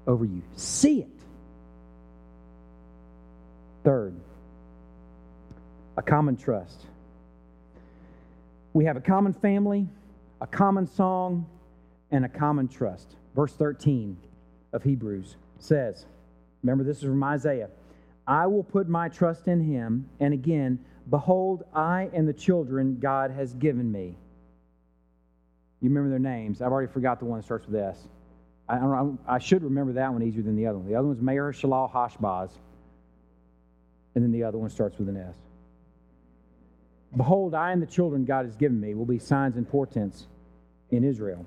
over 0.07 0.25
you. 0.25 0.41
See 0.55 0.99
it. 1.01 1.09
Third, 3.83 4.15
a 5.97 6.01
common 6.01 6.37
trust. 6.37 6.85
We 8.73 8.85
have 8.85 8.97
a 8.97 9.01
common 9.01 9.33
family, 9.33 9.87
a 10.39 10.47
common 10.47 10.87
song, 10.87 11.47
and 12.11 12.25
a 12.25 12.29
common 12.29 12.67
trust. 12.67 13.15
Verse 13.35 13.53
13 13.53 14.17
of 14.73 14.83
Hebrews 14.83 15.35
says, 15.59 16.05
Remember, 16.63 16.83
this 16.83 16.97
is 16.97 17.03
from 17.03 17.23
Isaiah. 17.23 17.69
I 18.27 18.47
will 18.47 18.63
put 18.63 18.87
my 18.87 19.09
trust 19.09 19.47
in 19.47 19.59
him. 19.59 20.09
And 20.19 20.33
again, 20.33 20.79
behold, 21.09 21.63
I 21.73 22.09
and 22.13 22.27
the 22.27 22.33
children 22.33 22.99
God 22.99 23.31
has 23.31 23.53
given 23.53 23.91
me. 23.91 24.15
You 25.81 25.89
remember 25.89 26.09
their 26.09 26.19
names. 26.19 26.61
I've 26.61 26.71
already 26.71 26.91
forgot 26.91 27.19
the 27.19 27.25
one 27.25 27.39
that 27.39 27.45
starts 27.45 27.67
with 27.67 27.75
S. 27.75 27.97
I, 28.69 28.77
don't, 28.77 29.19
I 29.27 29.39
should 29.39 29.63
remember 29.63 29.93
that 29.93 30.13
one 30.13 30.23
easier 30.23 30.43
than 30.43 30.55
the 30.55 30.67
other 30.67 30.77
one. 30.77 30.87
The 30.87 30.95
other 30.95 31.07
one's 31.07 31.21
Maher 31.21 31.51
Shalal 31.51 31.91
Hashbaz. 31.91 32.51
And 34.13 34.23
then 34.23 34.31
the 34.31 34.43
other 34.43 34.57
one 34.57 34.69
starts 34.69 34.97
with 34.99 35.09
an 35.09 35.17
S. 35.17 35.35
Behold, 37.17 37.53
I 37.53 37.71
and 37.71 37.81
the 37.81 37.87
children 37.87 38.23
God 38.23 38.45
has 38.45 38.55
given 38.55 38.79
me 38.79 38.93
will 38.93 39.05
be 39.05 39.19
signs 39.19 39.57
and 39.57 39.67
portents 39.67 40.27
in 40.91 41.03
Israel. 41.03 41.45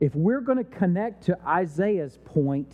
If 0.00 0.14
we're 0.14 0.40
going 0.40 0.58
to 0.58 0.64
connect 0.64 1.24
to 1.24 1.38
Isaiah's 1.46 2.18
point, 2.24 2.72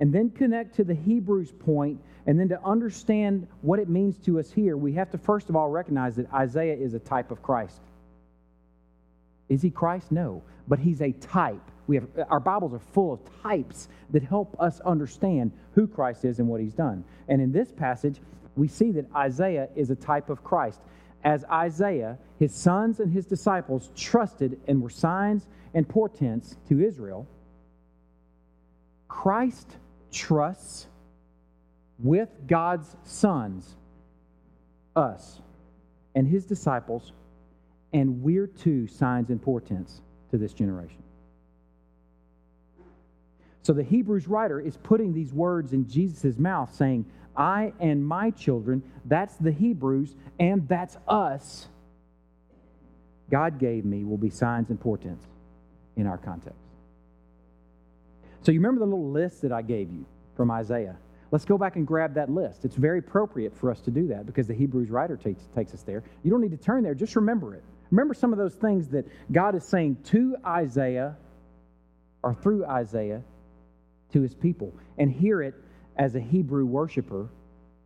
and 0.00 0.12
then 0.12 0.30
connect 0.30 0.74
to 0.76 0.84
the 0.84 0.94
Hebrews 0.94 1.52
point, 1.52 2.00
and 2.26 2.40
then 2.40 2.48
to 2.48 2.62
understand 2.64 3.46
what 3.60 3.78
it 3.78 3.88
means 3.88 4.18
to 4.24 4.40
us 4.40 4.50
here, 4.50 4.76
we 4.76 4.94
have 4.94 5.10
to 5.10 5.18
first 5.18 5.48
of 5.50 5.56
all 5.56 5.68
recognize 5.68 6.16
that 6.16 6.32
Isaiah 6.32 6.74
is 6.74 6.94
a 6.94 6.98
type 6.98 7.30
of 7.30 7.42
Christ. 7.42 7.80
Is 9.48 9.62
he 9.62 9.70
Christ? 9.70 10.10
No, 10.10 10.42
but 10.68 10.78
he's 10.78 11.02
a 11.02 11.12
type. 11.12 11.60
We 11.86 11.96
have 11.96 12.06
our 12.28 12.40
Bibles 12.40 12.72
are 12.72 12.78
full 12.78 13.12
of 13.12 13.42
types 13.42 13.88
that 14.10 14.22
help 14.22 14.56
us 14.60 14.80
understand 14.80 15.52
who 15.74 15.86
Christ 15.86 16.24
is 16.24 16.38
and 16.38 16.48
what 16.48 16.60
he's 16.60 16.72
done. 16.72 17.04
And 17.28 17.42
in 17.42 17.52
this 17.52 17.72
passage, 17.72 18.20
we 18.56 18.68
see 18.68 18.92
that 18.92 19.06
Isaiah 19.14 19.68
is 19.74 19.90
a 19.90 19.96
type 19.96 20.30
of 20.30 20.44
Christ. 20.44 20.80
As 21.24 21.44
Isaiah, 21.44 22.16
his 22.38 22.54
sons 22.54 23.00
and 23.00 23.12
his 23.12 23.26
disciples 23.26 23.90
trusted 23.96 24.60
and 24.68 24.80
were 24.80 24.88
signs 24.88 25.46
and 25.74 25.86
portents 25.88 26.56
to 26.68 26.80
Israel, 26.80 27.26
Christ 29.08 29.76
trusts 30.10 30.86
with 31.98 32.28
God's 32.46 32.96
sons, 33.04 33.76
us, 34.96 35.40
and 36.14 36.26
his 36.26 36.44
disciples, 36.44 37.12
and 37.92 38.22
we're 38.22 38.46
too 38.46 38.86
signs 38.86 39.30
and 39.30 39.40
portents 39.40 40.00
to 40.30 40.38
this 40.38 40.52
generation. 40.52 41.02
So 43.62 43.72
the 43.72 43.82
Hebrews 43.82 44.26
writer 44.26 44.60
is 44.60 44.76
putting 44.78 45.12
these 45.12 45.32
words 45.32 45.72
in 45.72 45.88
Jesus' 45.88 46.38
mouth, 46.38 46.74
saying, 46.74 47.04
I 47.36 47.72
and 47.78 48.04
my 48.04 48.30
children, 48.30 48.82
that's 49.04 49.36
the 49.36 49.52
Hebrews, 49.52 50.14
and 50.38 50.66
that's 50.68 50.96
us, 51.06 51.68
God 53.30 53.58
gave 53.58 53.84
me 53.84 54.04
will 54.04 54.18
be 54.18 54.30
signs 54.30 54.70
and 54.70 54.80
portents 54.80 55.24
in 55.96 56.06
our 56.06 56.18
context. 56.18 56.69
So 58.42 58.52
you 58.52 58.60
remember 58.60 58.80
the 58.80 58.86
little 58.86 59.10
list 59.10 59.42
that 59.42 59.52
I 59.52 59.62
gave 59.62 59.90
you 59.90 60.06
from 60.36 60.50
Isaiah? 60.50 60.96
Let's 61.30 61.44
go 61.44 61.56
back 61.56 61.76
and 61.76 61.86
grab 61.86 62.14
that 62.14 62.30
list. 62.30 62.64
It's 62.64 62.74
very 62.74 62.98
appropriate 62.98 63.56
for 63.56 63.70
us 63.70 63.80
to 63.82 63.90
do 63.90 64.08
that 64.08 64.26
because 64.26 64.46
the 64.46 64.54
Hebrews 64.54 64.90
writer 64.90 65.16
takes, 65.16 65.46
takes 65.54 65.74
us 65.74 65.82
there. 65.82 66.02
You 66.22 66.30
don't 66.30 66.40
need 66.40 66.50
to 66.50 66.56
turn 66.56 66.82
there, 66.82 66.94
just 66.94 67.14
remember 67.16 67.54
it. 67.54 67.62
Remember 67.90 68.14
some 68.14 68.32
of 68.32 68.38
those 68.38 68.54
things 68.54 68.88
that 68.88 69.06
God 69.30 69.54
is 69.54 69.64
saying 69.64 69.98
to 70.04 70.36
Isaiah 70.44 71.16
or 72.22 72.34
through 72.34 72.64
Isaiah 72.66 73.22
to 74.12 74.20
his 74.20 74.34
people 74.34 74.74
and 74.98 75.10
hear 75.10 75.42
it 75.42 75.54
as 75.96 76.14
a 76.14 76.20
Hebrew 76.20 76.64
worshiper 76.64 77.28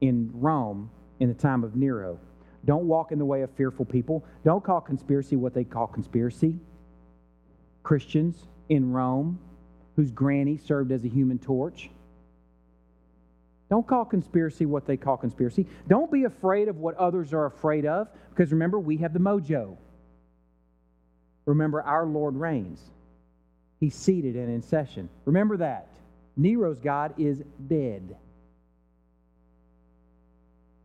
in 0.00 0.30
Rome 0.32 0.90
in 1.20 1.28
the 1.28 1.34
time 1.34 1.64
of 1.64 1.74
Nero. 1.74 2.18
Don't 2.64 2.84
walk 2.84 3.12
in 3.12 3.18
the 3.18 3.24
way 3.24 3.42
of 3.42 3.50
fearful 3.57 3.84
people. 3.84 4.24
Don't 4.44 4.64
call 4.64 4.80
conspiracy 4.80 5.36
what 5.36 5.52
they 5.52 5.64
call 5.64 5.86
conspiracy. 5.86 6.57
Christians 7.82 8.46
in 8.68 8.90
Rome, 8.92 9.38
whose 9.97 10.11
granny 10.11 10.59
served 10.59 10.92
as 10.92 11.05
a 11.05 11.09
human 11.09 11.38
torch. 11.38 11.90
Don't 13.70 13.86
call 13.86 14.05
conspiracy 14.05 14.66
what 14.66 14.86
they 14.86 14.97
call 14.97 15.16
conspiracy. 15.16 15.66
Don't 15.88 16.11
be 16.11 16.24
afraid 16.24 16.68
of 16.68 16.76
what 16.76 16.97
others 16.97 17.32
are 17.32 17.47
afraid 17.47 17.86
of, 17.86 18.09
because 18.30 18.53
remember, 18.53 18.78
we 18.78 18.99
have 18.99 19.12
the 19.12 19.18
mojo. 19.18 19.76
Remember, 21.47 21.82
our 21.82 22.07
Lord 22.07 22.36
reigns. 22.36 22.80
He's 23.80 23.95
seated 23.95 24.36
and 24.36 24.49
in 24.49 24.62
session. 24.62 25.09
Remember 25.24 25.57
that. 25.59 25.88
Nero's 26.36 26.78
God 26.78 27.14
is 27.18 27.42
dead. 27.66 28.16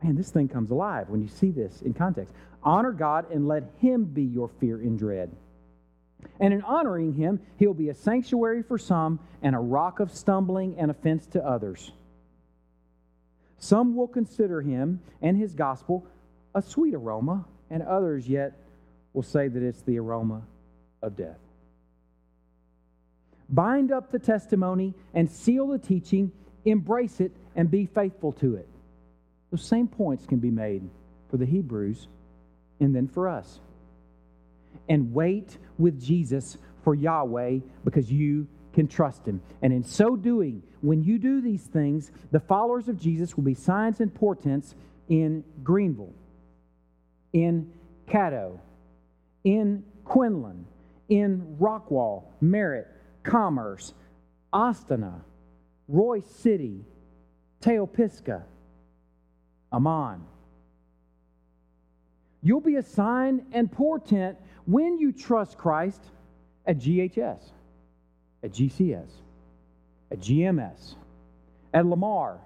Man, 0.02 0.16
this 0.16 0.30
thing 0.30 0.48
comes 0.48 0.70
alive 0.70 1.08
when 1.08 1.20
you 1.20 1.28
see 1.28 1.50
this 1.50 1.82
in 1.82 1.92
context. 1.92 2.32
Honor 2.62 2.92
God 2.92 3.30
and 3.30 3.48
let 3.48 3.64
Him 3.78 4.04
be 4.04 4.22
your 4.22 4.48
fear 4.60 4.76
and 4.76 4.98
dread. 4.98 5.30
And 6.38 6.54
in 6.54 6.62
honoring 6.62 7.14
Him, 7.14 7.40
He'll 7.58 7.74
be 7.74 7.88
a 7.88 7.94
sanctuary 7.94 8.62
for 8.62 8.78
some 8.78 9.20
and 9.42 9.54
a 9.54 9.58
rock 9.58 10.00
of 10.00 10.12
stumbling 10.12 10.76
and 10.78 10.90
offense 10.90 11.26
to 11.28 11.46
others. 11.46 11.92
Some 13.58 13.94
will 13.94 14.08
consider 14.08 14.62
Him 14.62 15.00
and 15.22 15.36
His 15.36 15.54
gospel 15.54 16.06
a 16.54 16.62
sweet 16.62 16.94
aroma, 16.94 17.44
and 17.70 17.82
others 17.82 18.28
yet 18.28 18.52
will 19.12 19.22
say 19.22 19.48
that 19.48 19.62
it's 19.62 19.82
the 19.82 19.98
aroma 19.98 20.42
of 21.02 21.16
death. 21.16 21.38
Bind 23.48 23.92
up 23.92 24.10
the 24.10 24.18
testimony 24.18 24.94
and 25.14 25.30
seal 25.30 25.68
the 25.68 25.78
teaching, 25.78 26.32
embrace 26.64 27.20
it, 27.20 27.32
and 27.56 27.70
be 27.70 27.86
faithful 27.86 28.32
to 28.32 28.56
it. 28.56 28.68
Those 29.50 29.64
same 29.64 29.88
points 29.88 30.26
can 30.26 30.38
be 30.38 30.50
made 30.50 30.88
for 31.28 31.36
the 31.36 31.46
Hebrews 31.46 32.06
and 32.78 32.94
then 32.94 33.08
for 33.08 33.28
us. 33.28 33.60
And 34.88 35.12
wait 35.12 35.58
with 35.78 36.00
Jesus 36.00 36.58
for 36.82 36.94
Yahweh 36.94 37.58
because 37.84 38.10
you 38.10 38.46
can 38.72 38.86
trust 38.86 39.26
him. 39.26 39.40
And 39.62 39.72
in 39.72 39.82
so 39.82 40.16
doing, 40.16 40.62
when 40.80 41.02
you 41.02 41.18
do 41.18 41.40
these 41.40 41.62
things, 41.62 42.10
the 42.30 42.40
followers 42.40 42.88
of 42.88 42.98
Jesus 42.98 43.36
will 43.36 43.44
be 43.44 43.54
signs 43.54 44.00
and 44.00 44.14
portents 44.14 44.74
in 45.08 45.44
Greenville, 45.62 46.14
in 47.32 47.70
Caddo, 48.06 48.58
in 49.44 49.84
Quinlan, 50.04 50.66
in 51.08 51.56
Rockwall, 51.60 52.24
Merit, 52.40 52.86
Commerce, 53.22 53.92
Astana, 54.52 55.20
Royse 55.92 56.26
City, 56.26 56.84
Teopisca, 57.60 58.42
Amman. 59.72 60.22
You'll 62.42 62.60
be 62.60 62.76
a 62.76 62.82
sign 62.82 63.46
and 63.52 63.70
portent 63.70 64.38
when 64.66 64.98
you 64.98 65.12
trust 65.12 65.58
Christ 65.58 66.02
at 66.66 66.78
GHS, 66.78 67.40
at 68.42 68.52
GCS, 68.52 69.10
at 70.10 70.20
GMS, 70.20 70.94
at 71.72 71.86
Lamar, 71.86 72.38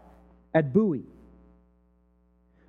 at 0.55 0.73
Bowie. 0.73 1.05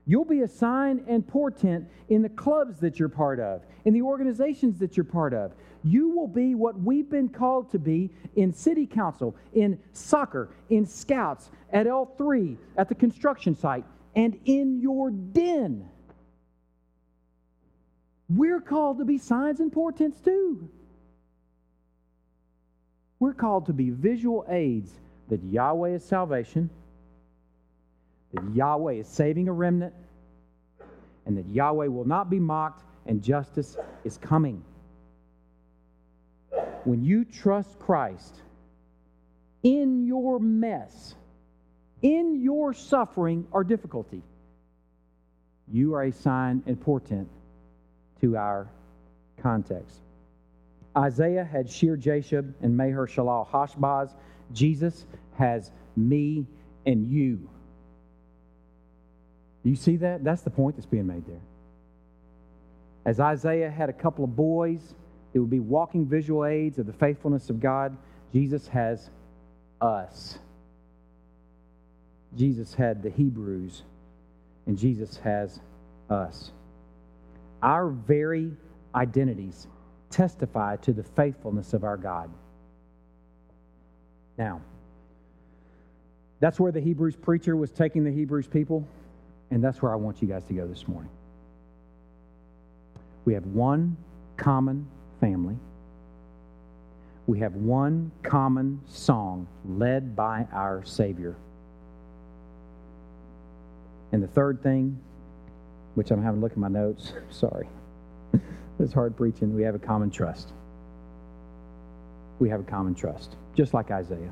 You'll 0.08 0.26
be 0.26 0.42
a 0.42 0.48
sign 0.48 1.04
and 1.08 1.28
portent 1.28 1.88
in 2.10 2.22
the 2.22 2.30
clubs 2.30 2.80
that 2.80 3.00
you're 3.00 3.10
part 3.10 3.40
of, 3.40 3.64
in 3.86 3.94
the 3.94 4.04
organizations 4.04 4.78
that 4.80 4.96
you're 4.96 5.04
part 5.04 5.34
of. 5.34 5.54
You 5.84 6.10
will 6.10 6.28
be 6.28 6.56
what 6.56 6.80
we've 6.80 7.10
been 7.10 7.30
called 7.30 7.72
to 7.72 7.80
be 7.80 8.12
in 8.36 8.54
city 8.54 8.86
council, 8.86 9.36
in 9.54 9.80
soccer, 9.94 10.50
in 10.70 10.86
scouts, 10.86 11.50
at 11.72 11.88
L3, 11.88 12.58
at 12.78 12.88
the 12.88 12.96
construction 12.96 13.56
site, 13.56 13.86
and 14.16 14.40
in 14.46 14.80
your 14.80 15.10
den. 15.10 15.90
We're 18.30 18.62
called 18.62 18.98
to 19.00 19.06
be 19.06 19.18
signs 19.18 19.60
and 19.60 19.72
portents 19.72 20.20
too. 20.20 20.70
We're 23.20 23.34
called 23.34 23.68
to 23.68 23.74
be 23.74 23.92
visual 23.92 24.46
aids 24.50 24.92
that 25.30 25.44
Yahweh 25.44 25.90
is 25.90 26.04
salvation, 26.04 26.70
that 28.34 28.44
Yahweh 28.54 28.94
is 28.94 29.08
saving 29.08 29.48
a 29.48 29.54
remnant, 29.54 29.94
and 31.26 31.38
that 31.38 31.48
Yahweh 31.48 31.88
will 31.88 32.06
not 32.06 32.30
be 32.30 32.40
mocked 32.40 32.84
and 33.06 33.22
justice 33.22 33.78
is 34.04 34.18
coming. 34.18 34.64
When 36.84 37.04
you 37.04 37.26
trust 37.26 37.80
Christ 37.80 38.42
in 39.64 40.06
your 40.06 40.40
mess, 40.40 41.16
in 42.02 42.42
your 42.42 42.74
suffering 42.74 43.48
or 43.52 43.64
difficulty, 43.64 44.22
you 45.68 45.96
are 45.96 46.04
a 46.04 46.12
sign 46.12 46.62
and 46.68 46.80
portent 46.80 47.28
to 48.22 48.38
our 48.38 48.68
context. 49.42 50.00
Isaiah 50.98 51.44
had 51.44 51.70
Shear 51.70 51.98
Jashub 51.98 52.54
and 52.62 52.76
Maher 52.76 53.08
Shalal 53.08 53.48
Hashbaz. 53.50 54.14
Jesus 54.54 55.06
has 55.38 55.72
me 55.96 56.46
and 56.86 57.10
you. 57.10 57.50
You 59.64 59.76
see 59.76 59.98
that? 59.98 60.24
That's 60.24 60.44
the 60.44 60.50
point 60.50 60.76
that's 60.78 60.86
being 60.86 61.08
made 61.08 61.26
there. 61.26 61.42
As 63.06 63.20
Isaiah 63.20 63.70
had 63.70 63.90
a 63.90 63.94
couple 63.94 64.24
of 64.24 64.36
boys 64.36 64.94
it 65.36 65.40
would 65.40 65.50
be 65.50 65.60
walking 65.60 66.06
visual 66.06 66.46
aids 66.46 66.80
of 66.80 66.86
the 66.86 66.94
faithfulness 66.94 67.50
of 67.50 67.60
God, 67.60 67.98
Jesus 68.32 68.70
has 68.70 69.10
us. 69.82 70.40
Jesus 72.38 72.74
had 72.74 73.04
the 73.04 73.10
Hebrews, 73.10 73.84
and 74.66 74.78
Jesus 74.78 75.18
has 75.18 75.60
us. 76.10 76.52
Our 77.62 77.90
very 77.90 78.52
identities 78.94 79.68
testify 80.10 80.78
to 80.78 80.94
the 80.94 81.04
faithfulness 81.04 81.74
of 81.74 81.84
our 81.84 81.98
God. 81.98 82.30
Now, 84.38 84.62
that's 86.40 86.60
where 86.60 86.72
the 86.72 86.82
Hebrews 86.82 87.16
preacher 87.16 87.56
was 87.56 87.72
taking 87.72 88.04
the 88.04 88.12
Hebrews 88.12 88.48
people, 88.48 88.88
and 89.52 89.64
that's 89.64 89.82
where 89.82 89.92
I 89.92 89.96
want 89.96 90.22
you 90.22 90.28
guys 90.28 90.44
to 90.46 90.54
go 90.54 90.68
this 90.68 90.88
morning. 90.88 91.12
We 93.24 93.34
have 93.34 93.46
one 93.48 93.98
common 94.38 94.88
family. 95.20 95.56
We 97.28 97.40
have 97.40 97.56
one 97.56 98.12
common 98.22 98.82
song 98.88 99.48
led 99.68 100.16
by 100.16 100.46
our 100.54 100.84
Savior. 100.86 101.36
And 104.12 104.22
the 104.22 104.28
third 104.28 104.62
thing, 104.62 105.00
which 105.96 106.12
I'm 106.12 106.22
having 106.22 106.40
to 106.40 106.44
look 106.44 106.52
at 106.52 106.58
my 106.58 106.68
notes, 106.68 107.14
sorry. 107.30 107.68
it's 108.80 108.94
hard 108.94 109.18
preaching. 109.18 109.56
We 109.56 109.64
have 109.64 109.76
a 109.76 109.80
common 109.80 110.12
trust. 110.12 110.52
We 112.38 112.50
have 112.50 112.60
a 112.60 112.64
common 112.64 112.94
trust, 112.96 113.38
just 113.56 113.74
like 113.74 113.92
Isaiah. 113.92 114.32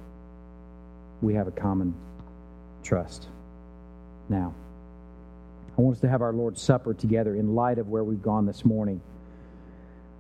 We 1.22 1.34
have 1.36 1.48
a 1.48 1.52
common 1.52 1.96
trust. 2.84 3.28
Now, 4.28 4.54
I 5.78 5.82
want 5.82 5.96
us 5.96 6.02
to 6.02 6.10
have 6.10 6.22
our 6.22 6.34
Lord's 6.34 6.62
Supper 6.62 6.94
together 6.94 7.36
in 7.36 7.56
light 7.56 7.80
of 7.80 7.88
where 7.88 8.04
we've 8.04 8.22
gone 8.22 8.46
this 8.46 8.66
morning. 8.66 9.02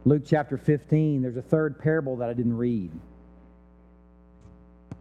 Luke 0.06 0.24
chapter 0.26 0.58
15, 0.58 1.22
there's 1.22 1.38
a 1.38 1.42
third 1.42 1.78
parable 1.78 2.18
that 2.18 2.30
I 2.30 2.34
didn't 2.34 2.58
read. 2.58 2.90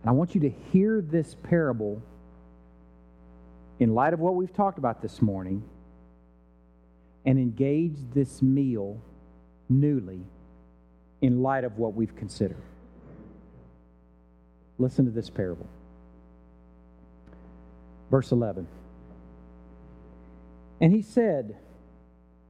And 0.02 0.10
I 0.10 0.10
want 0.10 0.34
you 0.34 0.40
to 0.42 0.50
hear 0.72 1.00
this 1.00 1.36
parable 1.44 2.02
in 3.78 3.94
light 3.94 4.12
of 4.12 4.20
what 4.20 4.34
we've 4.34 4.52
talked 4.52 4.78
about 4.78 5.00
this 5.00 5.22
morning 5.22 5.62
and 7.24 7.38
engage 7.38 7.96
this 8.14 8.42
meal 8.42 9.00
newly 9.68 10.20
in 11.20 11.42
light 11.42 11.64
of 11.64 11.78
what 11.78 11.94
we've 11.94 12.14
considered. 12.16 12.62
Listen 14.78 15.04
to 15.04 15.10
this 15.10 15.30
parable. 15.30 15.66
Verse 18.10 18.32
11. 18.32 18.66
And 20.80 20.92
he 20.92 21.02
said, 21.02 21.56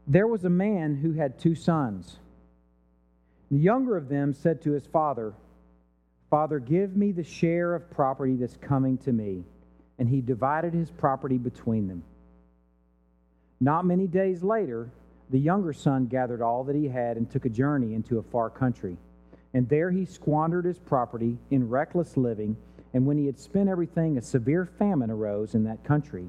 There 0.07 0.27
was 0.27 0.45
a 0.45 0.51
man 0.51 0.97
who 0.97 1.13
had 1.13 1.39
two 1.39 1.55
sons. 1.55 2.17
The 3.51 3.59
younger 3.59 3.97
of 3.97 4.09
them 4.09 4.33
said 4.33 4.63
to 4.63 4.73
his 4.73 4.87
father, 4.87 5.35
Father, 6.31 6.59
give 6.59 6.97
me 6.97 7.13
the 7.13 7.25
share 7.25 7.75
of 7.75 7.91
property 7.91 8.37
that's 8.37 8.57
coming 8.57 8.97
to 8.99 9.13
me 9.13 9.45
and 9.99 10.09
he 10.09 10.21
divided 10.21 10.75
his 10.75 10.91
property 10.91 11.39
between 11.39 11.87
them. 11.87 12.03
Not 13.63 13.87
many 13.87 14.09
days 14.09 14.43
later, 14.43 14.91
the 15.31 15.39
younger 15.39 15.73
son 15.73 16.07
gathered 16.07 16.43
all 16.43 16.65
that 16.65 16.75
he 16.75 16.89
had 16.89 17.17
and 17.17 17.31
took 17.31 17.45
a 17.45 17.49
journey 17.49 17.95
into 17.95 18.19
a 18.19 18.23
far 18.25 18.51
country. 18.51 18.97
And 19.55 19.69
there 19.69 19.93
he 19.93 20.05
squandered 20.05 20.65
his 20.65 20.81
property 20.81 21.39
in 21.53 21.69
reckless 21.69 22.17
living. 22.17 22.57
And 22.93 23.07
when 23.07 23.19
he 23.19 23.27
had 23.27 23.39
spent 23.39 23.69
everything, 23.69 24.19
a 24.19 24.23
severe 24.23 24.67
famine 24.67 25.13
arose 25.13 25.55
in 25.55 25.63
that 25.65 25.85
country, 25.85 26.29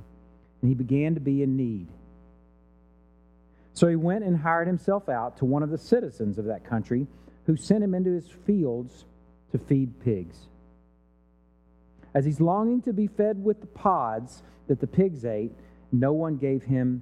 and 0.61 0.69
he 0.69 0.75
began 0.75 1.15
to 1.15 1.19
be 1.19 1.41
in 1.41 1.57
need. 1.57 1.88
So 3.73 3.88
he 3.88 3.95
went 3.95 4.23
and 4.23 4.38
hired 4.38 4.67
himself 4.67 5.09
out 5.09 5.38
to 5.38 5.45
one 5.45 5.63
of 5.63 5.71
the 5.71 5.77
citizens 5.79 6.38
of 6.38 6.45
that 6.45 6.63
country, 6.63 7.07
who 7.47 7.57
sent 7.57 7.84
him 7.84 7.95
into 7.95 8.11
his 8.11 8.29
fields 8.29 9.05
to 9.51 9.57
feed 9.57 9.99
pigs 10.01 10.38
as 12.13 12.25
he's 12.25 12.39
longing 12.39 12.81
to 12.84 12.93
be 12.93 13.07
fed 13.07 13.43
with 13.43 13.59
the 13.59 13.67
pods 13.67 14.43
that 14.67 14.79
the 14.79 14.88
pigs 14.88 15.25
ate, 15.25 15.51
no 15.91 16.13
one 16.13 16.38
gave 16.38 16.63
him 16.63 17.01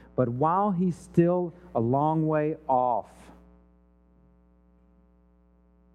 but 0.15 0.29
while 0.29 0.71
he's 0.71 0.95
still 0.95 1.53
a 1.73 1.79
long 1.79 2.27
way 2.27 2.57
off, 2.67 3.09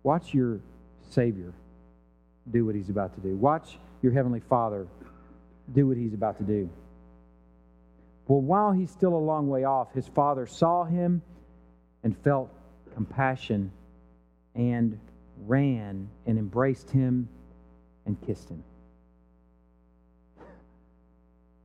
watch 0.03 0.33
your 0.33 0.61
Savior 1.11 1.53
do 2.51 2.65
what 2.65 2.75
he's 2.75 2.91
about 2.91 3.15
to 3.15 3.21
do. 3.21 3.37
Watch 3.37 3.79
your 4.03 4.13
Heavenly 4.13 4.41
Father 4.41 4.87
do 5.73 5.89
what 5.89 5.97
he's 5.97 6.15
about 6.15 6.39
to 6.39 6.45
do. 6.45 6.71
Well, 8.29 8.41
while 8.41 8.73
he's 8.73 8.91
still 8.91 9.15
a 9.15 9.19
long 9.19 9.49
way 9.49 9.65
off, 9.65 9.93
his 9.93 10.07
father 10.09 10.47
saw 10.47 10.85
him 10.85 11.23
and 12.03 12.17
felt 12.19 12.51
compassion 12.95 13.71
and 14.55 14.99
ran 15.45 16.09
and 16.27 16.39
embraced 16.39 16.91
him 16.91 17.29
and 18.05 18.21
kissed 18.27 18.49
him. 18.49 18.65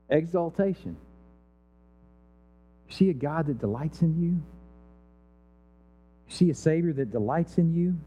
Exaltation. 0.10 0.98
See 2.92 3.10
a 3.10 3.14
God 3.14 3.48
that 3.48 3.58
delights 3.60 4.02
in 4.02 4.22
you? 4.22 4.42
You 6.28 6.36
see 6.36 6.50
a 6.50 6.54
Savior 6.54 6.92
that 6.94 7.10
delights 7.12 7.58
in 7.58 7.74
you? 7.74 7.98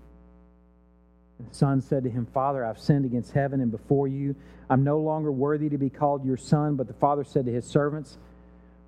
The 1.41 1.55
son 1.55 1.81
said 1.81 2.05
to 2.05 2.11
him, 2.11 2.27
Father, 2.27 2.65
I've 2.65 2.79
sinned 2.79 3.07
against 3.07 3.33
heaven 3.33 3.61
and 3.61 3.71
before 3.73 4.07
you. 4.09 4.37
I'm 4.69 4.85
no 4.85 4.99
longer 4.99 5.33
worthy 5.33 5.71
to 5.71 5.79
be 5.79 5.89
called 5.89 6.25
your 6.25 6.37
son. 6.37 6.77
But 6.77 6.87
the 6.87 6.95
father 6.95 7.25
said 7.25 7.47
to 7.47 7.53
his 7.53 7.65
servants, 7.65 8.19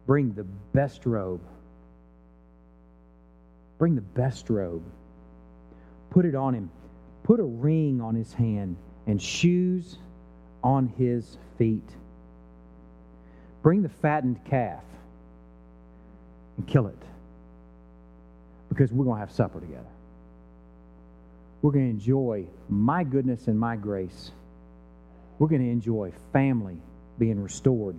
Bring 0.07 0.35
the 0.35 0.45
best 0.45 1.07
robe. 1.07 1.41
Bring 3.79 3.95
the 3.95 4.03
best 4.03 4.51
robe. 4.51 4.85
Put 6.11 6.27
it 6.27 6.35
on 6.35 6.55
him. 6.55 6.71
Put 7.25 7.41
a 7.41 7.45
ring 7.45 8.01
on 8.01 8.15
his 8.15 8.33
hand 8.35 8.77
and 9.07 9.21
shoes 9.21 9.99
on 10.63 10.89
his 10.99 11.39
feet. 11.59 11.89
Bring 13.63 13.83
the 13.83 13.89
fattened 13.89 14.45
calf 14.45 14.85
and 16.57 16.67
kill 16.67 16.87
it 16.87 17.03
because 18.69 18.93
we're 18.93 19.05
going 19.05 19.17
to 19.17 19.21
have 19.21 19.33
supper 19.33 19.61
together. 19.61 19.87
We're 21.63 21.73
going 21.73 21.87
to 21.87 21.91
enjoy 21.91 22.47
my 22.69 23.05
goodness 23.05 23.49
and 23.49 23.59
my 23.59 23.77
grace. 23.77 24.31
We're 25.39 25.49
going 25.49 25.63
to 25.63 25.71
enjoy 25.71 26.13
family 26.33 26.77
being 27.19 27.43
restored. 27.43 27.97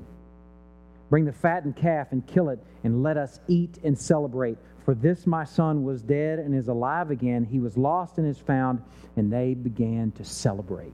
Bring 1.09 1.25
the 1.25 1.33
fattened 1.33 1.75
calf 1.75 2.11
and 2.11 2.25
kill 2.27 2.49
it, 2.49 2.59
and 2.83 3.01
let 3.01 3.17
us 3.17 3.39
eat 3.47 3.79
and 3.83 3.97
celebrate. 3.97 4.57
For 4.83 4.93
this 4.93 5.25
my 5.25 5.45
son 5.45 5.83
was 5.83 6.01
dead 6.01 6.39
and 6.39 6.53
is 6.53 6.67
alive 6.67 7.11
again. 7.11 7.45
He 7.45 7.59
was 7.59 7.77
lost 7.77 8.17
and 8.17 8.27
is 8.27 8.37
found, 8.37 8.81
and 9.15 9.31
they 9.31 9.53
began 9.53 10.11
to 10.11 10.25
celebrate. 10.25 10.93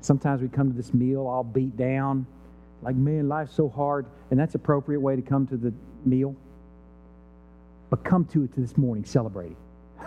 Sometimes 0.00 0.42
we 0.42 0.48
come 0.48 0.70
to 0.70 0.76
this 0.76 0.92
meal 0.92 1.26
all 1.26 1.44
beat 1.44 1.76
down, 1.76 2.26
like, 2.82 2.96
man, 2.96 3.28
life's 3.28 3.54
so 3.54 3.68
hard, 3.68 4.06
and 4.30 4.38
that's 4.38 4.54
appropriate 4.54 5.00
way 5.00 5.16
to 5.16 5.22
come 5.22 5.46
to 5.48 5.56
the 5.56 5.72
meal. 6.04 6.34
But 7.90 8.04
come 8.04 8.24
to 8.26 8.44
it 8.44 8.54
this 8.56 8.76
morning 8.76 9.04
celebrating. 9.04 9.56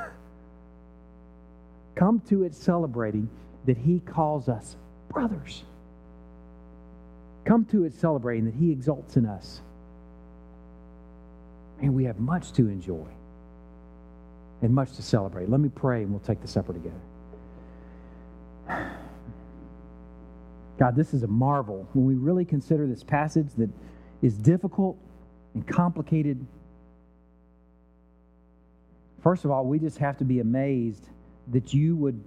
come 1.96 2.22
to 2.30 2.44
it 2.44 2.54
celebrating 2.54 3.30
that 3.66 3.78
he 3.78 4.00
calls 4.00 4.50
us 4.50 4.76
brothers. 5.10 5.64
Come 7.46 7.66
to 7.66 7.86
it 7.86 7.94
celebrating 7.94 8.46
that 8.46 8.56
He 8.56 8.72
exalts 8.72 9.18
in 9.18 9.26
us. 9.26 9.62
And 11.82 11.94
we 11.94 12.06
have 12.06 12.20
much 12.20 12.52
to 12.54 12.68
enjoy 12.68 13.06
and 14.62 14.74
much 14.74 14.96
to 14.96 15.04
celebrate. 15.04 15.50
Let 15.50 15.60
me 15.60 15.70
pray 15.70 16.02
and 16.02 16.12
we'll 16.12 16.22
take 16.22 16.42
the 16.42 16.48
supper 16.48 16.74
together. 16.74 16.96
God, 20.78 20.96
this 20.96 21.14
is 21.14 21.24
a 21.24 21.28
marvel 21.28 21.88
when 21.94 22.06
we 22.06 22.16
really 22.16 22.46
consider 22.46 22.86
this 22.88 23.04
passage 23.04 23.48
that 23.58 23.70
is 24.22 24.38
difficult 24.38 24.98
and 25.54 25.66
complicated. 25.68 26.46
First 29.24 29.46
of 29.46 29.52
all, 29.52 29.66
we 29.66 29.80
just 29.80 29.98
have 30.00 30.18
to 30.18 30.26
be 30.26 30.40
amazed 30.40 31.08
that 31.52 31.74
you 31.74 31.96
would 31.96 32.22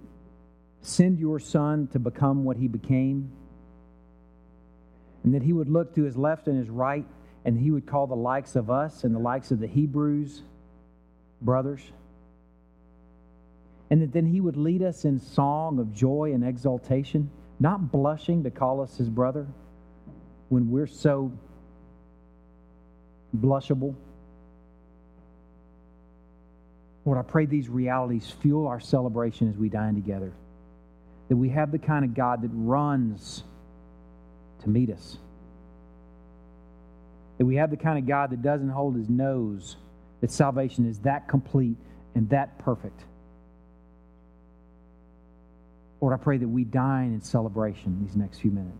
send 0.81 1.19
your 1.19 1.39
son 1.39 1.87
to 1.91 1.99
become 1.99 2.43
what 2.43 2.57
he 2.57 2.67
became 2.67 3.31
and 5.23 5.33
that 5.33 5.43
he 5.43 5.53
would 5.53 5.69
look 5.69 5.93
to 5.95 6.03
his 6.03 6.15
left 6.17 6.47
and 6.47 6.57
his 6.57 6.69
right, 6.69 7.05
and 7.45 7.59
he 7.59 7.71
would 7.71 7.85
call 7.85 8.07
the 8.07 8.15
likes 8.15 8.55
of 8.55 8.69
us 8.69 9.03
and 9.03 9.13
the 9.13 9.19
likes 9.19 9.51
of 9.51 9.59
the 9.59 9.67
Hebrews 9.67 10.41
brothers. 11.41 11.81
And 13.89 14.01
that 14.01 14.13
then 14.13 14.25
he 14.25 14.39
would 14.39 14.55
lead 14.55 14.81
us 14.81 15.05
in 15.05 15.19
song 15.19 15.79
of 15.79 15.93
joy 15.93 16.31
and 16.33 16.43
exaltation, 16.43 17.29
not 17.59 17.91
blushing 17.91 18.43
to 18.43 18.51
call 18.51 18.81
us 18.81 18.95
his 18.97 19.09
brother 19.09 19.47
when 20.49 20.71
we're 20.71 20.87
so 20.87 21.31
blushable. 23.35 23.95
Lord, 27.05 27.17
I 27.17 27.21
pray 27.21 27.45
these 27.45 27.69
realities 27.69 28.29
fuel 28.41 28.67
our 28.67 28.79
celebration 28.79 29.49
as 29.49 29.57
we 29.57 29.69
dine 29.69 29.95
together. 29.95 30.31
That 31.27 31.35
we 31.35 31.49
have 31.49 31.71
the 31.71 31.79
kind 31.79 32.05
of 32.05 32.13
God 32.13 32.41
that 32.41 32.51
runs 32.53 33.43
to 34.63 34.69
meet 34.69 34.89
us. 34.89 35.17
That 37.37 37.45
we 37.45 37.55
have 37.55 37.71
the 37.71 37.77
kind 37.77 37.97
of 37.97 38.07
God 38.07 38.31
that 38.31 38.41
doesn't 38.41 38.69
hold 38.69 38.95
his 38.95 39.09
nose, 39.09 39.77
that 40.21 40.31
salvation 40.31 40.87
is 40.89 40.99
that 40.99 41.27
complete 41.27 41.77
and 42.15 42.29
that 42.29 42.57
perfect. 42.59 43.03
Lord, 46.01 46.13
I 46.13 46.23
pray 46.23 46.37
that 46.37 46.47
we 46.47 46.63
dine 46.63 47.13
in 47.13 47.21
celebration 47.21 47.97
these 48.05 48.15
next 48.15 48.39
few 48.39 48.51
minutes. 48.51 48.77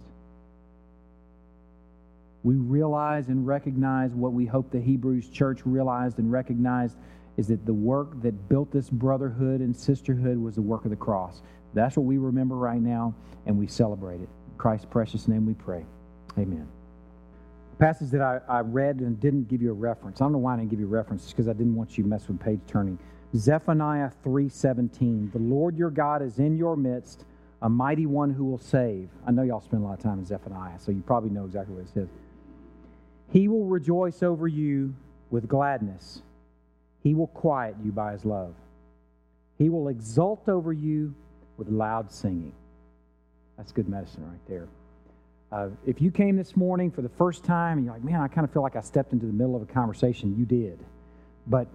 We 2.44 2.56
realize 2.56 3.28
and 3.28 3.46
recognize 3.46 4.12
what 4.12 4.32
we 4.32 4.46
hope 4.46 4.72
the 4.72 4.80
Hebrews 4.80 5.30
church 5.30 5.60
realized 5.66 6.20
and 6.20 6.32
recognized 6.32 6.96
is 7.36 7.48
that 7.48 7.66
the 7.66 7.74
work 7.74 8.22
that 8.22 8.48
built 8.48 8.72
this 8.72 8.90
brotherhood 8.90 9.60
and 9.60 9.76
sisterhood 9.76 10.38
was 10.38 10.56
the 10.56 10.62
work 10.62 10.86
of 10.86 10.92
the 10.92 10.98
cross. 10.98 11.42
That's 11.74 11.98
what 11.98 12.06
we 12.06 12.18
remember 12.18 12.56
right 12.56 12.82
now, 12.82 13.14
and 13.46 13.58
we 13.58 13.68
celebrate 13.68 14.22
it. 14.22 14.30
In 14.52 14.58
Christ's 14.58 14.88
precious 14.90 15.28
name 15.28 15.46
we 15.46 15.54
pray. 15.54 15.86
Amen. 16.38 16.68
Passage 17.78 18.10
that 18.12 18.22
I, 18.22 18.40
I 18.48 18.60
read 18.62 18.98
and 19.00 19.20
didn't 19.20 19.48
give 19.48 19.62
you 19.62 19.72
a 19.72 19.74
reference. 19.74 20.20
I 20.20 20.26
don't 20.26 20.34
know 20.34 20.40
why 20.40 20.54
I 20.54 20.58
didn't 20.58 20.72
give 20.72 20.80
you 20.80 20.86
a 20.86 20.90
reference, 20.90 21.24
it's 21.24 21.34
because 21.34 21.48
I 21.48 21.54
didn't 21.54 21.76
want 21.76 21.98
you 21.98 22.04
to 22.04 22.10
mess 22.10 22.28
with 22.28 22.40
page 22.40 22.60
turning. 22.68 22.98
Zephaniah 23.36 24.12
3:17. 24.24 25.32
The 25.32 25.40
Lord 25.40 25.78
your 25.78 25.92
God 25.92 26.22
is 26.22 26.40
in 26.40 26.58
your 26.58 26.76
midst, 26.76 27.26
a 27.62 27.70
mighty 27.70 28.06
one 28.06 28.32
who 28.32 28.46
will 28.46 28.58
save. 28.58 29.10
I 29.26 29.32
know 29.32 29.44
y'all 29.44 29.62
spend 29.62 29.84
a 29.84 29.86
lot 29.86 29.94
of 29.94 30.00
time 30.00 30.20
in 30.20 30.26
Zephaniah, 30.26 30.80
so 30.80 30.92
you 30.92 31.02
probably 31.02 31.30
know 31.30 31.46
exactly 31.46 31.76
what 31.76 31.84
it 31.84 31.90
says. 31.90 32.10
He 33.32 33.48
will 33.48 33.66
rejoice 33.66 34.24
over 34.24 34.48
you 34.48 34.96
with 35.30 35.48
gladness. 35.48 36.24
He 37.04 37.14
will 37.14 37.28
quiet 37.28 37.76
you 37.84 37.92
by 37.92 38.14
his 38.14 38.26
love. 38.26 38.56
He 39.58 39.70
will 39.70 39.90
exult 39.90 40.50
over 40.50 40.74
you 40.74 41.14
with 41.58 41.70
loud 41.70 42.12
singing. 42.12 42.54
That's 43.58 43.72
good 43.72 43.90
medicine 43.90 44.26
right 44.26 44.48
there. 44.48 44.68
Uh, 45.52 45.70
if 45.86 46.02
you 46.02 46.12
came 46.12 46.38
this 46.38 46.56
morning 46.56 46.90
for 46.90 47.02
the 47.02 47.10
first 47.10 47.44
time 47.44 47.78
and 47.78 47.86
you're 47.86 47.94
like, 47.94 48.04
man, 48.04 48.22
I 48.22 48.28
kind 48.28 48.46
of 48.46 48.54
feel 48.54 48.62
like 48.62 48.76
I 48.76 48.82
stepped 48.82 49.14
into 49.14 49.26
the 49.26 49.34
middle 49.34 49.56
of 49.56 49.62
a 49.62 49.66
conversation, 49.66 50.36
you 50.38 50.46
did. 50.46 50.80
But 51.48 51.68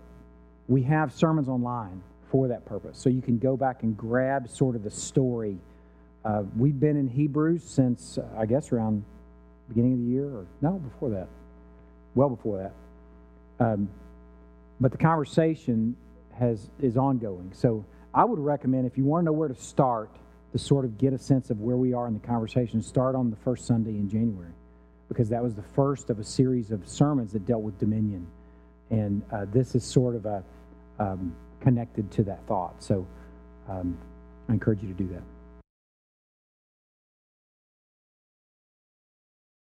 we 0.69 0.83
have 0.83 1.13
sermons 1.13 1.49
online 1.49 2.03
for 2.31 2.49
that 2.49 2.65
purpose. 2.65 2.99
So 2.99 3.11
you 3.11 3.23
can 3.23 3.39
go 3.39 3.57
back 3.57 3.83
and 3.83 3.97
grab 3.97 4.49
sort 4.49 4.77
of 4.77 4.83
the 4.83 4.91
story. 4.91 5.59
Uh, 6.25 6.43
we've 6.57 6.79
been 6.79 6.97
in 6.97 7.09
Hebrews 7.09 7.63
since, 7.63 8.19
uh, 8.19 8.27
I 8.39 8.47
guess, 8.47 8.73
around 8.73 9.05
beginning 9.69 9.95
of 9.95 9.99
the 10.01 10.07
year, 10.07 10.27
or 10.27 10.47
no, 10.61 10.73
before 10.73 11.11
that. 11.11 11.29
Well 12.15 12.31
before 12.31 12.59
that. 12.59 13.65
Um, 13.65 13.89
but 14.81 14.91
the 14.91 14.99
conversation 14.99 15.97
has 16.39 16.69
is 16.81 16.97
ongoing. 16.97 17.53
So 17.55 17.85
I 18.13 18.25
would 18.25 18.39
recommend 18.39 18.87
if 18.87 18.99
you 18.99 19.05
want 19.05 19.23
to 19.23 19.27
know 19.27 19.33
where 19.33 19.49
to 19.49 19.55
start, 19.55 20.11
to 20.53 20.59
sort 20.59 20.85
of 20.85 20.99
get 20.99 21.13
a 21.13 21.19
sense 21.19 21.51
of 21.51 21.61
where 21.61 21.77
we 21.77 21.95
are 21.95 22.07
in 22.09 22.15
the 22.15 22.27
conversation, 22.27 22.83
start 22.83 23.15
on 23.15 23.31
the 23.31 23.37
first 23.37 23.67
Sunday 23.67 23.91
in 23.91 24.09
January, 24.09 24.53
because 25.09 25.29
that 25.29 25.43
was 25.43 25.55
the 25.55 25.63
first 25.75 26.11
of 26.11 26.19
a 26.19 26.25
series 26.25 26.71
of 26.71 26.87
sermons 26.89 27.33
that 27.33 27.47
dealt 27.47 27.63
with 27.63 27.79
dominion. 27.79 28.27
And 28.91 29.23
uh, 29.33 29.47
this 29.53 29.75
is 29.75 29.85
sort 29.85 30.15
of 30.15 30.27
a 30.27 30.45
um, 30.99 31.35
connected 31.61 32.11
to 32.13 32.23
that 32.25 32.47
thought. 32.47 32.83
So 32.83 33.07
um, 33.69 33.99
I 34.49 34.53
encourage 34.53 34.83
you 34.83 34.89
to 34.89 34.95
do 34.95 35.09
that. 35.09 35.23